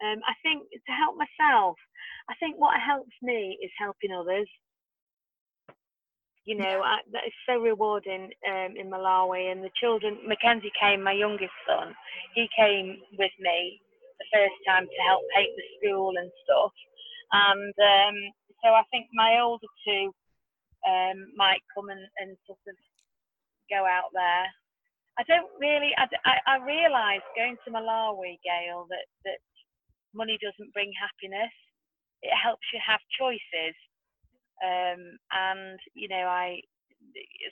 Um, 0.02 0.20
I 0.26 0.34
think 0.42 0.70
to 0.70 0.92
help 0.92 1.16
myself, 1.16 1.76
I 2.30 2.34
think 2.38 2.56
what 2.58 2.78
helps 2.78 3.14
me 3.22 3.58
is 3.62 3.70
helping 3.78 4.12
others. 4.12 4.48
You 6.44 6.56
know, 6.56 6.80
I, 6.80 6.98
that 7.12 7.26
is 7.26 7.34
so 7.46 7.58
rewarding 7.60 8.30
um, 8.48 8.74
in 8.76 8.88
Malawi. 8.88 9.52
And 9.52 9.62
the 9.62 9.70
children, 9.80 10.18
Mackenzie 10.26 10.72
came, 10.80 11.02
my 11.02 11.12
youngest 11.12 11.52
son, 11.66 11.94
he 12.34 12.48
came 12.56 12.98
with 13.18 13.32
me 13.40 13.80
the 14.18 14.26
first 14.32 14.56
time 14.66 14.86
to 14.86 15.00
help 15.06 15.22
paint 15.34 15.50
the 15.56 15.66
school 15.76 16.14
and 16.16 16.30
stuff. 16.44 16.72
And 17.32 17.74
um, 17.76 18.16
so 18.64 18.70
I 18.70 18.82
think 18.90 19.06
my 19.12 19.40
older 19.40 19.66
two 19.84 20.14
um, 20.86 21.32
might 21.36 21.62
come 21.74 21.88
and, 21.88 22.04
and 22.18 22.36
sort 22.46 22.60
of 22.68 22.76
go 23.70 23.84
out 23.84 24.10
there. 24.12 24.46
I 25.18 25.26
don't 25.26 25.50
really, 25.58 25.90
I, 25.98 26.06
I, 26.24 26.34
I 26.46 26.64
realise 26.64 27.24
going 27.34 27.56
to 27.64 27.74
Malawi, 27.74 28.38
Gail, 28.46 28.86
that, 28.88 29.06
that 29.24 29.42
money 30.14 30.38
doesn't 30.38 30.72
bring 30.72 30.92
happiness. 30.94 31.50
It 32.22 32.34
helps 32.34 32.66
you 32.72 32.80
have 32.86 33.00
choices. 33.18 33.74
Um, 34.62 35.18
and, 35.30 35.78
you 35.94 36.08
know, 36.08 36.26
I, 36.26 36.60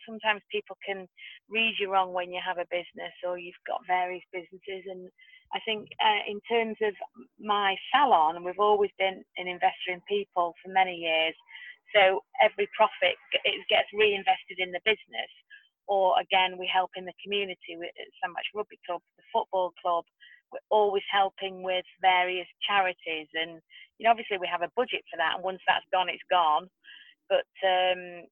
sometimes 0.07 0.43
people 0.51 0.77
can 0.87 1.07
read 1.51 1.75
you 1.79 1.91
wrong 1.91 2.13
when 2.13 2.33
you 2.33 2.41
have 2.45 2.59
a 2.59 2.71
business 2.71 3.15
or 3.27 3.39
you've 3.39 3.67
got 3.67 3.87
various 3.87 4.25
businesses. 4.33 4.87
And 4.87 5.11
I 5.55 5.61
think 5.67 5.89
uh, 6.03 6.23
in 6.27 6.41
terms 6.51 6.77
of 6.83 6.95
my 7.39 7.77
salon, 7.95 8.37
and 8.37 8.45
we've 8.45 8.59
always 8.59 8.91
been 8.99 9.23
an 9.39 9.47
investor 9.47 9.95
in 9.95 10.01
people 10.09 10.55
for 10.63 10.71
many 10.73 10.95
years. 10.95 11.35
So 11.95 12.23
every 12.43 12.69
profit 12.77 13.17
it 13.45 13.57
gets 13.69 13.89
reinvested 13.95 14.59
in 14.59 14.73
the 14.73 14.83
business. 14.85 15.31
Or 15.87 16.19
again, 16.19 16.59
we 16.59 16.67
help 16.67 16.91
in 16.97 17.05
the 17.07 17.15
community 17.23 17.79
with 17.79 17.95
much 18.31 18.47
Rugby 18.55 18.79
Club, 18.87 19.03
the 19.17 19.25
football 19.33 19.73
club. 19.81 20.05
We're 20.53 20.67
always 20.71 21.03
helping 21.11 21.63
with 21.63 21.85
various 22.01 22.47
charities, 22.67 23.27
and 23.35 23.61
you 23.99 24.05
know, 24.05 24.11
obviously 24.11 24.39
we 24.39 24.49
have 24.51 24.63
a 24.63 24.71
budget 24.77 25.03
for 25.11 25.17
that. 25.19 25.37
And 25.37 25.45
once 25.45 25.61
that's 25.67 25.87
gone, 25.93 26.09
it's 26.09 26.23
gone. 26.31 26.71
But 27.29 27.47
um, 27.67 28.27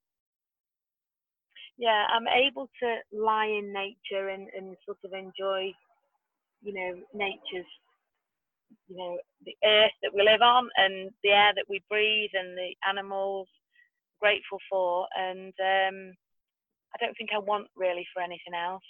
yeah, 1.78 2.06
I'm 2.10 2.28
able 2.28 2.70
to 2.82 2.88
lie 3.12 3.46
in 3.46 3.72
nature 3.72 4.28
and, 4.28 4.48
and 4.56 4.76
sort 4.86 4.98
of 5.04 5.12
enjoy, 5.12 5.72
you 6.62 6.72
know, 6.72 7.02
nature's 7.14 7.66
you 8.88 8.96
know 8.96 9.18
the 9.44 9.54
earth 9.64 9.92
that 10.02 10.14
we 10.14 10.22
live 10.22 10.42
on 10.42 10.68
and 10.76 11.10
the 11.22 11.30
air 11.30 11.52
that 11.54 11.66
we 11.68 11.82
breathe 11.88 12.30
and 12.34 12.56
the 12.56 12.74
animals 12.88 13.48
grateful 14.20 14.58
for 14.70 15.06
and 15.18 15.52
um, 15.60 16.12
I 16.94 17.04
don't 17.04 17.14
think 17.16 17.30
I 17.34 17.38
want 17.38 17.66
really 17.76 18.06
for 18.14 18.22
anything 18.22 18.54
else 18.54 18.82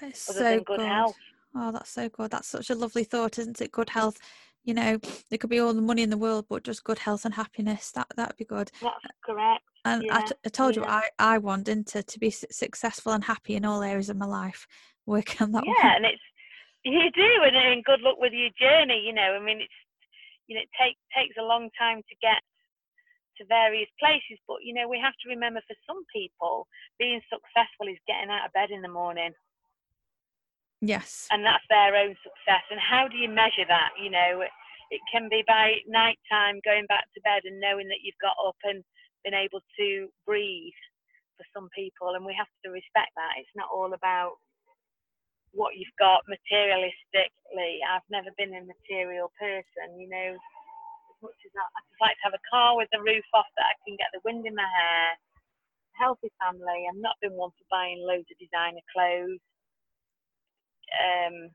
that 0.00 0.12
is 0.12 0.26
other 0.28 0.38
so 0.38 0.44
than 0.44 0.58
good, 0.58 0.78
good 0.78 0.86
health. 0.86 1.16
Oh, 1.56 1.72
that's 1.72 1.90
so 1.90 2.08
good. 2.08 2.30
That's 2.30 2.48
such 2.48 2.70
a 2.70 2.74
lovely 2.74 3.04
thought, 3.04 3.38
isn't 3.38 3.60
it? 3.60 3.72
Good 3.72 3.90
health. 3.90 4.18
You 4.64 4.74
know, 4.74 4.98
there 5.28 5.38
could 5.38 5.50
be 5.50 5.60
all 5.60 5.74
the 5.74 5.82
money 5.82 6.02
in 6.02 6.10
the 6.10 6.16
world, 6.16 6.46
but 6.48 6.64
just 6.64 6.84
good 6.84 6.98
health 6.98 7.24
and 7.24 7.34
happiness. 7.34 7.92
That 7.92 8.06
that'd 8.16 8.36
be 8.36 8.44
good. 8.44 8.70
That's 8.82 8.96
correct. 9.24 9.62
And 9.84 10.02
yeah. 10.04 10.18
I, 10.18 10.22
t- 10.22 10.34
I 10.46 10.48
told 10.48 10.74
yeah. 10.74 10.82
you, 10.82 10.88
I 10.88 11.02
I 11.18 11.38
want 11.38 11.68
into 11.68 12.02
to 12.02 12.18
be 12.18 12.30
successful 12.30 13.12
and 13.12 13.22
happy 13.22 13.54
in 13.54 13.64
all 13.64 13.82
areas 13.82 14.08
of 14.08 14.16
my 14.16 14.26
life. 14.26 14.66
Working 15.06 15.42
on 15.42 15.52
that. 15.52 15.64
Yeah, 15.66 15.88
one. 15.88 15.96
and 15.96 16.06
it's 16.06 16.22
you 16.92 17.10
do, 17.10 17.32
and, 17.44 17.56
and 17.56 17.84
good 17.84 18.00
luck 18.00 18.16
with 18.18 18.32
your 18.32 18.52
journey. 18.60 19.00
You 19.04 19.12
know, 19.12 19.34
I 19.34 19.40
mean, 19.40 19.60
it's 19.60 19.80
you 20.46 20.56
know, 20.56 20.62
it 20.62 20.72
take, 20.76 20.96
takes 21.16 21.36
a 21.40 21.44
long 21.44 21.72
time 21.78 22.04
to 22.04 22.14
get 22.20 22.40
to 23.40 23.48
various 23.48 23.88
places, 23.98 24.38
but 24.46 24.62
you 24.62 24.74
know, 24.74 24.86
we 24.86 25.00
have 25.00 25.16
to 25.24 25.32
remember 25.32 25.60
for 25.66 25.76
some 25.88 26.04
people, 26.14 26.68
being 26.98 27.20
successful 27.26 27.90
is 27.90 27.98
getting 28.06 28.30
out 28.30 28.46
of 28.46 28.54
bed 28.54 28.70
in 28.70 28.82
the 28.82 28.92
morning. 28.92 29.32
Yes. 30.84 31.26
And 31.32 31.42
that's 31.42 31.64
their 31.72 31.96
own 31.96 32.14
success. 32.20 32.62
And 32.70 32.78
how 32.78 33.08
do 33.08 33.16
you 33.16 33.28
measure 33.28 33.64
that? 33.66 33.96
You 33.96 34.12
know, 34.12 34.44
it 34.92 35.00
can 35.10 35.32
be 35.32 35.42
by 35.48 35.80
night 35.88 36.20
time 36.30 36.60
going 36.62 36.84
back 36.86 37.08
to 37.14 37.24
bed 37.24 37.42
and 37.48 37.58
knowing 37.58 37.88
that 37.88 38.04
you've 38.04 38.20
got 38.20 38.36
up 38.36 38.56
and 38.62 38.84
been 39.24 39.34
able 39.34 39.64
to 39.80 39.88
breathe 40.28 40.76
for 41.40 41.46
some 41.56 41.72
people. 41.72 42.14
And 42.14 42.22
we 42.22 42.36
have 42.36 42.50
to 42.62 42.70
respect 42.70 43.16
that. 43.16 43.40
It's 43.40 43.56
not 43.56 43.72
all 43.72 43.96
about 43.96 44.36
what 45.54 45.78
you've 45.78 45.94
got 45.98 46.26
materialistically. 46.26 47.80
I've 47.86 48.06
never 48.10 48.30
been 48.36 48.54
a 48.54 48.62
material 48.66 49.30
person, 49.38 49.98
you 49.98 50.08
know. 50.10 50.34
As 50.34 51.18
much 51.22 51.38
as 51.46 51.52
that, 51.54 51.70
I 51.72 51.80
just 51.86 52.02
like 52.02 52.16
to 52.18 52.26
have 52.28 52.36
a 52.38 52.48
car 52.50 52.76
with 52.76 52.90
the 52.92 53.00
roof 53.00 53.24
off 53.32 53.48
that 53.56 53.70
I 53.70 53.74
can 53.86 53.96
get 53.96 54.10
the 54.12 54.20
wind 54.26 54.46
in 54.46 54.54
my 54.54 54.66
hair. 54.66 55.14
a 55.14 55.96
Healthy 55.98 56.30
family. 56.42 56.86
I've 56.90 57.00
not 57.00 57.16
been 57.22 57.32
one 57.32 57.50
for 57.50 57.66
buying 57.70 58.02
loads 58.02 58.26
of 58.28 58.36
designer 58.38 58.84
clothes. 58.92 59.40
Um, 60.92 61.50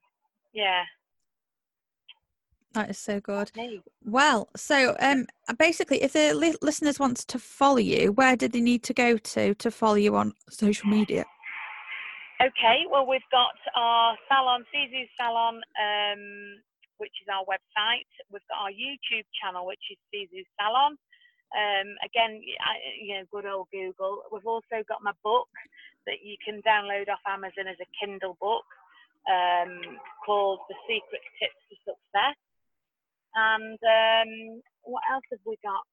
yeah. 0.53 0.83
That 2.73 2.89
is 2.91 2.97
so 2.99 3.19
good. 3.19 3.51
Well, 4.05 4.49
so 4.55 4.95
um, 4.99 5.25
basically, 5.57 6.03
if 6.03 6.13
the 6.13 6.33
li- 6.33 6.55
listeners 6.61 6.99
want 6.99 7.17
to 7.17 7.39
follow 7.39 7.77
you, 7.77 8.11
where 8.11 8.35
do 8.35 8.47
they 8.47 8.61
need 8.61 8.83
to 8.83 8.93
go 8.93 9.17
to 9.17 9.55
to 9.55 9.71
follow 9.71 9.95
you 9.95 10.15
on 10.15 10.33
social 10.49 10.87
media? 10.87 11.25
Okay, 12.39 12.87
well, 12.87 13.03
we've 13.03 13.27
got 13.35 13.51
our 13.75 14.15
salon, 14.31 14.63
Sisu 14.71 15.03
Salon, 15.19 15.59
um, 15.75 16.55
which 16.95 17.11
is 17.19 17.27
our 17.27 17.43
website. 17.43 18.07
We've 18.31 18.47
got 18.47 18.63
our 18.63 18.71
YouTube 18.71 19.27
channel, 19.35 19.67
which 19.67 19.83
is 19.91 19.99
Sisu 20.07 20.47
Salon. 20.55 20.95
Um, 21.51 21.99
again, 21.99 22.39
you 22.39 23.19
know, 23.19 23.27
good 23.27 23.43
old 23.43 23.67
Google. 23.75 24.23
We've 24.31 24.47
also 24.47 24.79
got 24.87 25.03
my 25.03 25.11
book 25.21 25.51
that 26.07 26.23
you 26.23 26.39
can 26.39 26.63
download 26.63 27.11
off 27.11 27.19
Amazon 27.27 27.67
as 27.67 27.75
a 27.83 27.91
Kindle 27.99 28.39
book 28.39 28.63
um, 29.27 29.99
called 30.25 30.63
The 30.71 30.79
Secret 30.87 31.19
Tips 31.43 31.59
to 31.67 31.75
Success. 31.91 32.39
And 33.35 33.79
um, 33.83 34.61
what 34.87 35.03
else 35.11 35.27
have 35.35 35.43
we 35.43 35.59
got? 35.59 35.83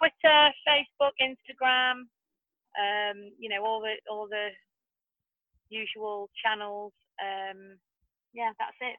Twitter, 0.00 0.56
Facebook, 0.64 1.12
Instagram. 1.20 2.08
Um, 2.80 3.28
you 3.36 3.50
know, 3.52 3.60
all 3.60 3.84
the 3.84 4.00
all 4.08 4.24
the 4.24 4.56
usual 5.70 6.28
channels. 6.42 6.92
Um, 7.22 7.78
yeah, 8.34 8.50
that's 8.58 8.76
it. 8.80 8.96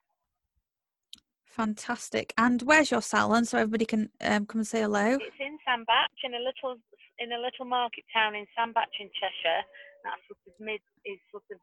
Fantastic. 1.45 2.34
And 2.38 2.61
where's 2.61 2.91
your 2.91 3.01
salon 3.01 3.45
so 3.45 3.57
everybody 3.57 3.86
can 3.86 4.09
um, 4.22 4.45
come 4.45 4.61
and 4.61 4.67
say 4.67 4.82
hello? 4.82 5.19
It's 5.19 5.39
in 5.39 5.57
Sandbach 5.67 6.09
in 6.24 6.34
a 6.34 6.39
little 6.39 6.80
in 7.19 7.34
a 7.34 7.39
little 7.39 7.65
market 7.65 8.05
town 8.13 8.36
in 8.36 8.45
Sandbach 8.57 8.88
in 8.99 9.09
Cheshire. 9.19 9.61
That's 10.03 10.22
sort 10.28 10.39
of 10.47 10.53
mid 10.59 10.80
is 11.05 11.19
sort 11.30 11.43
of 11.51 11.59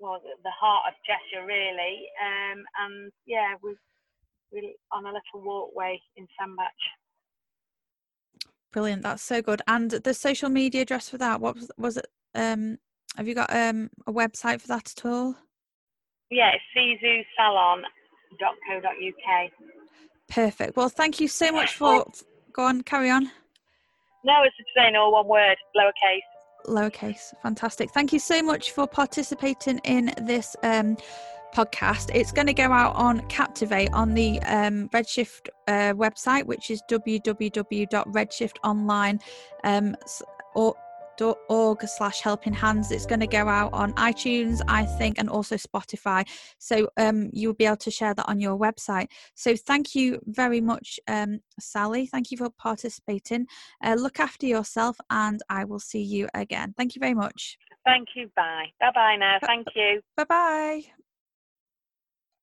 well 0.00 0.20
the 0.42 0.50
heart 0.50 0.84
of 0.88 0.94
Cheshire 1.04 1.46
really. 1.46 2.08
Um, 2.24 2.64
and 2.80 3.12
yeah, 3.26 3.54
we're, 3.62 3.76
we're 4.50 4.72
on 4.92 5.04
a 5.04 5.12
little 5.12 5.46
walkway 5.46 6.00
in 6.16 6.26
Sandbach. 6.38 6.72
Brilliant. 8.72 9.02
That's 9.02 9.22
so 9.22 9.42
good. 9.42 9.62
And 9.66 9.90
the 9.90 10.14
social 10.14 10.48
media 10.48 10.82
address 10.82 11.08
for 11.08 11.18
that, 11.18 11.40
what 11.40 11.56
was, 11.56 11.70
was 11.78 11.96
it? 11.98 12.06
Um, 12.34 12.78
have 13.16 13.28
you 13.28 13.34
got 13.34 13.54
um, 13.54 13.90
a 14.06 14.12
website 14.12 14.60
for 14.60 14.68
that 14.68 14.92
at 14.96 15.04
all? 15.04 15.34
Yeah, 16.30 16.52
it's 16.52 16.64
sisusalon.co.uk. 17.40 19.50
Perfect. 20.28 20.76
Well, 20.76 20.88
thank 20.88 21.20
you 21.20 21.28
so 21.28 21.52
much 21.52 21.74
for. 21.74 22.04
Go 22.52 22.64
on, 22.64 22.82
carry 22.82 23.10
on. 23.10 23.30
No, 24.24 24.42
it's 24.44 24.56
just 24.56 24.70
saying 24.76 24.96
all 24.96 25.12
one 25.12 25.28
word, 25.28 25.56
lowercase. 25.76 26.18
Lowercase. 26.66 27.32
Fantastic. 27.42 27.92
Thank 27.92 28.12
you 28.12 28.18
so 28.18 28.42
much 28.42 28.72
for 28.72 28.88
participating 28.88 29.78
in 29.84 30.12
this 30.22 30.56
um, 30.62 30.96
podcast. 31.54 32.10
It's 32.14 32.32
going 32.32 32.48
to 32.48 32.54
go 32.54 32.72
out 32.72 32.96
on 32.96 33.20
Captivate 33.28 33.92
on 33.92 34.14
the 34.14 34.40
um, 34.42 34.88
Redshift 34.88 35.48
uh, 35.68 35.92
website, 35.94 36.46
which 36.46 36.70
is 36.70 36.82
www.redshiftonline. 36.90 39.20
Um, 39.64 39.96
or 40.54 40.74
org 41.48 41.82
slash 41.86 42.20
helping 42.20 42.52
hands. 42.52 42.90
It's 42.90 43.06
going 43.06 43.20
to 43.20 43.26
go 43.26 43.48
out 43.48 43.72
on 43.72 43.92
itunes 43.94 44.60
i 44.68 44.84
think 44.84 45.18
and 45.18 45.28
also 45.28 45.56
spotify. 45.56 46.26
So 46.58 46.88
um, 46.96 47.30
you'll 47.32 47.54
be 47.54 47.66
able 47.66 47.76
to 47.78 47.90
share 47.90 48.14
that 48.14 48.28
on 48.28 48.40
your 48.40 48.58
website. 48.58 49.08
So 49.34 49.56
thank 49.56 49.94
you 49.94 50.20
very 50.26 50.60
much 50.60 50.98
um, 51.08 51.40
sally. 51.58 52.06
Thank 52.06 52.30
you 52.30 52.38
for 52.38 52.50
participating. 52.50 53.46
Uh, 53.84 53.94
look 53.94 54.20
after 54.20 54.46
yourself 54.46 54.96
and 55.10 55.40
i 55.48 55.64
will 55.64 55.80
see 55.80 56.02
you 56.02 56.28
again. 56.34 56.74
Thank 56.76 56.94
you 56.94 57.00
very 57.00 57.14
much. 57.14 57.58
Thank 57.84 58.08
you. 58.14 58.30
Bye. 58.34 58.66
Bye 58.80 58.90
bye 58.94 59.16
now 59.16 59.38
thank 59.46 59.66
you. 59.74 60.00
Bye 60.16 60.24
bye 60.24 61.05